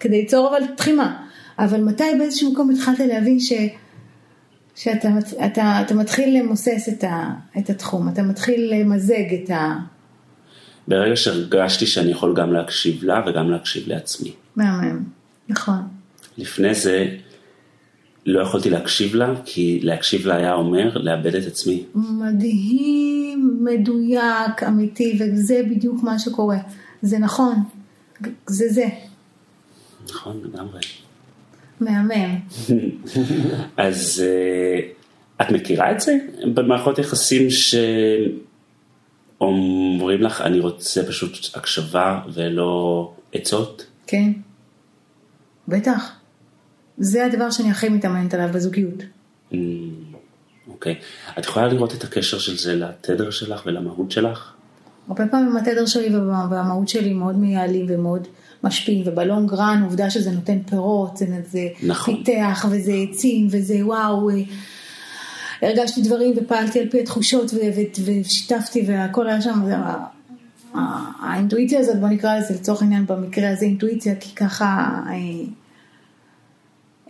כדי 0.00 0.20
ליצור 0.20 0.48
אבל 0.48 0.66
תחימה. 0.76 1.22
אבל 1.58 1.80
מתי 1.80 2.04
באיזשהו 2.18 2.52
מקום 2.52 2.70
התחלת 2.70 2.98
להבין 2.98 3.40
ש... 3.40 3.52
שאתה 4.74 5.08
אתה, 5.46 5.82
אתה 5.86 5.94
מתחיל 5.94 6.38
למוסס 6.38 6.88
את, 6.88 7.04
ה, 7.04 7.30
את 7.58 7.70
התחום, 7.70 8.08
אתה 8.08 8.22
מתחיל 8.22 8.74
למזג 8.74 9.34
את 9.44 9.50
ה... 9.50 9.78
ברגע 10.88 11.16
שהרגשתי 11.16 11.86
שאני 11.86 12.10
יכול 12.10 12.34
גם 12.36 12.52
להקשיב 12.52 13.04
לה 13.04 13.22
וגם 13.26 13.50
להקשיב 13.50 13.88
לעצמי. 13.88 14.32
מהמם, 14.56 15.04
נכון. 15.48 15.80
לפני 16.38 16.74
זה 16.74 17.16
לא 18.26 18.42
יכולתי 18.42 18.70
להקשיב 18.70 19.14
לה, 19.14 19.34
כי 19.44 19.80
להקשיב 19.82 20.26
לה 20.26 20.36
היה 20.36 20.54
אומר 20.54 20.98
לאבד 20.98 21.34
את 21.34 21.46
עצמי. 21.46 21.84
מדהים, 21.94 23.58
מדויק, 23.64 24.62
אמיתי, 24.68 25.18
וזה 25.20 25.60
בדיוק 25.70 26.02
מה 26.02 26.18
שקורה. 26.18 26.58
זה 27.02 27.18
נכון, 27.18 27.54
זה 28.46 28.68
זה, 28.68 28.86
נכון, 30.10 30.40
לגמרי. 30.44 30.80
מהמם. 31.84 32.38
אז 33.76 34.24
אה, 34.26 34.80
את 35.46 35.50
מכירה 35.52 35.90
את 35.92 36.00
זה 36.00 36.16
במערכות 36.54 36.98
יחסים 36.98 37.46
שאומרים 39.40 40.22
לך 40.22 40.40
אני 40.40 40.60
רוצה 40.60 41.02
פשוט 41.06 41.56
הקשבה 41.56 42.20
ולא 42.34 43.12
עצות? 43.32 43.86
כן, 44.06 44.32
בטח. 45.68 46.12
זה 46.98 47.26
הדבר 47.26 47.50
שאני 47.50 47.70
הכי 47.70 47.88
מתאמנת 47.88 48.34
עליו 48.34 48.48
בזוגיות. 48.54 49.02
Mm, 49.52 49.56
אוקיי. 50.68 50.94
את 51.38 51.44
יכולה 51.44 51.68
לראות 51.68 51.94
את 51.94 52.04
הקשר 52.04 52.38
של 52.38 52.56
זה 52.58 52.74
לתדר 52.76 53.30
שלך 53.30 53.62
ולמהות 53.66 54.10
שלך? 54.10 54.52
הרבה 55.08 55.26
פעמים 55.26 55.56
התדר 55.56 55.86
שלי 55.86 56.16
וה- 56.16 56.46
והמהות 56.50 56.88
שלי 56.88 57.12
מאוד 57.14 57.36
מייעלים 57.36 57.86
ומאוד 57.88 58.28
משפיעים, 58.64 59.02
ובלונג 59.06 59.54
רן 59.54 59.82
עובדה 59.84 60.10
שזה 60.10 60.30
נותן 60.30 60.58
פירות, 60.62 61.16
זה, 61.16 61.26
זה 61.50 61.68
נכון. 61.82 62.16
פיתח 62.16 62.66
וזה 62.70 62.92
עצים 63.10 63.46
וזה 63.50 63.86
וואו, 63.86 64.30
אה, 64.30 64.42
הרגשתי 65.62 66.02
דברים 66.02 66.34
ופעלתי 66.36 66.80
על 66.80 66.88
פי 66.88 67.00
התחושות 67.00 67.54
ו- 67.54 67.56
ו- 67.56 68.02
ושיתפתי 68.04 68.84
והכל 68.86 69.28
היה 69.28 69.42
שם, 69.42 69.60
זה, 69.66 69.74
האינטואיציה 71.22 71.80
הזאת 71.80 72.00
בוא 72.00 72.08
נקרא 72.08 72.38
לזה 72.38 72.54
לצורך 72.54 72.82
העניין 72.82 73.06
במקרה 73.06 73.50
הזה 73.50 73.66
אינטואיציה, 73.66 74.14
כי 74.14 74.34
ככה 74.34 74.88
אה, 75.06 75.12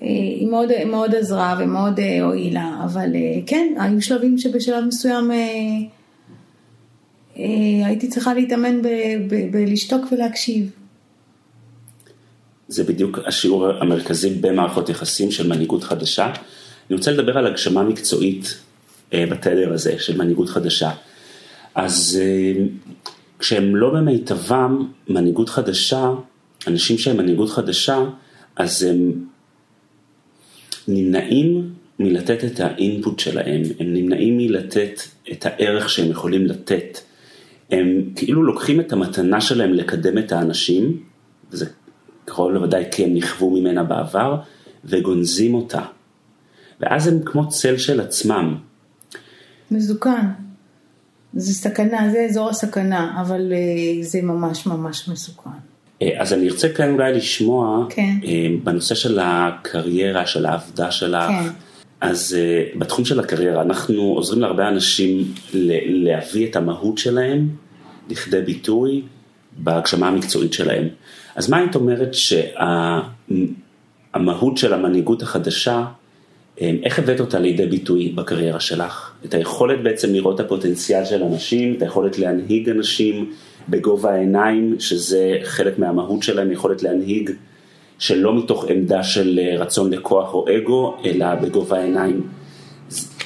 אה, 0.02 0.06
היא 0.08 0.48
מאוד, 0.48 0.68
מאוד 0.86 1.14
עזרה 1.14 1.56
ומאוד 1.60 2.00
הועילה, 2.22 2.80
אבל 2.84 3.10
כן, 3.46 3.74
היו 3.78 4.02
שלבים 4.02 4.38
שבשלב 4.38 4.84
מסוים 4.84 5.30
הייתי 7.84 8.08
צריכה 8.08 8.34
להתאמן 8.34 8.82
בלשתוק 9.50 10.12
ולהקשיב. 10.12 10.81
זה 12.72 12.84
בדיוק 12.84 13.18
השיעור 13.26 13.66
המרכזי 13.66 14.30
במערכות 14.30 14.88
יחסים 14.88 15.30
של 15.30 15.48
מנהיגות 15.48 15.84
חדשה. 15.84 16.26
אני 16.90 16.96
רוצה 16.96 17.10
לדבר 17.10 17.38
על 17.38 17.46
הגשמה 17.46 17.82
מקצועית 17.82 18.58
אה, 19.12 19.24
בתדר 19.30 19.72
הזה 19.72 19.98
של 19.98 20.18
מנהיגות 20.18 20.48
חדשה. 20.48 20.90
אז 21.74 22.20
אה, 22.22 22.64
כשהם 23.38 23.76
לא 23.76 23.90
במיטבם, 23.90 24.86
מנהיגות 25.08 25.48
חדשה, 25.48 26.10
אנשים 26.66 26.98
שהם 26.98 27.16
מנהיגות 27.16 27.50
חדשה, 27.50 27.98
אז 28.56 28.82
הם 28.82 29.12
נמנעים 30.88 31.70
מלתת 31.98 32.44
את 32.44 32.60
האינפוט 32.60 33.18
שלהם, 33.18 33.62
הם 33.80 33.94
נמנעים 33.94 34.36
מלתת 34.36 35.00
את 35.32 35.46
הערך 35.46 35.90
שהם 35.90 36.10
יכולים 36.10 36.46
לתת. 36.46 36.98
הם 37.70 38.02
כאילו 38.16 38.42
לוקחים 38.42 38.80
את 38.80 38.92
המתנה 38.92 39.40
שלהם 39.40 39.72
לקדם 39.72 40.18
את 40.18 40.32
האנשים, 40.32 41.02
וזה 41.50 41.66
קרוב 42.24 42.50
לוודאי 42.50 42.84
כי 42.90 43.04
הם 43.04 43.14
נכוו 43.14 43.50
ממנה 43.50 43.82
בעבר, 43.84 44.36
וגונזים 44.84 45.54
אותה. 45.54 45.82
ואז 46.80 47.08
הם 47.08 47.18
כמו 47.24 47.48
צל 47.48 47.76
של 47.76 48.00
עצמם. 48.00 48.56
מזוקן. 49.70 50.28
זה 51.34 51.54
סכנה, 51.54 52.10
זה 52.12 52.26
אזור 52.30 52.48
הסכנה, 52.48 53.20
אבל 53.20 53.52
אה, 53.52 54.02
זה 54.02 54.22
ממש 54.22 54.66
ממש 54.66 55.08
מסוכן. 55.08 55.50
אה, 56.02 56.10
אז 56.18 56.32
אני 56.32 56.48
ארצה 56.48 56.68
כאן 56.68 56.92
אולי 56.92 57.12
לשמוע 57.12 57.86
כן. 57.90 58.16
אה, 58.24 58.46
בנושא 58.64 58.94
של 58.94 59.18
הקריירה, 59.22 60.26
של 60.26 60.46
העבודה 60.46 60.90
שלך. 60.90 61.28
כן. 61.28 61.48
אז 62.00 62.36
בתחום 62.78 63.04
של 63.04 63.20
הקריירה 63.20 63.62
אנחנו 63.62 64.02
עוזרים 64.02 64.40
להרבה 64.40 64.68
אנשים 64.68 65.34
להביא 65.54 66.46
את 66.50 66.56
המהות 66.56 66.98
שלהם 66.98 67.48
לכדי 68.10 68.42
ביטוי 68.42 69.02
בהגשמה 69.58 70.08
המקצועית 70.08 70.52
שלהם. 70.52 70.88
אז 71.36 71.50
מה 71.50 71.56
היית 71.56 71.74
אומרת 71.74 72.14
שהמהות 74.14 74.56
של 74.56 74.74
המנהיגות 74.74 75.22
החדשה, 75.22 75.84
אה, 76.60 76.70
איך 76.82 76.98
הבאת 76.98 77.20
אותה 77.20 77.38
לידי 77.38 77.66
ביטוי 77.66 78.08
בקריירה 78.08 78.60
שלך? 78.60 79.12
את 79.24 79.34
היכולת 79.34 79.82
בעצם 79.82 80.12
לראות 80.12 80.40
את 80.40 80.46
הפוטנציאל 80.46 81.04
של 81.04 81.22
אנשים, 81.22 81.74
את 81.74 81.82
היכולת 81.82 82.18
להנהיג 82.18 82.68
אנשים 82.68 83.32
בגובה 83.68 84.12
העיניים, 84.12 84.76
שזה 84.78 85.38
חלק 85.44 85.78
מהמהות 85.78 86.22
שלהם, 86.22 86.52
יכולת 86.52 86.82
להנהיג 86.82 87.30
שלא 87.98 88.38
מתוך 88.38 88.64
עמדה 88.68 89.02
של 89.02 89.40
אה, 89.42 89.56
רצון 89.58 89.92
לכוח 89.92 90.34
או 90.34 90.46
אגו, 90.56 90.96
אלא 91.04 91.34
בגובה 91.34 91.78
העיניים. 91.78 92.26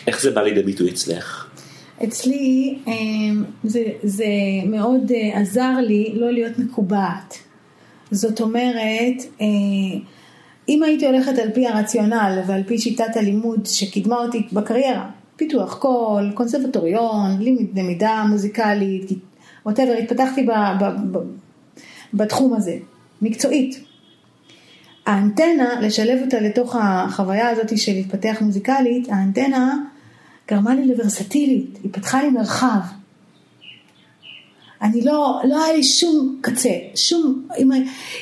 איך 0.06 0.22
זה 0.22 0.30
בא 0.30 0.42
לידי 0.42 0.62
ביטוי 0.62 0.90
אצלך? 0.90 1.46
אצלי 2.04 2.78
אה, 2.88 2.92
זה, 3.64 3.82
זה 4.02 4.26
מאוד 4.66 5.12
אה, 5.14 5.40
עזר 5.40 5.76
לי 5.86 6.12
לא 6.14 6.30
להיות 6.30 6.58
מקובעת. 6.58 7.45
זאת 8.10 8.40
אומרת, 8.40 9.22
אה, 9.40 9.46
אם 10.68 10.82
הייתי 10.82 11.06
הולכת 11.06 11.38
על 11.38 11.50
פי 11.50 11.66
הרציונל 11.66 12.42
ועל 12.46 12.62
פי 12.66 12.78
שיטת 12.78 13.16
הלימוד 13.16 13.66
שקידמה 13.66 14.16
אותי 14.16 14.46
בקריירה, 14.52 15.10
פיתוח 15.36 15.78
קול, 15.78 16.32
קונסרבטוריון, 16.34 17.38
למידה 17.74 18.24
מוזיקלית, 18.28 19.10
ווטאבר, 19.66 19.92
התפתחתי 19.92 20.42
ב, 20.42 20.50
ב, 20.80 20.84
ב, 21.12 21.18
בתחום 22.14 22.54
הזה, 22.54 22.76
מקצועית. 23.22 23.80
האנטנה, 25.06 25.80
לשלב 25.80 26.22
אותה 26.24 26.40
לתוך 26.40 26.76
החוויה 26.80 27.48
הזאת 27.48 27.78
של 27.78 27.92
להתפתח 27.92 28.36
מוזיקלית, 28.40 29.08
האנטנה 29.08 29.74
גרמה 30.48 30.74
לי 30.74 30.86
לוורסטיליות, 30.86 31.78
היא 31.82 31.92
פתחה 31.92 32.22
לי 32.22 32.30
מרחב. 32.30 32.80
אני 34.82 35.02
לא, 35.02 35.40
לא 35.44 35.64
היה 35.64 35.76
לי 35.76 35.82
שום 35.82 36.38
קצה, 36.40 36.72
שום, 36.94 37.42
אם, 37.58 37.70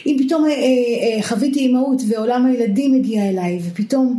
אם 0.07 0.17
פתאום 0.19 0.45
אה, 0.45 0.51
אה, 0.51 1.23
חוויתי 1.23 1.61
אימהות 1.61 2.03
ועולם 2.09 2.47
הילדים 2.47 2.95
הגיע 2.95 3.29
אליי, 3.29 3.59
ופתאום 3.63 4.19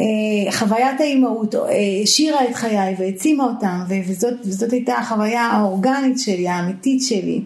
אה, 0.00 0.52
חוויית 0.52 1.00
האימהות 1.00 1.54
אה, 1.54 1.60
השאירה 2.02 2.44
את 2.44 2.54
חיי 2.54 2.94
והעצימה 2.98 3.44
אותם, 3.44 3.80
וזאת, 4.08 4.34
וזאת 4.44 4.72
הייתה 4.72 4.94
החוויה 4.94 5.42
האורגנית 5.42 6.18
שלי, 6.18 6.48
האמיתית 6.48 7.02
שלי. 7.02 7.40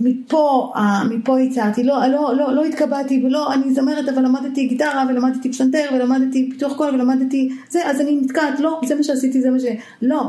מפה, 0.00 0.72
מפה 1.10 1.38
הצעתי, 1.38 1.84
לא, 1.84 2.06
לא, 2.06 2.36
לא, 2.36 2.54
לא 2.54 2.64
התקבעתי, 2.64 3.22
ולא, 3.26 3.52
אני 3.54 3.74
זמרת, 3.74 4.08
אבל 4.08 4.22
למדתי 4.22 4.66
גיטרה, 4.66 5.04
ולמדתי 5.08 5.52
פסנתר, 5.52 5.88
ולמדתי 5.94 6.50
פיתוח 6.50 6.76
קול, 6.76 6.94
ולמדתי 6.94 7.48
זה, 7.68 7.90
אז 7.90 8.00
אני 8.00 8.20
נתקעת, 8.22 8.60
לא, 8.60 8.80
זה 8.84 8.94
מה 8.94 9.02
שעשיתי, 9.02 9.40
זה 9.40 9.50
מה 9.50 9.60
ש... 9.60 9.62
לא. 10.02 10.22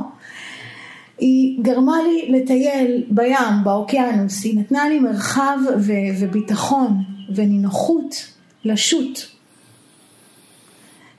היא 1.17 1.63
גרמה 1.63 1.97
לי 2.03 2.39
לטייל 2.39 3.03
בים, 3.09 3.63
באוקיינוס, 3.63 4.43
היא 4.43 4.59
נתנה 4.59 4.89
לי 4.89 4.99
מרחב 4.99 5.57
ו- 5.79 5.91
וביטחון 6.19 7.03
ונינוחות 7.35 8.15
לשוט 8.65 9.19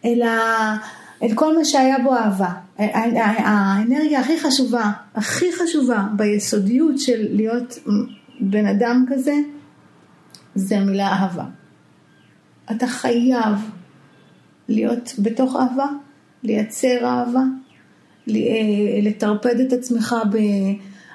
אל, 0.05 0.23
ה- 0.23 0.77
אל 1.23 1.35
כל 1.35 1.57
מה 1.59 1.65
שהיה 1.65 1.99
בו 1.99 2.15
אהבה. 2.15 2.53
האנרגיה 2.79 4.21
הכי 4.21 4.41
חשובה, 4.41 4.91
הכי 5.15 5.47
חשובה 5.53 6.07
ביסודיות 6.17 6.99
של 6.99 7.27
להיות 7.31 7.79
בן 8.41 8.67
אדם 8.67 9.05
כזה, 9.09 9.35
זה 10.55 10.79
המילה 10.79 11.09
אהבה. 11.09 11.45
אתה 12.71 12.87
חייב 12.87 13.71
להיות 14.69 15.13
בתוך 15.19 15.57
אהבה, 15.57 15.87
לייצר 16.43 17.05
אהבה, 17.05 17.41
אה, 17.41 17.66
לטרפד 19.03 19.61
את 19.61 19.73
עצמך 19.73 20.17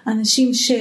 באנשים 0.06 0.54
ש... 0.54 0.72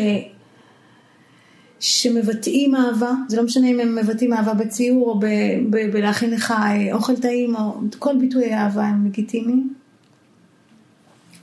שמבטאים 1.81 2.75
אהבה, 2.75 3.13
זה 3.29 3.37
לא 3.37 3.43
משנה 3.43 3.67
אם 3.67 3.81
הם 3.81 3.95
מבטאים 3.95 4.33
אהבה 4.33 4.55
בציור 4.55 5.11
או 5.11 5.19
ב... 5.21 5.27
ב... 5.71 5.93
בלהכין 5.93 6.31
לך 6.31 6.51
אה, 6.51 6.93
אוכל 6.93 7.17
טעים 7.17 7.57
או 7.57 7.81
כל 7.99 8.17
ביטויי 8.21 8.55
אהבה 8.55 8.85
הם 8.85 9.07
לגיטימיים. 9.07 9.75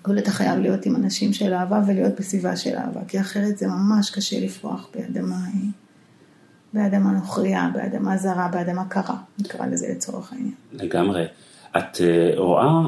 אבל 0.05 0.17
אתה 0.17 0.31
חייב 0.31 0.59
להיות 0.59 0.85
עם 0.85 0.95
אנשים 0.95 1.33
של 1.33 1.53
אהבה 1.53 1.81
ולהיות 1.87 2.19
בסביבה 2.19 2.55
של 2.55 2.75
אהבה, 2.75 2.99
כי 3.07 3.19
אחרת 3.19 3.57
זה 3.57 3.67
ממש 3.67 4.09
קשה 4.09 4.39
לפרוח 4.39 4.89
באדמה, 4.95 5.35
אה, 5.35 5.69
באדמה 6.73 7.11
נוכריה, 7.11 7.69
באדמה 7.73 8.17
זרה, 8.17 8.47
באדמה 8.47 8.85
קרה, 8.85 9.17
נקרא 9.39 9.65
לזה 9.65 9.87
לצורך 9.91 10.33
העניין. 10.33 10.53
לגמרי. 10.73 11.25
את 11.77 12.01
רואה 12.37 12.81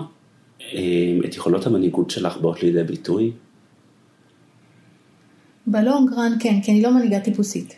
את 1.25 1.35
יכולות 1.35 1.67
המנהיגות 1.67 2.09
שלך 2.09 2.37
באות 2.37 2.63
לידי 2.63 2.83
ביטוי? 2.83 3.31
בלונג 5.67 6.13
רן 6.13 6.31
כן, 6.39 6.61
כי 6.61 6.71
אני 6.71 6.81
לא 6.81 6.93
מנהיגה 6.93 7.19
טיפוסית. 7.19 7.75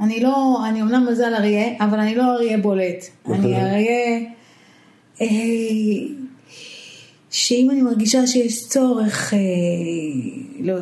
אני 0.00 0.20
לא, 0.20 0.62
אני 0.68 0.82
אומנם 0.82 1.06
מזל 1.10 1.34
אריה, 1.34 1.66
אבל 1.80 1.98
אני 1.98 2.14
לא 2.14 2.34
אריה 2.34 2.58
בולט. 2.58 3.04
אני 3.26 3.56
אריה 3.56 4.30
אה, 5.20 5.26
שאם 7.30 7.70
אני 7.70 7.82
מרגישה 7.82 8.26
שיש 8.26 8.68
צורך 8.68 9.34
אה, 9.34 9.38
לא, 10.60 10.74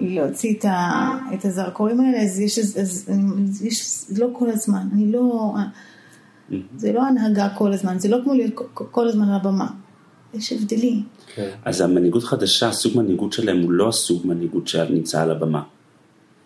להוציא 0.00 0.54
את, 0.58 0.64
ה, 0.64 1.10
את 1.34 1.44
הזרקורים 1.44 2.00
האלה, 2.00 2.22
אז 2.22 2.40
יש, 2.40 2.58
אז, 2.58 3.08
אני, 3.08 3.22
יש, 3.62 4.04
לא 4.16 4.28
כל 4.32 4.50
הזמן. 4.50 4.88
אני 4.92 5.12
לא... 5.12 5.54
זה 6.76 6.92
לא 6.92 7.06
הנהגה 7.06 7.48
כל 7.48 7.72
הזמן, 7.72 7.98
זה 7.98 8.08
לא 8.08 8.16
כמו 8.24 8.34
להיות 8.34 8.52
כל 8.74 9.08
הזמן 9.08 9.28
על 9.28 9.34
הבמה. 9.34 9.66
יש 10.34 10.52
הבדלים. 10.52 11.02
כן. 11.34 11.50
אז 11.64 11.80
המנהיגות 11.80 12.24
חדשה, 12.24 12.68
הסוג 12.68 12.96
מנהיגות 12.96 13.32
שלהם 13.32 13.62
הוא 13.62 13.72
לא 13.72 13.88
הסוג 13.88 14.26
מנהיגות 14.26 14.68
שנמצא 14.68 15.22
על 15.22 15.30
הבמה. 15.30 15.62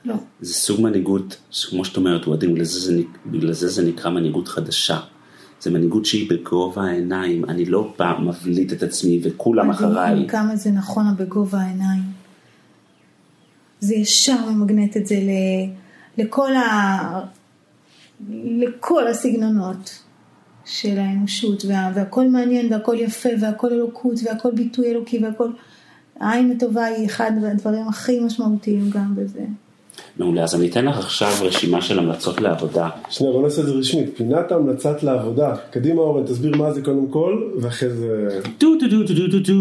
לא. 0.05 0.15
זה 0.41 0.55
סוג 0.55 0.81
מנהיגות, 0.81 1.37
כמו 1.71 1.85
שאת 1.85 1.97
אומרת, 1.97 2.25
הוא 2.25 2.35
עדין, 2.35 2.53
בגלל 2.53 2.65
זה, 2.65 3.03
בגלל 3.27 3.53
זה 3.53 3.69
זה 3.69 3.85
נקרא 3.85 4.11
מנהיגות 4.11 4.49
חדשה. 4.49 4.99
זה 5.61 5.71
מנהיגות 5.71 6.07
שהיא 6.07 6.31
בגובה 6.31 6.83
העיניים, 6.83 7.45
אני 7.45 7.65
לא 7.65 7.93
פעם 7.97 8.29
מבליט 8.29 8.73
את 8.73 8.83
עצמי 8.83 9.21
וכולם 9.23 9.71
אחריי. 9.71 10.29
כמה 10.29 10.57
זה 10.57 10.71
נכון 10.71 11.05
בגובה 11.17 11.59
העיניים. 11.59 12.03
זה 13.81 13.95
ישר 13.95 14.51
ממגנט 14.51 14.97
את 14.97 15.07
זה 15.07 15.17
לכל 16.19 16.57
ה... 16.57 17.21
לכל 18.31 19.09
הסגנונות 19.09 19.99
של 20.65 20.99
האנושות, 20.99 21.65
וה, 21.69 21.91
והכל 21.95 22.29
מעניין 22.29 22.73
והכל 22.73 22.97
יפה 22.99 23.29
והכל 23.41 23.73
אלוקות 23.73 24.15
והכל 24.25 24.51
ביטוי 24.55 24.91
אלוקי 24.91 25.25
והכל, 25.25 25.49
העין 26.21 26.51
הטובה 26.51 26.85
היא 26.85 27.07
אחד 27.07 27.33
הדברים 27.51 27.89
הכי 27.89 28.21
משמעותיים 28.21 28.91
גם 28.91 29.15
בזה. 29.17 29.41
מעולה, 30.19 30.43
אז 30.43 30.55
אני 30.55 30.71
אתן 30.71 30.85
לך 30.85 30.99
עכשיו 30.99 31.33
רשימה 31.41 31.83
של 31.83 31.99
המלצות 31.99 32.41
לעבודה. 32.41 32.89
שנייה, 33.11 33.33
בוא 33.33 33.43
נעשה 33.43 33.61
את 33.61 33.67
זה 33.67 33.73
רשמית, 33.73 34.17
פינת 34.17 34.53
המלצת 34.53 35.03
לעבודה. 35.03 35.55
קדימה 35.71 36.01
אורן, 36.01 36.27
תסביר 36.27 36.57
מה 36.57 36.73
זה 36.73 36.83
קודם 36.83 37.07
כל, 37.11 37.51
ואחרי 37.61 37.91
זה... 37.91 38.41
טו 38.59 38.69
טו 38.81 38.87
טו 38.91 39.15
טו 39.15 39.15
טו 39.31 39.39
טו. 39.47 39.53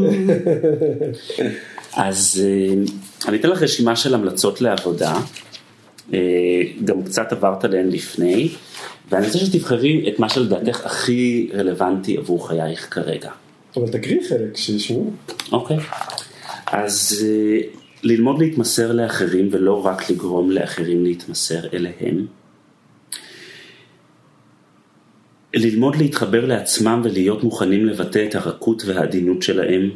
אז 2.05 2.43
אה, 2.43 2.74
אני 3.28 3.38
אתן 3.38 3.49
לך 3.49 3.62
רשימה 3.62 3.95
של 3.95 4.14
המלצות 4.14 4.62
לעבודה. 4.62 5.20
אה, 6.14 6.20
גם 6.86 7.04
קצת 7.04 7.32
עברת 7.32 7.64
עליהן 7.64 7.89
לפני, 7.89 8.49
ואני 9.10 9.26
רוצה 9.26 9.39
שתבחרי 9.39 10.10
את 10.10 10.20
מה 10.20 10.30
שלדעתך 10.30 10.86
הכי 10.86 11.49
רלוונטי 11.54 12.18
עבור 12.18 12.47
חייך 12.47 12.88
כרגע. 12.91 13.32
אבל 13.76 13.88
תקריא 13.88 14.20
חלק, 14.30 14.58
שישמעו. 14.58 15.12
אוקיי, 15.52 15.78
אז 16.68 17.26
אה, 17.26 17.58
ללמוד 18.04 18.39
להתמסר 18.39 18.91
לאחרים 18.91 19.49
ולא 19.52 19.86
רק 19.86 20.10
לגרום 20.10 20.52
לאחרים 20.52 21.04
להתמסר 21.04 21.68
אליהם. 21.74 22.26
ללמוד 25.54 25.95
להתחבר 25.95 26.45
לעצמם 26.45 27.02
ולהיות 27.04 27.43
מוכנים 27.43 27.86
לבטא 27.86 28.26
את 28.30 28.36
הרכות 28.36 28.84
והעדינות 28.86 29.41
שלהם. 29.41 29.89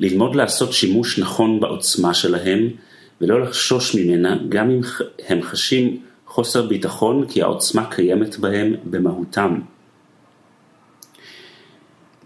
ללמוד 0.00 0.36
לעשות 0.36 0.72
שימוש 0.72 1.18
נכון 1.18 1.60
בעוצמה 1.60 2.14
שלהם 2.14 2.68
ולא 3.20 3.40
לחשוש 3.40 3.94
ממנה 3.94 4.38
גם 4.48 4.70
אם 4.70 4.80
הם 5.28 5.42
חשים 5.42 6.00
חוסר 6.26 6.66
ביטחון 6.66 7.26
כי 7.28 7.42
העוצמה 7.42 7.90
קיימת 7.90 8.38
בהם 8.38 8.74
במהותם. 8.84 9.60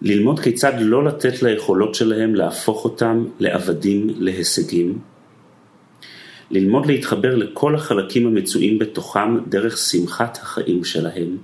ללמוד 0.02 0.40
כיצד 0.40 0.72
לא 0.80 1.04
לתת 1.04 1.42
ליכולות 1.42 1.94
שלהם 1.94 2.34
להפוך 2.34 2.84
אותם 2.84 3.24
לעבדים 3.38 4.10
להישגים. 4.18 4.98
ללמוד 6.50 6.86
להתחבר 6.86 7.34
לכל 7.36 7.74
החלקים 7.74 8.26
המצויים 8.26 8.78
בתוכם 8.78 9.48
דרך 9.48 9.78
שמחת 9.78 10.38
החיים 10.42 10.84
שלהם. 10.84 11.36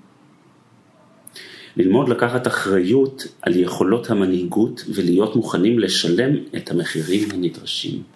ללמוד 1.77 2.09
לקחת 2.09 2.47
אחריות 2.47 3.27
על 3.43 3.57
יכולות 3.57 4.11
המנהיגות 4.11 4.85
ולהיות 4.95 5.37
מוכנים 5.37 5.79
לשלם 5.79 6.37
את 6.57 6.71
המחירים 6.71 7.29
הנדרשים. 7.31 8.16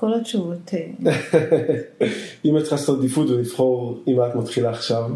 כל 0.00 0.14
התשובות. 0.14 0.70
אה, 0.74 1.12
אם 2.44 2.56
את 2.56 2.60
צריכה 2.62 2.76
לעשות 2.76 2.98
עדיפות 2.98 3.30
ולבחור 3.30 4.02
אם 4.08 4.16
את 4.22 4.34
מתחילה 4.34 4.70
עכשיו, 4.70 5.10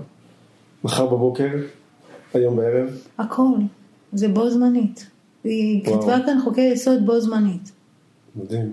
מחר 0.85 1.07
בבוקר, 1.07 1.51
היום 2.35 2.57
בערב? 2.57 2.89
הכל, 3.19 3.57
זה 4.13 4.29
בו 4.29 4.51
זמנית. 4.51 5.07
היא 5.45 5.85
כתבה 5.85 6.19
כאן 6.27 6.39
חוקי 6.45 6.61
יסוד 6.61 7.07
בו 7.07 7.21
זמנית. 7.21 7.73
מדהים. 8.37 8.73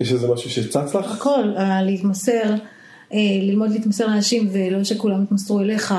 יש 0.00 0.12
איזה 0.12 0.28
משהו 0.28 0.50
שצץ 0.50 0.94
לך? 0.94 1.16
הכל, 1.16 1.44
להתמסר. 1.82 2.54
אה, 3.12 3.18
ללמוד 3.42 3.70
להתמסר 3.70 4.06
לאנשים 4.06 4.48
ולא 4.52 4.84
שכולם 4.84 5.22
יתמסרו 5.22 5.60
אליך, 5.60 5.94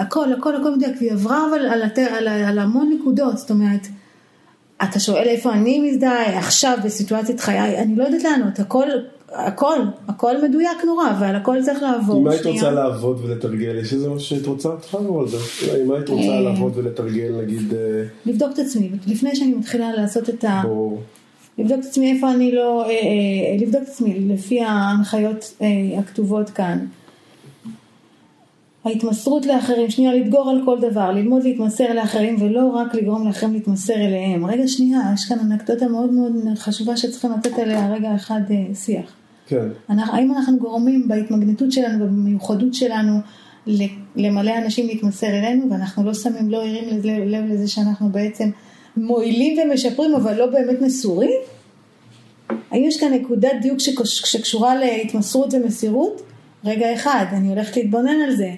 הכל, 0.00 0.32
הכל, 0.32 0.56
הכל 0.56 0.76
מדויק, 0.76 0.96
והיא 1.00 1.12
עברה 1.12 1.46
אבל 1.50 1.66
על, 1.66 1.82
על, 2.10 2.28
על 2.28 2.58
המון 2.58 2.98
נקודות, 3.00 3.38
זאת 3.38 3.50
אומרת, 3.50 3.86
אתה 4.82 5.00
שואל 5.00 5.28
איפה 5.28 5.52
אני 5.52 5.90
מזדהה 5.90 6.38
עכשיו 6.38 6.78
בסיטואציית 6.84 7.40
חיי, 7.40 7.78
אני 7.78 7.96
לא 7.96 8.04
יודעת 8.04 8.22
לענות, 8.24 8.58
הכל, 8.58 8.86
הכל, 9.28 9.78
הכל 10.08 10.48
מדויק 10.48 10.84
נורא, 10.84 11.12
ועל 11.20 11.36
הכל 11.36 11.56
צריך 11.62 11.82
לעבור. 11.82 12.22
אם 12.22 12.28
היית 12.28 12.46
רוצה 12.46 12.70
לעבוד 12.70 13.20
ולתרגל, 13.24 13.78
יש 13.80 13.92
איזה 13.92 14.08
משהו 14.08 14.28
שהיית 14.28 14.46
רוצה? 14.46 14.68
תחזור 14.80 15.20
על 15.20 15.28
זה. 15.28 15.36
אם 15.84 15.92
היית 15.92 16.08
רוצה 16.08 16.28
אה. 16.28 16.40
לעבוד 16.40 16.72
ולתרגל, 16.76 17.32
נגיד... 17.42 17.74
אה, 17.74 18.04
לבדוק 18.26 18.52
את 18.52 18.58
עצמי, 18.58 18.90
לפני 19.06 19.36
שאני 19.36 19.54
מתחילה 19.54 19.92
לעשות 19.92 20.28
את 20.28 20.44
ה... 20.44 20.62
לבדוק 21.58 21.80
את 21.80 21.84
עצמי 21.84 22.12
איפה 22.12 22.30
אני 22.30 22.52
לא... 22.52 22.84
אה, 22.90 23.56
לבדוק 23.60 23.82
את 23.82 23.88
עצמי 23.88 24.20
לפי 24.20 24.60
ההנחיות 24.60 25.54
הכתובות 25.98 26.50
כאן. 26.50 26.86
ההתמסרות 28.86 29.46
לאחרים, 29.46 29.90
שנייה, 29.90 30.14
לדגור 30.14 30.50
על 30.50 30.62
כל 30.64 30.80
דבר, 30.80 31.12
ללמוד 31.12 31.42
להתמסר 31.42 31.92
לאחרים 31.92 32.36
ולא 32.40 32.66
רק 32.66 32.94
לגרום 32.94 33.26
לאחרים 33.26 33.52
להתמסר 33.52 33.94
אליהם. 33.94 34.46
רגע, 34.46 34.68
שנייה, 34.68 35.00
יש 35.14 35.24
כאן 35.24 35.38
אנקדוטה 35.38 35.88
מאוד 35.88 36.12
מאוד 36.12 36.32
חשובה 36.56 36.96
שצריכים 36.96 37.32
לתת 37.32 37.58
עליה 37.58 37.92
רגע 37.92 38.14
אחד 38.14 38.40
אה, 38.50 38.74
שיח. 38.74 39.12
כן. 39.46 39.68
אנחנו, 39.90 40.14
האם 40.14 40.32
אנחנו 40.32 40.58
גורמים 40.58 41.08
בהתמגנטות 41.08 41.72
שלנו 41.72 42.04
ובמיוחדות 42.04 42.74
שלנו 42.74 43.18
למלא 44.16 44.58
אנשים 44.58 44.86
להתמסר 44.86 45.26
אלינו 45.26 45.70
ואנחנו 45.70 46.04
לא 46.04 46.14
שמים, 46.14 46.50
לא 46.50 46.62
ערים 46.62 47.00
לב 47.04 47.44
לזה 47.52 47.68
שאנחנו 47.68 48.08
בעצם 48.08 48.50
מועילים 48.96 49.58
ומשפרים 49.58 50.14
אבל 50.14 50.38
לא 50.38 50.46
באמת 50.46 50.80
מסורים? 50.80 51.40
האם 52.70 52.84
יש 52.84 53.00
כאן 53.00 53.12
נקודת 53.12 53.52
דיוק 53.62 53.78
שקשורה 54.04 54.76
להתמסרות 54.76 55.54
ומסירות? 55.54 56.22
רגע 56.64 56.94
אחד, 56.94 57.24
אני 57.32 57.48
הולכת 57.48 57.76
להתבונן 57.76 58.20
על 58.28 58.36
זה. 58.36 58.50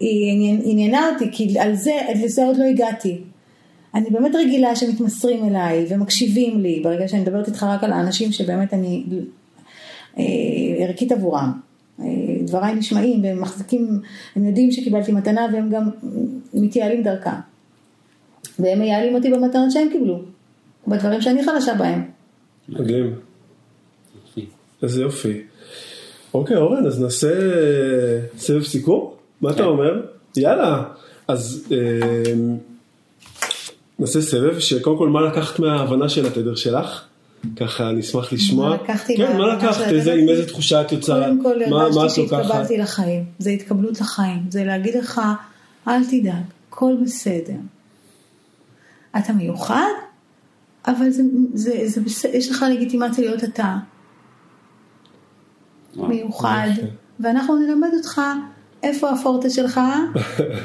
היא 0.00 0.58
עניינה 0.64 1.08
אותי, 1.12 1.28
כי 1.32 1.58
על 1.58 1.74
זה, 1.74 1.92
לזה 2.24 2.44
עוד 2.44 2.56
לא 2.56 2.64
הגעתי. 2.64 3.20
אני 3.94 4.10
באמת 4.10 4.34
רגילה 4.34 4.76
שמתמסרים 4.76 5.48
אליי 5.48 5.86
ומקשיבים 5.90 6.60
לי, 6.60 6.80
ברגע 6.84 7.08
שאני 7.08 7.22
מדברת 7.22 7.48
איתך 7.48 7.62
רק 7.62 7.84
על 7.84 7.92
האנשים 7.92 8.32
שבאמת 8.32 8.74
אני 8.74 9.04
אה, 10.18 10.24
ערכית 10.78 11.12
עבורם. 11.12 11.52
אה, 12.00 12.06
דבריי 12.46 12.74
נשמעים 12.74 13.24
והם 13.24 13.40
מחזיקים, 13.40 14.00
הם 14.36 14.44
יודעים 14.44 14.72
שקיבלתי 14.72 15.12
מתנה 15.12 15.46
והם 15.52 15.70
גם 15.70 15.90
מתייעלים 16.54 17.02
דרכה. 17.02 17.40
והם 18.58 18.78
מייעלים 18.78 19.14
אותי 19.14 19.30
במתנות 19.30 19.70
שהם 19.70 19.88
קיבלו, 19.92 20.22
בדברים 20.86 21.20
שאני 21.20 21.44
חלשה 21.44 21.74
בהם. 21.74 22.04
מדהים. 22.68 23.14
איזה 24.82 25.02
יופי. 25.02 25.42
אוקיי 26.34 26.56
אורן, 26.56 26.86
אז 26.86 27.02
נעשה 27.02 27.28
סבב 28.38 28.62
סיכום? 28.62 29.19
מה 29.40 29.50
אתה 29.50 29.58
כן. 29.58 29.64
אומר? 29.64 30.06
יאללה. 30.36 30.82
אז 31.28 31.68
אה, 31.72 32.32
נעשה 33.98 34.20
סבב 34.20 34.58
שקודם 34.58 34.98
כל 34.98 35.08
מה 35.08 35.20
לקחת 35.20 35.58
מההבנה 35.58 36.08
של 36.08 36.26
התדר 36.26 36.54
שלך? 36.54 37.04
ככה 37.56 37.90
אני 37.90 38.00
אשמח 38.00 38.32
לשמוע. 38.32 38.68
מה 38.68 38.74
לקחתי? 38.74 39.16
כן, 39.16 39.36
מה 39.38 39.54
לקחת? 39.54 39.86
איזה, 39.86 40.12
עם 40.12 40.28
איזה 40.28 40.46
תחושה 40.46 40.80
את 40.80 40.92
יוצאה? 40.92 41.24
קודם 41.42 41.42
כל 41.42 41.74
הרגשתי 41.74 42.22
שהתקבלתי 42.28 42.78
לחיים. 42.78 43.24
זה 43.38 43.50
התקבלות 43.50 44.00
לחיים. 44.00 44.42
זה 44.48 44.64
להגיד 44.64 44.94
לך, 44.94 45.20
אל 45.88 46.04
תדאג, 46.04 46.42
הכל 46.68 46.94
בסדר. 47.04 47.54
אתה 49.18 49.32
מיוחד, 49.32 49.90
אבל 50.86 51.10
זה, 51.10 51.22
זה, 51.54 51.82
זה 51.84 52.00
בסדר, 52.00 52.34
יש 52.34 52.50
לך 52.50 52.64
לגיטימציה 52.70 53.24
להיות 53.24 53.44
אתה. 53.44 53.76
מיוחד. 55.96 56.68
ואנחנו 57.20 57.56
נלמד 57.56 57.88
אותך 57.96 58.20
איפה 58.82 59.10
הפורטה 59.10 59.50
שלך 59.50 59.80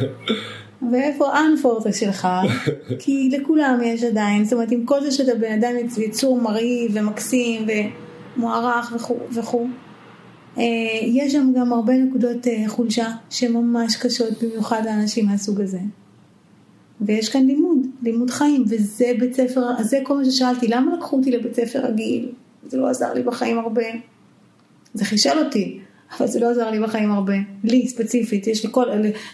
ואיפה 0.91 1.33
האנפורטה 1.33 1.93
שלך, 1.93 2.27
כי 2.99 3.29
לכולם 3.31 3.79
יש 3.83 4.03
עדיין, 4.03 4.43
זאת 4.43 4.53
אומרת 4.53 4.71
עם 4.71 4.85
כל 4.85 5.01
זה 5.01 5.11
שאתה 5.11 5.35
בן 5.35 5.51
אדם 5.51 5.75
יצור 5.97 6.41
מרהיב 6.41 6.91
ומקסים 6.93 7.67
ומוערך 8.37 8.93
וכו', 9.33 9.67
אה, 10.57 10.63
יש 11.01 11.33
שם 11.33 11.51
גם 11.55 11.73
הרבה 11.73 11.93
נקודות 11.93 12.47
אה, 12.47 12.63
חולשה 12.67 13.11
שממש 13.29 13.95
קשות 13.95 14.43
במיוחד 14.43 14.81
לאנשים 14.85 15.25
מהסוג 15.25 15.61
הזה. 15.61 15.79
ויש 17.01 17.29
כאן 17.29 17.45
לימוד, 17.45 17.77
לימוד 18.03 18.29
חיים, 18.31 18.65
וזה 18.69 19.11
בית 19.19 19.33
ספר, 19.33 19.61
זה 19.81 19.99
כל 20.03 20.17
מה 20.17 20.25
ששאלתי, 20.25 20.67
למה 20.67 20.95
לקחו 20.95 21.17
אותי 21.17 21.31
לבית 21.31 21.55
ספר 21.55 21.79
רגיל? 21.79 22.31
זה 22.67 22.77
לא 22.77 22.89
עזר 22.89 23.13
לי 23.13 23.23
בחיים 23.23 23.59
הרבה. 23.59 23.83
זה 24.93 25.05
חישל 25.05 25.39
אותי. 25.45 25.79
אבל 26.11 26.27
זה 26.27 26.39
לא 26.39 26.51
עזר 26.51 26.71
לי 26.71 26.79
בחיים 26.79 27.11
הרבה. 27.11 27.33
לי 27.63 27.87
ספציפית, 27.87 28.47
יש 28.47 28.65
לי 28.65 28.71
כל, 28.71 28.85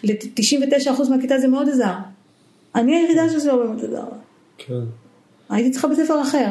ל-99% 0.03 1.09
מהכיתה 1.09 1.39
זה 1.39 1.47
מאוד 1.47 1.69
עזר. 1.69 1.95
אני 2.75 2.95
היחידה 2.95 3.29
שזה 3.29 3.47
לא 3.51 3.65
באמת 3.65 3.83
עזר. 3.83 4.05
כן. 4.57 4.83
הייתי 5.49 5.71
צריכה 5.71 5.87
בית 5.87 5.97
ספר 5.97 6.21
אחר. 6.21 6.47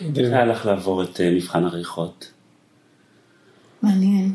איך 0.00 0.32
היה 0.32 0.44
לך 0.44 0.66
לעבור 0.66 1.02
את 1.02 1.20
אה, 1.20 1.30
מבחן 1.30 1.64
עריכות? 1.64 2.32
מעניין. 3.82 4.34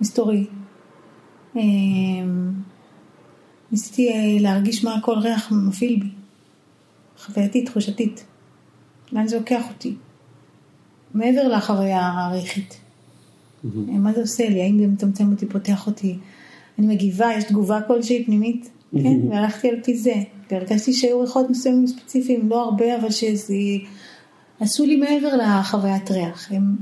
מסתורי. 0.00 0.46
אמ, 1.56 2.52
ניסיתי 3.72 4.08
אה, 4.08 4.14
להרגיש 4.40 4.84
מה 4.84 4.96
כל 5.02 5.18
ריח 5.18 5.52
מפעיל 5.52 6.00
בי. 6.00 6.10
חווייתית, 7.18 7.66
תחושתית. 7.66 8.24
לאן 9.12 9.28
זה 9.28 9.38
לוקח 9.38 9.62
אותי. 9.68 9.94
מעבר 11.14 11.48
לחוויה 11.48 12.00
העריכית. 12.00 12.74
Mm-hmm. 12.74 13.90
מה 13.90 14.12
זה 14.12 14.20
עושה 14.20 14.48
לי? 14.48 14.62
האם 14.62 14.78
זה 14.78 14.86
מצמצם 14.86 15.32
אותי, 15.32 15.46
פותח 15.46 15.86
אותי? 15.86 16.18
אני 16.78 16.86
מגיבה, 16.86 17.28
יש 17.36 17.44
תגובה 17.44 17.80
כלשהי 17.86 18.24
פנימית? 18.24 18.64
Mm-hmm. 18.64 19.02
כן, 19.02 19.28
והלכתי 19.30 19.68
על 19.68 19.76
פי 19.84 19.96
זה. 19.96 20.14
והרגשתי 20.50 20.92
שהיו 20.92 21.20
ריחות 21.20 21.50
מסוימים 21.50 21.86
ספציפיים, 21.86 22.48
לא 22.48 22.62
הרבה, 22.62 22.96
אבל 22.96 23.10
שזה... 23.10 23.54
עשו 24.60 24.86
לי 24.86 24.96
מעבר 24.96 25.36
לחוויית 25.36 26.10
ריח. 26.10 26.52
הם 26.52 26.76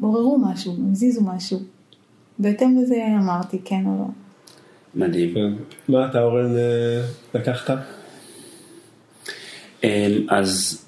עוררו 0.00 0.38
משהו, 0.38 0.72
הם 0.72 0.92
הזיזו 0.92 1.22
משהו. 1.22 1.58
בהתאם 2.38 2.78
לזה 2.78 2.96
אמרתי 3.18 3.58
כן 3.64 3.86
או 3.86 3.96
לא. 3.98 4.06
מדהים. 4.94 5.34
כן. 5.34 5.52
מה 5.88 6.06
אתה 6.10 6.22
אורן 6.22 6.56
אה, 6.56 7.02
לקחת? 7.34 7.78
אמ, 9.84 9.88
אז 10.28 10.82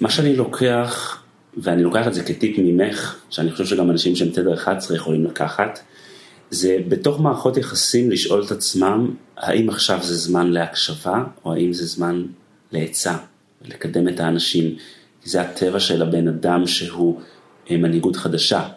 מה 0.00 0.10
שאני 0.10 0.36
לוקח, 0.36 1.22
ואני 1.56 1.82
לוקח 1.82 2.06
את 2.06 2.14
זה 2.14 2.22
כטיפ 2.22 2.58
ממך, 2.58 3.16
שאני 3.30 3.52
חושב 3.52 3.64
שגם 3.64 3.90
אנשים 3.90 4.16
שהם 4.16 4.30
תדר 4.30 4.54
11 4.54 4.96
יכולים 4.96 5.24
לקחת, 5.24 5.78
זה 6.50 6.78
בתוך 6.88 7.20
מערכות 7.20 7.56
יחסים 7.56 8.10
לשאול 8.10 8.44
את 8.46 8.50
עצמם, 8.50 9.14
האם 9.36 9.68
עכשיו 9.68 9.98
זה 10.02 10.14
זמן 10.14 10.50
להקשבה, 10.50 11.24
או 11.44 11.54
האם 11.54 11.72
זה 11.72 11.86
זמן 11.86 12.24
לעצה, 12.72 13.16
לקדם 13.64 14.08
את 14.08 14.20
האנשים. 14.20 14.76
זה 15.24 15.40
הטבע 15.40 15.80
של 15.80 16.02
הבן 16.02 16.28
אדם 16.28 16.66
שהוא 16.66 17.20
אה, 17.70 17.76
מנהיגות 17.76 18.16
חדשה. 18.16 18.68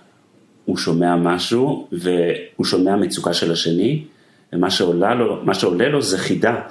הוא 0.66 0.78
שומע 0.78 1.16
משהו, 1.16 1.88
והוא 1.92 2.66
שומע 2.66 2.96
מצוקה 2.96 3.34
של 3.34 3.52
השני, 3.52 4.04
ומה 4.54 4.72
שעולה 4.72 5.16
לו, 5.16 5.54
שעולה 5.54 5.90
לו 5.90 6.02
זה 6.02 6.18
חידה. 6.18 6.62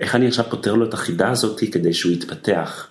איך 0.00 0.14
אני 0.14 0.26
עכשיו 0.26 0.44
פותר 0.50 0.74
לו 0.74 0.86
את 0.86 0.94
החידה 0.94 1.30
הזאת 1.30 1.60
כדי 1.72 1.92
שהוא 1.92 2.12
יתפתח? 2.12 2.88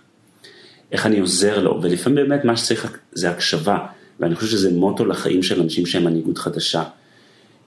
איך 0.93 1.05
אני 1.05 1.19
עוזר 1.19 1.59
לו, 1.59 1.79
ולפעמים 1.81 2.15
באמת 2.15 2.45
מה 2.45 2.57
שצריך 2.57 2.97
זה 3.11 3.29
הקשבה, 3.29 3.77
ואני 4.19 4.35
חושב 4.35 4.47
שזה 4.47 4.73
מוטו 4.73 5.05
לחיים 5.05 5.43
של 5.43 5.61
אנשים 5.61 5.85
שהם 5.85 6.03
מנהיגות 6.03 6.37
חדשה, 6.37 6.83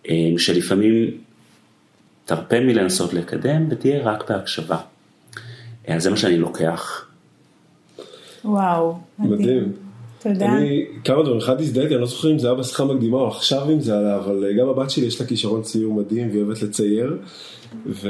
אה, 0.08 0.14
שלפעמים 0.38 1.10
תרפה 2.24 2.60
מלנסות 2.60 3.14
לקדם 3.14 3.66
ותהיה 3.70 4.02
רק 4.04 4.30
בהקשבה. 4.30 4.78
אה, 5.88 5.94
אז 5.94 6.02
זה 6.02 6.10
מה 6.10 6.16
שאני 6.16 6.38
לוקח. 6.38 7.06
וואו, 8.44 8.94
מדהים. 9.18 9.72
תודה. 10.22 10.46
אני, 10.46 10.84
כמה 11.04 11.22
דברים, 11.22 11.38
אחד 11.38 11.60
הזדהיתי, 11.60 11.94
אני 11.94 12.00
לא 12.00 12.06
זוכר 12.06 12.30
אם 12.30 12.38
זה 12.38 12.46
היה 12.46 12.56
בשיחה 12.56 12.84
מקדימה 12.84 13.16
או 13.16 13.28
עכשיו 13.28 13.70
אם 13.72 13.80
זה 13.80 13.98
עלה, 13.98 14.16
אבל 14.16 14.44
אה, 14.44 14.52
גם 14.52 14.68
הבת 14.68 14.90
שלי 14.90 15.06
יש 15.06 15.20
לה 15.20 15.26
כישרון 15.26 15.62
ציור 15.62 15.94
מדהים 15.94 16.28
והיא 16.30 16.42
אוהבת 16.42 16.62
לצייר. 16.62 17.18
ו... 17.86 18.08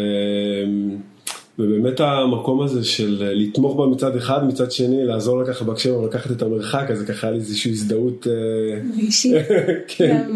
ובאמת 1.59 2.01
המקום 2.01 2.63
הזה 2.63 2.85
של 2.85 3.23
אה, 3.23 3.35
לתמוך 3.35 3.77
בה 3.77 3.87
מצד 3.87 4.17
אחד, 4.17 4.45
מצד 4.45 4.73
שני 4.73 5.05
לעזור 5.05 5.39
לה 5.39 5.47
ככה 5.47 5.65
בהקשר 5.65 5.99
ולקחת 5.99 6.31
את 6.31 6.43
המרחק, 6.43 6.87
אז 6.91 6.99
זה 6.99 7.07
ככה 7.07 7.27
היה 7.27 7.33
לי 7.33 7.39
איזושהי 7.39 7.71
הזדהות 7.71 8.27
אה, 8.27 8.81
אישית, 8.99 9.33
כן, 9.97 10.31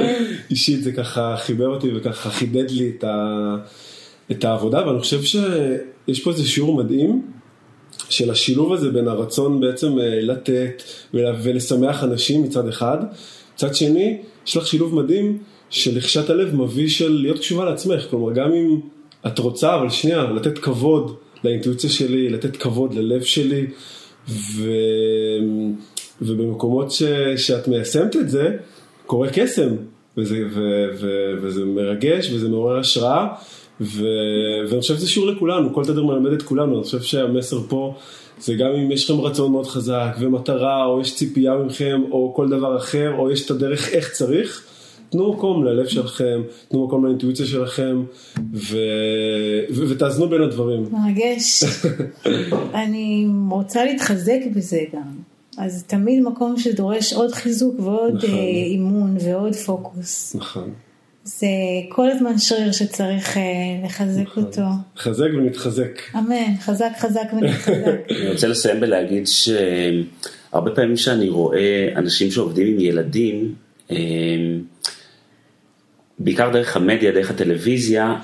אישית 0.50 0.82
זה 0.82 0.92
ככה 0.92 1.36
חיבר 1.38 1.68
אותי 1.68 1.88
וככה 1.96 2.30
חידד 2.30 2.70
לי 2.70 2.92
את, 2.98 3.04
ה, 3.04 3.56
את 4.30 4.44
העבודה 4.44 4.86
ואני 4.86 5.00
חושב 5.00 5.22
שיש 5.22 6.20
פה 6.22 6.30
איזה 6.30 6.44
שיעור 6.44 6.76
מדהים 6.84 7.22
של 8.08 8.30
השילוב 8.30 8.72
הזה 8.72 8.90
בין 8.90 9.08
הרצון 9.08 9.60
בעצם 9.60 9.98
אה, 9.98 10.20
לתת 10.20 10.82
ולשמח 11.14 12.04
אנשים 12.04 12.42
מצד 12.42 12.68
אחד, 12.68 12.98
מצד 13.54 13.74
שני 13.74 14.18
יש 14.46 14.56
לך 14.56 14.66
שילוב 14.66 14.94
מדהים 14.94 15.38
של 15.70 15.96
לחשת 15.96 16.30
הלב 16.30 16.54
מביא 16.54 16.88
של 16.88 17.12
להיות 17.12 17.38
קשובה 17.38 17.64
לעצמך, 17.64 18.06
כלומר 18.10 18.32
גם 18.32 18.52
אם 18.52 18.80
את 19.26 19.38
רוצה, 19.38 19.74
אבל 19.74 19.90
שנייה, 19.90 20.22
לתת 20.22 20.58
כבוד 20.58 21.16
לאינטואיציה 21.44 21.90
שלי, 21.90 22.28
לתת 22.28 22.56
כבוד 22.56 22.94
ללב 22.94 23.22
שלי, 23.22 23.66
ו... 24.28 24.70
ובמקומות 26.22 26.90
ש... 26.90 27.02
שאת 27.36 27.68
מיישמת 27.68 28.16
את 28.16 28.30
זה, 28.30 28.56
קורה 29.06 29.28
קסם, 29.32 29.68
וזה, 30.16 30.42
ו... 30.50 30.60
ו... 31.00 31.32
וזה 31.42 31.64
מרגש 31.64 32.32
וזה 32.32 32.48
מעורר 32.48 32.78
השראה, 32.78 33.26
ו... 33.80 34.04
ואני 34.68 34.80
חושב 34.80 34.96
שזה 34.96 35.08
שיעור 35.08 35.28
לכולנו, 35.28 35.74
כל 35.74 35.84
תדר 35.84 36.04
מלמד 36.04 36.32
את 36.32 36.42
כולנו, 36.42 36.74
אני 36.74 36.84
חושב 36.84 37.02
שהמסר 37.02 37.60
פה 37.68 37.94
זה 38.40 38.54
גם 38.54 38.70
אם 38.70 38.92
יש 38.92 39.10
לכם 39.10 39.20
רצון 39.20 39.52
מאוד 39.52 39.66
חזק 39.66 40.16
ומטרה, 40.20 40.84
או 40.84 41.00
יש 41.00 41.16
ציפייה 41.16 41.54
מכם, 41.54 42.02
או 42.10 42.32
כל 42.36 42.48
דבר 42.48 42.76
אחר, 42.76 43.14
או 43.18 43.30
יש 43.30 43.46
את 43.46 43.50
הדרך 43.50 43.88
איך 43.88 44.10
צריך. 44.10 44.69
תנו 45.10 45.32
מקום 45.32 45.64
ללב 45.64 45.86
שלכם, 45.86 46.42
תנו 46.68 46.86
מקום 46.86 47.04
לאינטואיציה 47.04 47.46
שלכם, 47.46 48.02
ו... 48.54 48.76
ו... 49.70 49.88
ותאזנו 49.88 50.28
בין 50.28 50.42
הדברים. 50.42 50.86
מרגש. 50.92 51.64
אני 52.84 53.26
רוצה 53.50 53.84
להתחזק 53.84 54.38
בזה 54.54 54.80
גם. 54.92 55.16
אז 55.58 55.84
תמיד 55.86 56.22
מקום 56.22 56.58
שדורש 56.58 57.12
עוד 57.12 57.32
חיזוק 57.32 57.80
ועוד 57.80 58.16
נכון. 58.16 58.30
אה, 58.30 58.38
אימון 58.44 59.16
ועוד 59.20 59.54
פוקוס. 59.54 60.34
נכון. 60.34 60.70
זה 61.24 61.46
כל 61.88 62.10
הזמן 62.10 62.38
שריר 62.38 62.72
שצריך 62.72 63.36
אה, 63.36 63.42
לחזק 63.84 64.22
נכון. 64.22 64.44
אותו. 64.44 64.62
חזק 64.96 65.28
ונתחזק. 65.38 66.00
אמן, 66.18 66.56
חזק 66.60 66.90
חזק 66.98 67.26
ונתחזק. 67.32 68.00
אני 68.20 68.30
רוצה 68.32 68.48
לסיים 68.48 68.76
ולהגיד 68.80 69.26
שהרבה 69.26 70.70
פעמים 70.74 70.96
שאני 70.96 71.28
רואה 71.28 71.88
אנשים 71.96 72.30
שעובדים 72.30 72.66
עם 72.66 72.80
ילדים, 72.80 73.54
אה, 73.90 73.96
בעיקר 76.20 76.50
דרך 76.52 76.76
המדיה, 76.76 77.12
דרך 77.12 77.30
הטלוויזיה, 77.30 78.16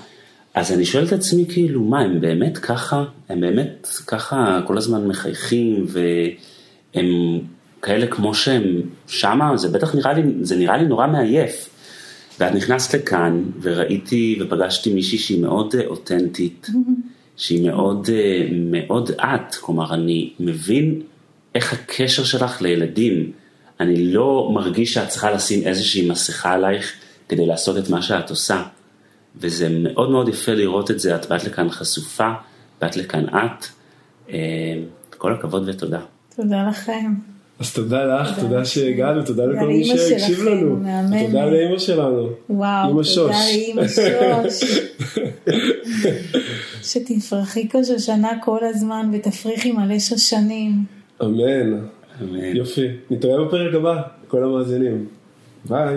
אז 0.54 0.72
אני 0.72 0.84
שואל 0.84 1.04
את 1.04 1.12
עצמי 1.12 1.46
כאילו, 1.48 1.82
מה, 1.82 2.00
הם 2.00 2.20
באמת 2.20 2.58
ככה? 2.58 3.04
הם 3.28 3.40
באמת 3.40 3.88
ככה 4.06 4.60
כל 4.66 4.78
הזמן 4.78 5.06
מחייכים 5.06 5.86
והם 5.88 7.40
כאלה 7.82 8.06
כמו 8.06 8.34
שהם 8.34 8.80
שמה? 9.06 9.56
זה 9.56 9.68
בטח 9.68 9.94
נראה 9.94 10.12
לי, 10.12 10.22
זה 10.40 10.56
נראה 10.56 10.76
לי 10.76 10.84
נורא 10.84 11.06
מעייף. 11.06 11.70
ואת 12.40 12.54
נכנסת 12.54 12.94
לכאן 12.94 13.42
וראיתי 13.62 14.38
ופגשתי 14.40 14.94
מישהי 14.94 15.18
שהיא 15.18 15.42
מאוד 15.42 15.74
אה, 15.78 15.86
אותנטית, 15.86 16.66
שהיא 17.36 17.68
מאוד 17.70 18.08
אה, 18.12 18.48
מאוד 18.52 19.10
את, 19.10 19.54
כלומר 19.54 19.94
אני 19.94 20.32
מבין 20.40 21.00
איך 21.54 21.72
הקשר 21.72 22.24
שלך 22.24 22.62
לילדים, 22.62 23.32
אני 23.80 24.12
לא 24.12 24.50
מרגיש 24.54 24.92
שאת 24.92 25.08
צריכה 25.08 25.30
לשים 25.30 25.66
איזושהי 25.66 26.08
מסכה 26.08 26.52
עלייך 26.52 26.92
כדי 27.28 27.46
לעשות 27.46 27.78
את 27.78 27.90
מה 27.90 28.02
שאת 28.02 28.30
עושה, 28.30 28.62
וזה 29.36 29.68
מאוד 29.70 30.10
מאוד 30.10 30.28
יפה 30.28 30.52
לראות 30.52 30.90
את 30.90 31.00
זה, 31.00 31.16
את 31.16 31.26
באת 31.26 31.44
לכאן 31.44 31.70
חשופה, 31.70 32.32
באת 32.80 32.96
לכאן 32.96 33.24
את, 33.28 33.66
אה, 34.30 34.36
כל 35.16 35.32
הכבוד 35.34 35.68
ותודה. 35.68 36.00
תודה 36.36 36.68
לכם. 36.68 37.14
אז 37.58 37.74
תודה 37.74 38.04
לך, 38.04 38.38
תודה. 38.40 38.64
שהגענו, 38.64 39.22
תודה 39.22 39.46
לכל 39.46 39.66
מי 39.66 39.84
שהקשיב 39.84 40.42
לנו. 40.42 40.76
תודה 41.26 41.46
לאמא 41.46 41.78
שלנו. 41.78 42.28
וואו, 42.50 43.02
תודה. 43.14 43.34
לאמא 43.74 43.88
שוש. 43.88 44.80
שתפרחי 46.92 47.68
כל 47.68 47.84
שושנה 47.84 48.30
כל 48.44 48.58
הזמן 48.62 49.10
ותפריחי 49.12 49.72
מלא 49.72 49.98
שושנים. 49.98 50.84
אמן. 51.22 51.78
אמן. 52.22 52.56
יופי. 52.56 52.88
נתראה 53.10 53.44
בפרק 53.44 53.74
הבא, 53.74 54.02
כל 54.28 54.44
המאזינים. 54.44 55.06
ביי. 55.68 55.96